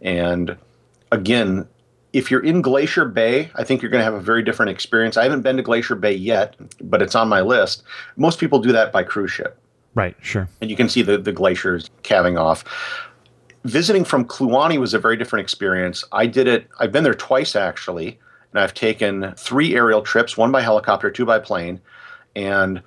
And 0.00 0.56
again, 1.10 1.66
if 2.12 2.30
you're 2.30 2.44
in 2.44 2.62
Glacier 2.62 3.04
Bay, 3.04 3.50
I 3.56 3.64
think 3.64 3.82
you're 3.82 3.90
going 3.90 4.00
to 4.00 4.04
have 4.04 4.14
a 4.14 4.20
very 4.20 4.42
different 4.42 4.70
experience. 4.70 5.16
I 5.16 5.24
haven't 5.24 5.42
been 5.42 5.56
to 5.56 5.62
Glacier 5.62 5.96
Bay 5.96 6.12
yet, 6.14 6.54
but 6.80 7.02
it's 7.02 7.14
on 7.16 7.28
my 7.28 7.40
list. 7.40 7.82
Most 8.16 8.38
people 8.38 8.60
do 8.60 8.70
that 8.72 8.92
by 8.92 9.02
cruise 9.02 9.32
ship 9.32 9.58
Right, 9.94 10.16
sure. 10.20 10.48
and 10.60 10.70
you 10.70 10.76
can 10.76 10.88
see 10.88 11.02
the, 11.02 11.18
the 11.18 11.32
glaciers 11.32 11.90
calving 12.02 12.38
off. 12.38 12.64
Visiting 13.64 14.04
from 14.04 14.26
Kluane 14.26 14.78
was 14.78 14.94
a 14.94 14.98
very 14.98 15.16
different 15.16 15.42
experience. 15.42 16.04
I 16.12 16.26
did 16.26 16.46
it, 16.46 16.68
I've 16.78 16.92
been 16.92 17.04
there 17.04 17.14
twice 17.14 17.56
actually, 17.56 18.18
and 18.52 18.60
I've 18.60 18.74
taken 18.74 19.32
three 19.36 19.74
aerial 19.74 20.02
trips, 20.02 20.36
one 20.36 20.52
by 20.52 20.60
helicopter, 20.60 21.10
two 21.10 21.24
by 21.24 21.38
plane, 21.38 21.80
and 22.36 22.82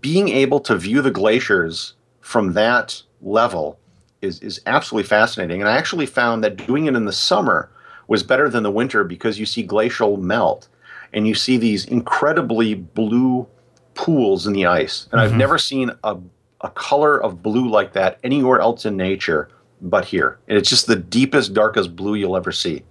being 0.00 0.28
able 0.28 0.60
to 0.60 0.76
view 0.76 1.02
the 1.02 1.10
glaciers 1.10 1.94
from 2.24 2.54
that 2.54 3.02
level 3.20 3.78
is, 4.22 4.40
is 4.40 4.60
absolutely 4.64 5.06
fascinating. 5.06 5.60
And 5.60 5.68
I 5.68 5.76
actually 5.76 6.06
found 6.06 6.42
that 6.42 6.66
doing 6.66 6.86
it 6.86 6.96
in 6.96 7.04
the 7.04 7.12
summer 7.12 7.70
was 8.08 8.22
better 8.22 8.48
than 8.48 8.62
the 8.62 8.70
winter 8.70 9.04
because 9.04 9.38
you 9.38 9.44
see 9.44 9.62
glacial 9.62 10.16
melt 10.16 10.66
and 11.12 11.28
you 11.28 11.34
see 11.34 11.58
these 11.58 11.84
incredibly 11.84 12.74
blue 12.74 13.46
pools 13.92 14.46
in 14.46 14.54
the 14.54 14.64
ice. 14.64 15.06
And 15.12 15.20
I've 15.20 15.30
mm-hmm. 15.30 15.38
never 15.38 15.58
seen 15.58 15.90
a, 16.02 16.16
a 16.62 16.70
color 16.70 17.22
of 17.22 17.42
blue 17.42 17.68
like 17.68 17.92
that 17.92 18.18
anywhere 18.24 18.58
else 18.58 18.86
in 18.86 18.96
nature 18.96 19.50
but 19.82 20.06
here. 20.06 20.38
And 20.48 20.56
it's 20.56 20.70
just 20.70 20.86
the 20.86 20.96
deepest, 20.96 21.52
darkest 21.52 21.94
blue 21.94 22.14
you'll 22.14 22.38
ever 22.38 22.52
see. 22.52 22.84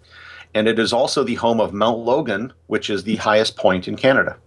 And 0.53 0.67
it 0.67 0.77
is 0.77 0.93
also 0.93 1.23
the 1.23 1.35
home 1.35 1.59
of 1.59 1.73
Mount 1.73 1.97
Logan, 1.97 2.53
which 2.67 2.91
is 2.91 3.03
the 3.03 3.15
highest 3.15 3.57
point 3.57 3.87
in 3.87 3.95
Canada. 3.95 4.37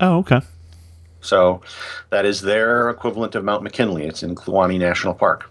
Oh, 0.00 0.18
okay. 0.18 0.42
So 1.20 1.60
that 2.10 2.24
is 2.24 2.42
their 2.42 2.88
equivalent 2.90 3.34
of 3.34 3.44
Mount 3.44 3.62
McKinley. 3.62 4.06
It's 4.06 4.22
in 4.22 4.34
Kluane 4.34 4.78
National 4.78 5.14
Park. 5.14 5.50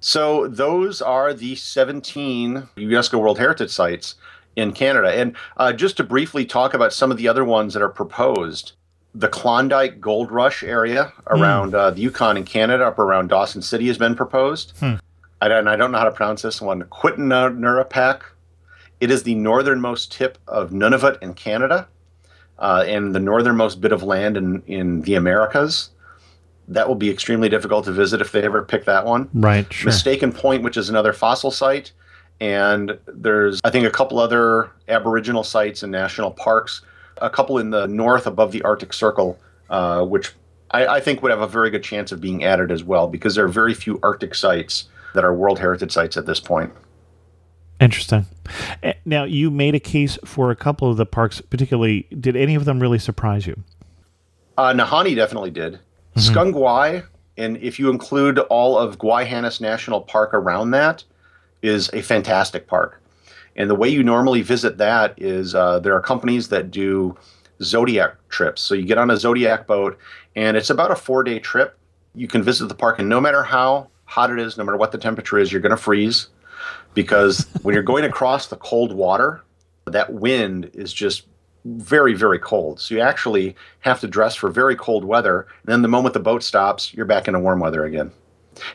So 0.00 0.48
those 0.48 1.00
are 1.00 1.32
the 1.32 1.54
17 1.56 2.68
UNESCO 2.76 3.18
World 3.20 3.38
Heritage 3.38 3.70
Sites 3.70 4.16
in 4.56 4.72
Canada. 4.72 5.08
And 5.08 5.34
uh, 5.56 5.72
just 5.72 5.96
to 5.96 6.04
briefly 6.04 6.44
talk 6.44 6.74
about 6.74 6.92
some 6.92 7.10
of 7.10 7.16
the 7.16 7.28
other 7.28 7.44
ones 7.44 7.74
that 7.74 7.82
are 7.82 7.88
proposed, 7.88 8.72
the 9.14 9.28
Klondike 9.28 10.00
Gold 10.00 10.30
Rush 10.30 10.62
area 10.62 11.12
around 11.28 11.74
uh, 11.74 11.90
the 11.90 12.00
Yukon 12.00 12.36
in 12.36 12.44
Canada, 12.44 12.84
up 12.84 12.98
around 12.98 13.28
Dawson 13.28 13.62
City, 13.62 13.86
has 13.86 13.96
been 13.96 14.14
proposed. 14.14 14.72
I 15.40 15.48
don't, 15.48 15.68
I 15.68 15.76
don't 15.76 15.92
know 15.92 15.98
how 15.98 16.04
to 16.04 16.10
pronounce 16.10 16.42
this 16.42 16.60
one. 16.60 16.82
Quttinirpaaq. 16.84 18.22
It 19.00 19.10
is 19.10 19.22
the 19.22 19.34
northernmost 19.34 20.12
tip 20.12 20.38
of 20.48 20.70
Nunavut 20.70 21.22
in 21.22 21.34
Canada 21.34 21.88
uh, 22.58 22.84
and 22.86 23.14
the 23.14 23.20
northernmost 23.20 23.80
bit 23.80 23.92
of 23.92 24.02
land 24.02 24.36
in, 24.36 24.62
in 24.66 25.00
the 25.02 25.14
Americas. 25.14 25.90
That 26.68 26.88
will 26.88 26.94
be 26.94 27.10
extremely 27.10 27.48
difficult 27.48 27.84
to 27.84 27.92
visit 27.92 28.20
if 28.20 28.32
they 28.32 28.42
ever 28.42 28.62
pick 28.62 28.86
that 28.86 29.04
one. 29.04 29.28
Right, 29.34 29.70
sure. 29.70 29.86
Mistaken 29.86 30.32
Point, 30.32 30.62
which 30.62 30.76
is 30.76 30.88
another 30.88 31.12
fossil 31.12 31.50
site. 31.50 31.92
And 32.40 32.98
there's, 33.06 33.60
I 33.64 33.70
think, 33.70 33.86
a 33.86 33.90
couple 33.90 34.18
other 34.18 34.70
Aboriginal 34.88 35.44
sites 35.44 35.82
and 35.82 35.92
national 35.92 36.30
parks, 36.30 36.82
a 37.18 37.30
couple 37.30 37.58
in 37.58 37.70
the 37.70 37.86
north 37.86 38.26
above 38.26 38.50
the 38.50 38.62
Arctic 38.62 38.92
Circle, 38.92 39.38
uh, 39.70 40.04
which 40.04 40.32
I, 40.70 40.86
I 40.86 41.00
think 41.00 41.22
would 41.22 41.30
have 41.30 41.42
a 41.42 41.46
very 41.46 41.70
good 41.70 41.84
chance 41.84 42.12
of 42.12 42.20
being 42.20 42.44
added 42.44 42.72
as 42.72 42.82
well, 42.82 43.06
because 43.06 43.34
there 43.34 43.44
are 43.44 43.48
very 43.48 43.74
few 43.74 44.00
Arctic 44.02 44.34
sites 44.34 44.88
that 45.14 45.22
are 45.22 45.32
World 45.32 45.58
Heritage 45.58 45.92
Sites 45.92 46.16
at 46.16 46.26
this 46.26 46.40
point. 46.40 46.72
Interesting. 47.84 48.24
Eh, 48.82 48.94
Now, 49.04 49.24
you 49.24 49.50
made 49.50 49.74
a 49.74 49.80
case 49.80 50.18
for 50.24 50.50
a 50.50 50.56
couple 50.56 50.90
of 50.90 50.96
the 50.96 51.04
parks, 51.04 51.42
particularly. 51.42 52.06
Did 52.18 52.34
any 52.34 52.54
of 52.54 52.64
them 52.64 52.80
really 52.80 52.98
surprise 52.98 53.46
you? 53.46 53.62
Uh, 54.56 54.72
Nahanni 54.72 55.14
definitely 55.14 55.50
did. 55.50 55.78
SGang 56.16 56.54
Gwaay, 56.54 57.04
and 57.36 57.58
if 57.58 57.78
you 57.78 57.90
include 57.90 58.38
all 58.38 58.78
of 58.78 58.98
Gwaii 58.98 59.26
Haanas 59.26 59.60
National 59.60 60.00
Park 60.00 60.32
around 60.32 60.70
that, 60.70 61.04
is 61.60 61.90
a 61.92 62.00
fantastic 62.00 62.66
park. 62.66 63.02
And 63.56 63.68
the 63.68 63.74
way 63.74 63.90
you 63.90 64.02
normally 64.02 64.40
visit 64.40 64.78
that 64.78 65.14
is 65.18 65.54
uh, 65.54 65.78
there 65.80 65.94
are 65.94 66.00
companies 66.00 66.48
that 66.48 66.70
do 66.70 67.14
Zodiac 67.62 68.14
trips. 68.30 68.62
So 68.62 68.74
you 68.74 68.84
get 68.84 68.96
on 68.96 69.10
a 69.10 69.16
Zodiac 69.18 69.66
boat, 69.66 69.98
and 70.34 70.56
it's 70.56 70.70
about 70.70 70.90
a 70.90 70.96
four 70.96 71.22
day 71.22 71.38
trip. 71.38 71.76
You 72.14 72.28
can 72.28 72.42
visit 72.42 72.68
the 72.68 72.74
park, 72.74 72.98
and 72.98 73.10
no 73.10 73.20
matter 73.20 73.42
how 73.42 73.88
hot 74.06 74.30
it 74.30 74.38
is, 74.38 74.56
no 74.56 74.64
matter 74.64 74.78
what 74.78 74.92
the 74.92 74.98
temperature 74.98 75.38
is, 75.38 75.52
you're 75.52 75.60
going 75.60 75.70
to 75.70 75.76
freeze 75.76 76.28
because 76.94 77.46
when 77.62 77.74
you're 77.74 77.82
going 77.82 78.04
across 78.04 78.46
the 78.48 78.56
cold 78.56 78.92
water, 78.92 79.42
that 79.86 80.12
wind 80.12 80.70
is 80.74 80.92
just 80.92 81.26
very, 81.64 82.14
very 82.14 82.38
cold. 82.38 82.78
So 82.80 82.94
you 82.94 83.00
actually 83.00 83.56
have 83.80 84.00
to 84.00 84.06
dress 84.06 84.34
for 84.34 84.50
very 84.50 84.76
cold 84.76 85.04
weather. 85.04 85.46
And 85.64 85.72
then 85.72 85.82
the 85.82 85.88
moment 85.88 86.14
the 86.14 86.20
boat 86.20 86.42
stops, 86.42 86.92
you're 86.94 87.06
back 87.06 87.26
into 87.26 87.40
warm 87.40 87.60
weather 87.60 87.84
again. 87.84 88.12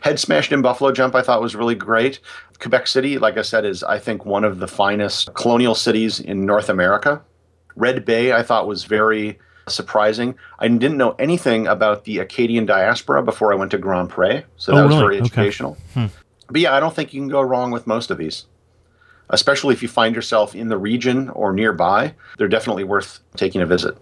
Head 0.01 0.19
smashed 0.19 0.51
in 0.51 0.61
Buffalo 0.61 0.91
Jump, 0.91 1.15
I 1.15 1.21
thought 1.21 1.41
was 1.41 1.55
really 1.55 1.75
great. 1.75 2.19
Quebec 2.59 2.87
City, 2.87 3.17
like 3.17 3.37
I 3.37 3.43
said, 3.43 3.63
is 3.63 3.83
I 3.83 3.97
think 3.97 4.25
one 4.25 4.43
of 4.43 4.59
the 4.59 4.67
finest 4.67 5.33
colonial 5.35 5.75
cities 5.75 6.19
in 6.19 6.45
North 6.45 6.67
America. 6.67 7.21
Red 7.75 8.03
Bay, 8.03 8.33
I 8.33 8.43
thought 8.43 8.67
was 8.67 8.83
very 8.83 9.39
surprising. 9.67 10.35
I 10.57 10.67
didn't 10.67 10.97
know 10.97 11.15
anything 11.19 11.67
about 11.67 12.03
the 12.03 12.17
Acadian 12.19 12.65
diaspora 12.65 13.23
before 13.23 13.53
I 13.53 13.55
went 13.55 13.71
to 13.71 13.77
Grand 13.77 14.09
Pre, 14.09 14.41
so 14.57 14.73
oh, 14.73 14.75
that 14.75 14.81
Oh, 14.81 14.87
was 14.87 14.95
really? 14.95 15.01
very 15.03 15.15
Okay. 15.17 15.25
educational. 15.25 15.77
Hmm. 15.93 16.05
But 16.49 16.61
yeah, 16.61 16.73
I 16.73 16.79
don't 16.79 16.95
think 16.95 17.13
you 17.13 17.21
can 17.21 17.29
go 17.29 17.41
wrong 17.41 17.71
with 17.71 17.87
most 17.87 18.11
of 18.11 18.17
these 18.17 18.45
especially 19.29 19.73
if 19.73 19.81
you 19.81 19.87
find 19.87 20.15
yourself 20.15 20.55
in 20.55 20.69
the 20.69 20.77
region 20.77 21.29
or 21.29 21.53
nearby, 21.53 22.13
they're 22.37 22.47
definitely 22.47 22.83
worth 22.83 23.19
taking 23.35 23.61
a 23.61 23.65
visit. 23.65 23.97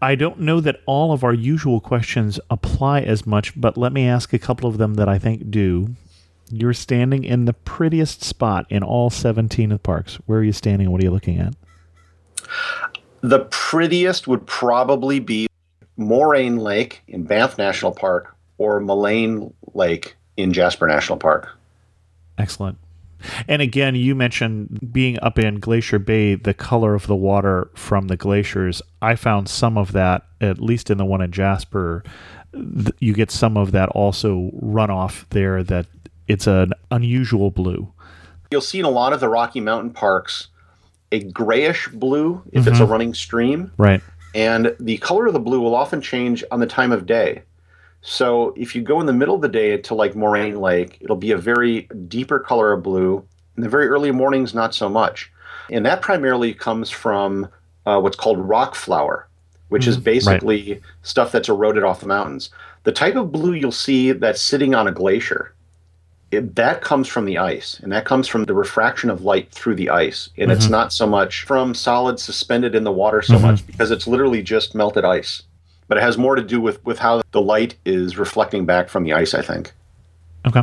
I- 0.00 0.14
don't 0.14 0.40
know 0.40 0.60
that 0.60 0.80
all 0.86 1.12
of 1.12 1.22
our 1.22 1.34
usual 1.34 1.80
questions 1.80 2.40
apply 2.50 3.00
as 3.00 3.26
much, 3.26 3.58
but 3.58 3.76
let 3.76 3.92
me 3.92 4.08
ask 4.08 4.32
a 4.32 4.38
couple 4.38 4.68
of 4.68 4.78
them 4.78 4.94
that 4.94 5.08
I 5.08 5.18
think 5.18 5.50
do. 5.50 5.94
You're 6.50 6.72
standing 6.72 7.24
in 7.24 7.44
the 7.44 7.52
prettiest 7.52 8.22
spot 8.22 8.66
in 8.70 8.82
all 8.82 9.10
17 9.10 9.72
of 9.72 9.78
the 9.78 9.82
parks. 9.82 10.14
Where 10.26 10.38
are 10.38 10.44
you 10.44 10.52
standing? 10.52 10.90
What 10.90 11.00
are 11.02 11.04
you 11.04 11.10
looking 11.10 11.38
at? 11.38 11.54
The 13.20 13.40
prettiest 13.50 14.28
would 14.28 14.46
probably 14.46 15.18
be 15.18 15.48
Moraine 15.96 16.58
Lake 16.58 17.02
in 17.08 17.24
Banff 17.24 17.58
National 17.58 17.92
Park 17.92 18.36
or 18.58 18.80
Maligne 18.80 19.52
Lake 19.74 20.16
in 20.36 20.52
Jasper 20.52 20.86
National 20.86 21.18
Park. 21.18 21.56
Excellent. 22.38 22.78
And 23.48 23.62
again, 23.62 23.94
you 23.94 24.14
mentioned 24.14 24.92
being 24.92 25.18
up 25.20 25.38
in 25.38 25.58
Glacier 25.58 25.98
Bay, 25.98 26.34
the 26.34 26.54
color 26.54 26.94
of 26.94 27.06
the 27.06 27.16
water 27.16 27.70
from 27.74 28.08
the 28.08 28.16
glaciers. 28.16 28.82
I 29.00 29.16
found 29.16 29.48
some 29.48 29.78
of 29.78 29.92
that, 29.92 30.26
at 30.40 30.60
least 30.60 30.90
in 30.90 30.98
the 30.98 31.04
one 31.04 31.22
in 31.22 31.32
Jasper. 31.32 32.04
You 33.00 33.14
get 33.14 33.30
some 33.30 33.56
of 33.56 33.72
that 33.72 33.88
also 33.90 34.50
runoff 34.62 35.24
there, 35.30 35.62
that 35.62 35.86
it's 36.28 36.46
an 36.46 36.72
unusual 36.90 37.50
blue. 37.50 37.92
You'll 38.50 38.60
see 38.60 38.78
in 38.78 38.84
a 38.84 38.90
lot 38.90 39.12
of 39.12 39.20
the 39.20 39.28
Rocky 39.28 39.60
Mountain 39.60 39.90
parks, 39.90 40.48
a 41.10 41.22
grayish 41.24 41.88
blue 41.88 42.42
if 42.52 42.66
it's 42.66 42.78
a 42.78 42.82
mm-hmm. 42.82 42.92
running 42.92 43.14
stream. 43.14 43.72
Right. 43.78 44.02
And 44.34 44.76
the 44.78 44.98
color 44.98 45.26
of 45.26 45.32
the 45.32 45.40
blue 45.40 45.60
will 45.60 45.74
often 45.74 46.00
change 46.00 46.44
on 46.50 46.60
the 46.60 46.66
time 46.66 46.92
of 46.92 47.06
day. 47.06 47.42
So 48.08 48.54
if 48.56 48.76
you 48.76 48.82
go 48.82 49.00
in 49.00 49.06
the 49.06 49.12
middle 49.12 49.34
of 49.34 49.40
the 49.40 49.48
day 49.48 49.76
to 49.76 49.94
like 49.94 50.14
Moraine 50.14 50.60
Lake, 50.60 50.98
it'll 51.00 51.16
be 51.16 51.32
a 51.32 51.36
very 51.36 51.88
deeper 52.06 52.38
color 52.38 52.72
of 52.72 52.84
blue. 52.84 53.26
In 53.56 53.64
the 53.64 53.68
very 53.68 53.88
early 53.88 54.12
mornings, 54.12 54.54
not 54.54 54.76
so 54.76 54.88
much. 54.88 55.32
And 55.72 55.84
that 55.86 56.02
primarily 56.02 56.54
comes 56.54 56.88
from 56.88 57.48
uh, 57.84 58.00
what's 58.00 58.16
called 58.16 58.38
rock 58.38 58.76
flour, 58.76 59.26
which 59.70 59.88
is 59.88 59.98
mm, 59.98 60.04
basically 60.04 60.80
stuff 61.02 61.32
that's 61.32 61.48
eroded 61.48 61.82
off 61.82 61.98
the 61.98 62.06
mountains. 62.06 62.50
The 62.84 62.92
type 62.92 63.16
of 63.16 63.32
blue 63.32 63.54
you'll 63.54 63.72
see 63.72 64.12
that's 64.12 64.40
sitting 64.40 64.72
on 64.72 64.86
a 64.86 64.92
glacier, 64.92 65.52
it, 66.30 66.54
that 66.54 66.82
comes 66.82 67.08
from 67.08 67.24
the 67.24 67.38
ice, 67.38 67.80
and 67.80 67.90
that 67.90 68.04
comes 68.04 68.28
from 68.28 68.44
the 68.44 68.54
refraction 68.54 69.10
of 69.10 69.22
light 69.22 69.50
through 69.50 69.74
the 69.74 69.90
ice. 69.90 70.30
And 70.38 70.52
it's 70.52 70.66
mm-hmm. 70.66 70.72
not 70.72 70.92
so 70.92 71.08
much 71.08 71.42
from 71.42 71.74
solids 71.74 72.22
suspended 72.22 72.76
in 72.76 72.84
the 72.84 72.92
water 72.92 73.20
so 73.20 73.34
mm-hmm. 73.34 73.46
much 73.46 73.66
because 73.66 73.90
it's 73.90 74.06
literally 74.06 74.42
just 74.42 74.76
melted 74.76 75.04
ice. 75.04 75.42
But 75.88 75.98
it 75.98 76.02
has 76.02 76.18
more 76.18 76.34
to 76.34 76.42
do 76.42 76.60
with, 76.60 76.84
with 76.84 76.98
how 76.98 77.22
the 77.30 77.40
light 77.40 77.76
is 77.84 78.18
reflecting 78.18 78.66
back 78.66 78.88
from 78.88 79.04
the 79.04 79.12
ice, 79.12 79.34
I 79.34 79.42
think. 79.42 79.72
Okay. 80.46 80.62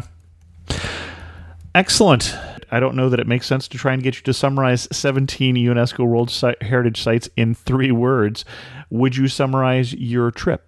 Excellent. 1.76 2.36
I 2.72 2.80
don't 2.80 2.96
know 2.96 3.10
that 3.10 3.20
it 3.20 3.28
makes 3.28 3.46
sense 3.46 3.68
to 3.70 3.78
try 3.78 3.94
and 3.94 4.02
get 4.02 4.16
you 4.16 4.24
to 4.24 4.34
summarize 4.34 4.88
17 4.92 5.56
UNESCO 5.56 6.08
World 6.08 6.32
Site 6.32 6.62
Heritage 6.62 7.02
Sites 7.02 7.30
in 7.38 7.54
three 7.54 7.92
words. 7.92 8.46
Would 8.90 9.16
you 9.16 9.28
summarize 9.28 9.94
your 9.94 10.32
trip? 10.32 10.66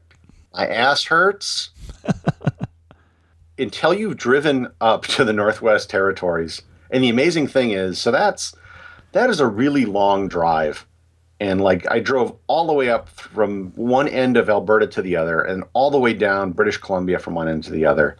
My 0.54 0.68
ass 0.68 1.06
hurts. 1.06 1.72
Until 3.58 3.94
you've 3.94 4.18
driven 4.18 4.68
up 4.82 5.06
to 5.08 5.24
the 5.24 5.34
Northwest 5.34 5.90
Territories. 5.90 6.62
And 6.92 7.04
the 7.04 7.10
amazing 7.10 7.48
thing 7.48 7.72
is, 7.72 8.00
so 8.00 8.12
that's 8.12 8.56
that 9.14 9.30
is 9.30 9.40
a 9.40 9.48
really 9.48 9.86
long 9.86 10.28
drive. 10.28 10.86
And 11.40 11.60
like 11.60 11.86
I 11.92 12.00
drove 12.00 12.38
all 12.48 12.66
the 12.66 12.74
way 12.74 12.90
up 12.90 13.10
from 13.10 13.72
one 13.76 14.08
end 14.08 14.38
of 14.38 14.50
Alberta 14.50 14.88
to 14.88 15.02
the 15.02 15.18
other 15.18 15.42
and 15.42 15.64
all 15.74 15.92
the 15.92 16.00
way 16.00 16.14
down 16.14 16.52
British 16.52 16.78
Columbia 16.78 17.20
from 17.20 17.36
one 17.36 17.50
end 17.50 17.64
to 17.66 17.72
the 17.72 17.86
other. 17.86 18.18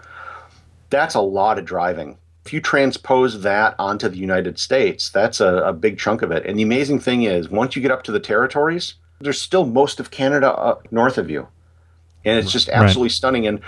That's 0.90 1.16
a 1.16 1.22
lot 1.22 1.58
of 1.58 1.66
driving. 1.66 2.18
If 2.46 2.54
you 2.54 2.62
transpose 2.62 3.42
that 3.42 3.74
onto 3.80 4.08
the 4.08 4.18
United 4.18 4.60
States, 4.60 5.10
that's 5.10 5.40
a, 5.40 5.58
a 5.64 5.74
big 5.74 5.98
chunk 5.98 6.22
of 6.22 6.32
it. 6.32 6.46
And 6.46 6.60
the 6.60 6.64
amazing 6.64 7.00
thing 7.00 7.24
is, 7.24 7.50
once 7.50 7.76
you 7.76 7.82
get 7.82 7.90
up 7.90 8.04
to 8.04 8.12
the 8.12 8.20
territories, 8.20 8.96
there's 9.20 9.42
still 9.42 9.66
most 9.66 10.00
of 10.00 10.12
Canada 10.12 10.52
up 10.54 10.92
north 10.92 11.18
of 11.18 11.30
you. 11.30 11.48
And 12.24 12.38
it's 12.38 12.52
just 12.52 12.70
absolutely 12.70 13.10
stunning. 13.10 13.48
And 13.48 13.62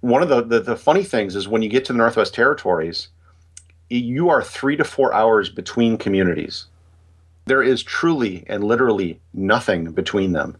one 0.00 0.22
of 0.22 0.28
the, 0.28 0.42
the, 0.42 0.60
the 0.60 0.76
funny 0.76 1.02
things 1.02 1.34
is 1.34 1.48
when 1.48 1.62
you 1.62 1.68
get 1.68 1.84
to 1.86 1.92
the 1.92 1.96
Northwest 1.96 2.34
Territories, 2.34 3.08
you 3.88 4.28
are 4.28 4.42
three 4.42 4.76
to 4.76 4.84
four 4.84 5.14
hours 5.14 5.48
between 5.48 5.96
communities. 5.96 6.66
There 7.46 7.62
is 7.62 7.82
truly 7.82 8.44
and 8.46 8.64
literally 8.64 9.20
nothing 9.32 9.92
between 9.92 10.32
them. 10.32 10.56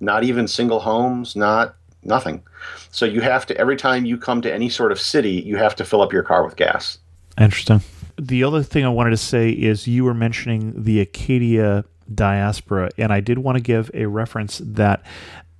Not 0.00 0.24
even 0.24 0.48
single 0.48 0.80
homes, 0.80 1.36
not 1.36 1.76
nothing. 2.04 2.42
So 2.90 3.04
you 3.04 3.20
have 3.20 3.46
to 3.46 3.56
every 3.56 3.76
time 3.76 4.04
you 4.04 4.16
come 4.16 4.42
to 4.42 4.52
any 4.52 4.68
sort 4.68 4.92
of 4.92 5.00
city, 5.00 5.32
you 5.32 5.56
have 5.56 5.74
to 5.76 5.84
fill 5.84 6.02
up 6.02 6.12
your 6.12 6.22
car 6.22 6.44
with 6.44 6.56
gas. 6.56 6.98
Interesting. 7.38 7.80
The 8.20 8.44
other 8.44 8.62
thing 8.62 8.84
I 8.84 8.88
wanted 8.88 9.10
to 9.10 9.16
say 9.16 9.50
is 9.50 9.86
you 9.88 10.04
were 10.04 10.14
mentioning 10.14 10.84
the 10.84 11.00
Acadia 11.00 11.84
diaspora, 12.14 12.90
and 12.98 13.12
I 13.12 13.20
did 13.20 13.38
want 13.38 13.56
to 13.56 13.62
give 13.62 13.90
a 13.94 14.06
reference 14.06 14.60
that 14.64 15.02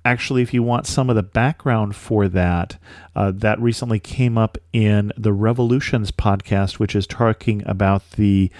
actually, 0.05 0.41
if 0.41 0.53
you 0.53 0.61
want 0.61 0.85
some 0.85 1.09
of 1.09 1.15
the 1.15 1.23
background 1.23 1.95
for 1.95 2.27
that, 2.27 2.77
uh, 3.15 3.31
that 3.35 3.59
recently 3.59 3.99
came 3.99 4.37
up 4.37 4.57
in 4.71 5.11
the 5.17 5.33
Revolutions 5.33 6.11
podcast, 6.11 6.73
which 6.73 6.95
is 6.95 7.07
talking 7.07 7.63
about 7.65 8.11
the 8.11 8.51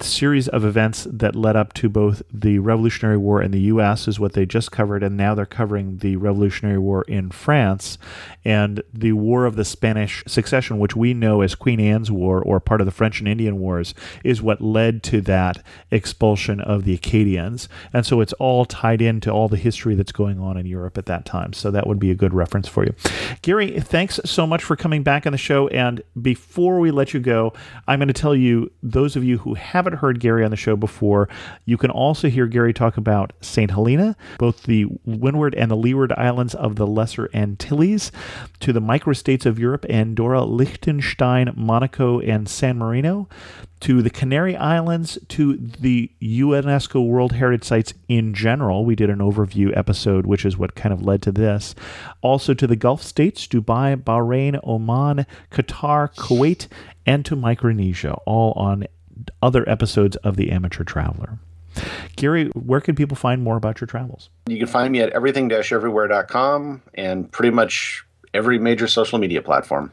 series 0.00 0.48
of 0.48 0.64
events 0.64 1.06
that 1.10 1.34
led 1.34 1.56
up 1.56 1.72
to 1.74 1.88
both 1.88 2.22
the 2.32 2.58
Revolutionary 2.58 3.16
War 3.16 3.40
in 3.40 3.50
the 3.50 3.60
U.S. 3.60 4.06
is 4.06 4.20
what 4.20 4.34
they 4.34 4.44
just 4.44 4.70
covered, 4.70 5.02
and 5.02 5.16
now 5.16 5.34
they're 5.34 5.46
covering 5.46 5.98
the 5.98 6.16
Revolutionary 6.16 6.78
War 6.78 7.02
in 7.02 7.30
France 7.30 7.96
and 8.44 8.82
the 8.92 9.12
War 9.12 9.46
of 9.46 9.56
the 9.56 9.64
Spanish 9.64 10.22
Succession, 10.26 10.78
which 10.78 10.94
we 10.94 11.14
know 11.14 11.40
as 11.40 11.54
Queen 11.54 11.80
Anne's 11.80 12.10
War 12.10 12.42
or 12.42 12.60
part 12.60 12.80
of 12.80 12.84
the 12.84 12.90
French 12.90 13.20
and 13.20 13.28
Indian 13.28 13.58
Wars, 13.58 13.94
is 14.22 14.42
what 14.42 14.60
led 14.60 15.02
to 15.04 15.20
that 15.22 15.64
expulsion 15.90 16.60
of 16.60 16.84
the 16.84 16.94
Acadians, 16.94 17.68
and 17.92 18.04
so 18.04 18.20
it's 18.20 18.34
all 18.34 18.64
tied 18.64 19.00
into 19.00 19.30
all 19.30 19.48
the 19.48 19.56
history 19.56 19.94
that's 19.94 20.12
going 20.12 20.38
on 20.38 20.56
in 20.56 20.66
Europe 20.66 20.98
at 20.98 21.06
that 21.06 21.24
time. 21.24 21.52
So 21.52 21.70
that 21.70 21.86
would 21.86 21.98
be 21.98 22.10
a 22.10 22.14
good 22.14 22.34
reference 22.34 22.68
for 22.68 22.84
you, 22.84 22.94
Gary. 23.42 23.80
Thanks 23.80 24.20
so 24.24 24.46
much 24.46 24.62
for 24.62 24.76
coming 24.76 25.02
back 25.02 25.26
on 25.26 25.32
the 25.32 25.38
show. 25.38 25.68
And 25.68 26.02
before 26.20 26.80
we 26.80 26.90
let 26.90 27.14
you 27.14 27.20
go, 27.20 27.52
I'm 27.88 27.98
going 27.98 28.08
to 28.08 28.14
tell 28.14 28.34
you 28.34 28.70
those 28.82 29.16
of 29.16 29.24
you 29.24 29.38
who 29.38 29.54
have 29.54 29.85
haven't 29.86 30.00
heard 30.00 30.18
Gary 30.18 30.44
on 30.44 30.50
the 30.50 30.56
show 30.56 30.74
before, 30.74 31.28
you 31.64 31.76
can 31.76 31.90
also 31.90 32.28
hear 32.28 32.46
Gary 32.46 32.72
talk 32.72 32.96
about 32.96 33.32
St. 33.40 33.70
Helena, 33.70 34.16
both 34.36 34.64
the 34.64 34.86
Windward 35.04 35.54
and 35.54 35.70
the 35.70 35.76
Leeward 35.76 36.12
Islands 36.12 36.56
of 36.56 36.74
the 36.74 36.86
Lesser 36.86 37.30
Antilles, 37.32 38.10
to 38.60 38.72
the 38.72 38.80
microstates 38.80 39.46
of 39.46 39.60
Europe, 39.60 39.86
Andorra, 39.88 40.44
Liechtenstein, 40.44 41.52
Monaco, 41.54 42.18
and 42.18 42.48
San 42.48 42.78
Marino, 42.78 43.28
to 43.78 44.02
the 44.02 44.10
Canary 44.10 44.56
Islands, 44.56 45.18
to 45.28 45.56
the 45.56 46.10
UNESCO 46.20 47.06
World 47.06 47.32
Heritage 47.32 47.64
Sites 47.64 47.94
in 48.08 48.34
general. 48.34 48.84
We 48.84 48.96
did 48.96 49.10
an 49.10 49.18
overview 49.18 49.76
episode, 49.76 50.26
which 50.26 50.44
is 50.44 50.58
what 50.58 50.74
kind 50.74 50.92
of 50.92 51.02
led 51.02 51.22
to 51.22 51.32
this. 51.32 51.76
Also 52.22 52.54
to 52.54 52.66
the 52.66 52.74
Gulf 52.74 53.02
states, 53.02 53.46
Dubai, 53.46 53.94
Bahrain, 53.94 54.58
Oman, 54.64 55.26
Qatar, 55.52 56.12
Kuwait, 56.16 56.66
and 57.04 57.24
to 57.24 57.36
Micronesia, 57.36 58.14
all 58.26 58.52
on 58.54 58.86
other 59.42 59.68
episodes 59.68 60.16
of 60.16 60.36
The 60.36 60.50
Amateur 60.50 60.84
Traveler. 60.84 61.38
Gary, 62.16 62.46
where 62.48 62.80
can 62.80 62.94
people 62.94 63.16
find 63.16 63.42
more 63.42 63.56
about 63.56 63.80
your 63.80 63.86
travels? 63.86 64.30
You 64.46 64.58
can 64.58 64.66
find 64.66 64.92
me 64.92 65.00
at 65.00 65.10
everything-everywhere.com 65.10 66.82
and 66.94 67.30
pretty 67.30 67.54
much 67.54 68.04
every 68.32 68.58
major 68.58 68.86
social 68.86 69.18
media 69.18 69.42
platform. 69.42 69.92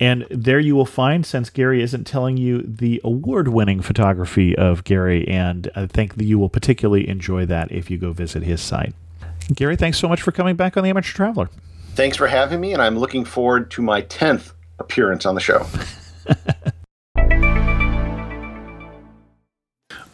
And 0.00 0.26
there 0.28 0.58
you 0.58 0.74
will 0.74 0.86
find, 0.86 1.24
since 1.24 1.50
Gary 1.50 1.80
isn't 1.80 2.04
telling 2.04 2.36
you 2.36 2.62
the 2.62 3.00
award 3.04 3.48
winning 3.48 3.80
photography 3.80 4.56
of 4.56 4.82
Gary, 4.84 5.26
and 5.28 5.70
I 5.76 5.86
think 5.86 6.14
you 6.18 6.38
will 6.38 6.48
particularly 6.48 7.08
enjoy 7.08 7.46
that 7.46 7.70
if 7.70 7.90
you 7.90 7.98
go 7.98 8.12
visit 8.12 8.42
his 8.42 8.60
site. 8.60 8.92
Gary, 9.54 9.76
thanks 9.76 9.98
so 9.98 10.08
much 10.08 10.20
for 10.20 10.32
coming 10.32 10.56
back 10.56 10.76
on 10.76 10.82
The 10.82 10.90
Amateur 10.90 11.12
Traveler. 11.12 11.48
Thanks 11.94 12.16
for 12.16 12.26
having 12.26 12.60
me, 12.60 12.72
and 12.72 12.82
I'm 12.82 12.98
looking 12.98 13.24
forward 13.24 13.70
to 13.72 13.82
my 13.82 14.02
10th 14.02 14.52
appearance 14.80 15.24
on 15.26 15.36
the 15.36 15.40
show. 15.40 15.64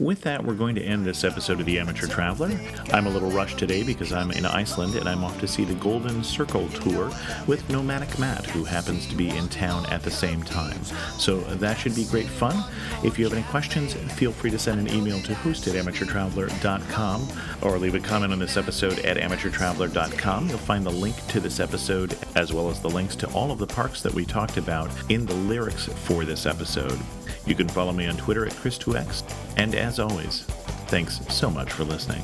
With 0.00 0.22
that, 0.22 0.42
we're 0.42 0.54
going 0.54 0.76
to 0.76 0.82
end 0.82 1.04
this 1.04 1.24
episode 1.24 1.60
of 1.60 1.66
The 1.66 1.78
Amateur 1.78 2.06
Traveler. 2.06 2.50
I'm 2.90 3.06
a 3.06 3.10
little 3.10 3.30
rushed 3.30 3.58
today 3.58 3.82
because 3.82 4.14
I'm 4.14 4.30
in 4.30 4.46
Iceland 4.46 4.94
and 4.94 5.06
I'm 5.06 5.22
off 5.22 5.38
to 5.40 5.46
see 5.46 5.66
the 5.66 5.74
Golden 5.74 6.24
Circle 6.24 6.70
Tour 6.70 7.12
with 7.46 7.68
Nomadic 7.68 8.18
Matt, 8.18 8.46
who 8.46 8.64
happens 8.64 9.06
to 9.08 9.14
be 9.14 9.28
in 9.28 9.46
town 9.50 9.84
at 9.90 10.02
the 10.02 10.10
same 10.10 10.42
time. 10.42 10.82
So 11.18 11.40
that 11.40 11.74
should 11.74 11.94
be 11.94 12.06
great 12.06 12.28
fun. 12.28 12.64
If 13.04 13.18
you 13.18 13.26
have 13.26 13.34
any 13.34 13.42
questions, 13.48 13.92
feel 14.14 14.32
free 14.32 14.50
to 14.52 14.58
send 14.58 14.80
an 14.80 14.90
email 14.90 15.20
to 15.20 15.34
host 15.34 15.66
at 15.66 15.74
amateurtraveler.com 15.74 17.28
or 17.60 17.78
leave 17.78 17.94
a 17.94 18.00
comment 18.00 18.32
on 18.32 18.38
this 18.38 18.56
episode 18.56 19.00
at 19.00 19.18
amateurtraveler.com. 19.18 20.48
You'll 20.48 20.56
find 20.56 20.86
the 20.86 20.90
link 20.90 21.14
to 21.26 21.40
this 21.40 21.60
episode 21.60 22.16
as 22.36 22.54
well 22.54 22.70
as 22.70 22.80
the 22.80 22.88
links 22.88 23.16
to 23.16 23.30
all 23.32 23.50
of 23.50 23.58
the 23.58 23.66
parks 23.66 24.00
that 24.00 24.14
we 24.14 24.24
talked 24.24 24.56
about 24.56 24.90
in 25.10 25.26
the 25.26 25.34
lyrics 25.34 25.88
for 25.88 26.24
this 26.24 26.46
episode. 26.46 26.98
You 27.50 27.56
can 27.56 27.66
follow 27.66 27.90
me 27.92 28.06
on 28.06 28.16
Twitter 28.16 28.46
at 28.46 28.52
Chris2X. 28.52 29.24
And 29.56 29.74
as 29.74 29.98
always, 29.98 30.42
thanks 30.86 31.20
so 31.34 31.50
much 31.50 31.72
for 31.72 31.82
listening. 31.82 32.22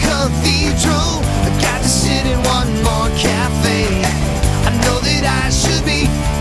cathedral. 0.00 1.20
I 1.44 1.58
got 1.60 1.82
to 1.82 1.88
sit 1.88 2.24
in 2.24 2.38
one 2.42 2.72
more 2.82 3.08
cafe. 3.16 3.84
I 4.64 4.70
know 4.80 4.98
that 5.00 5.24
I 5.44 5.50
should 5.50 5.84
be. 5.84 6.33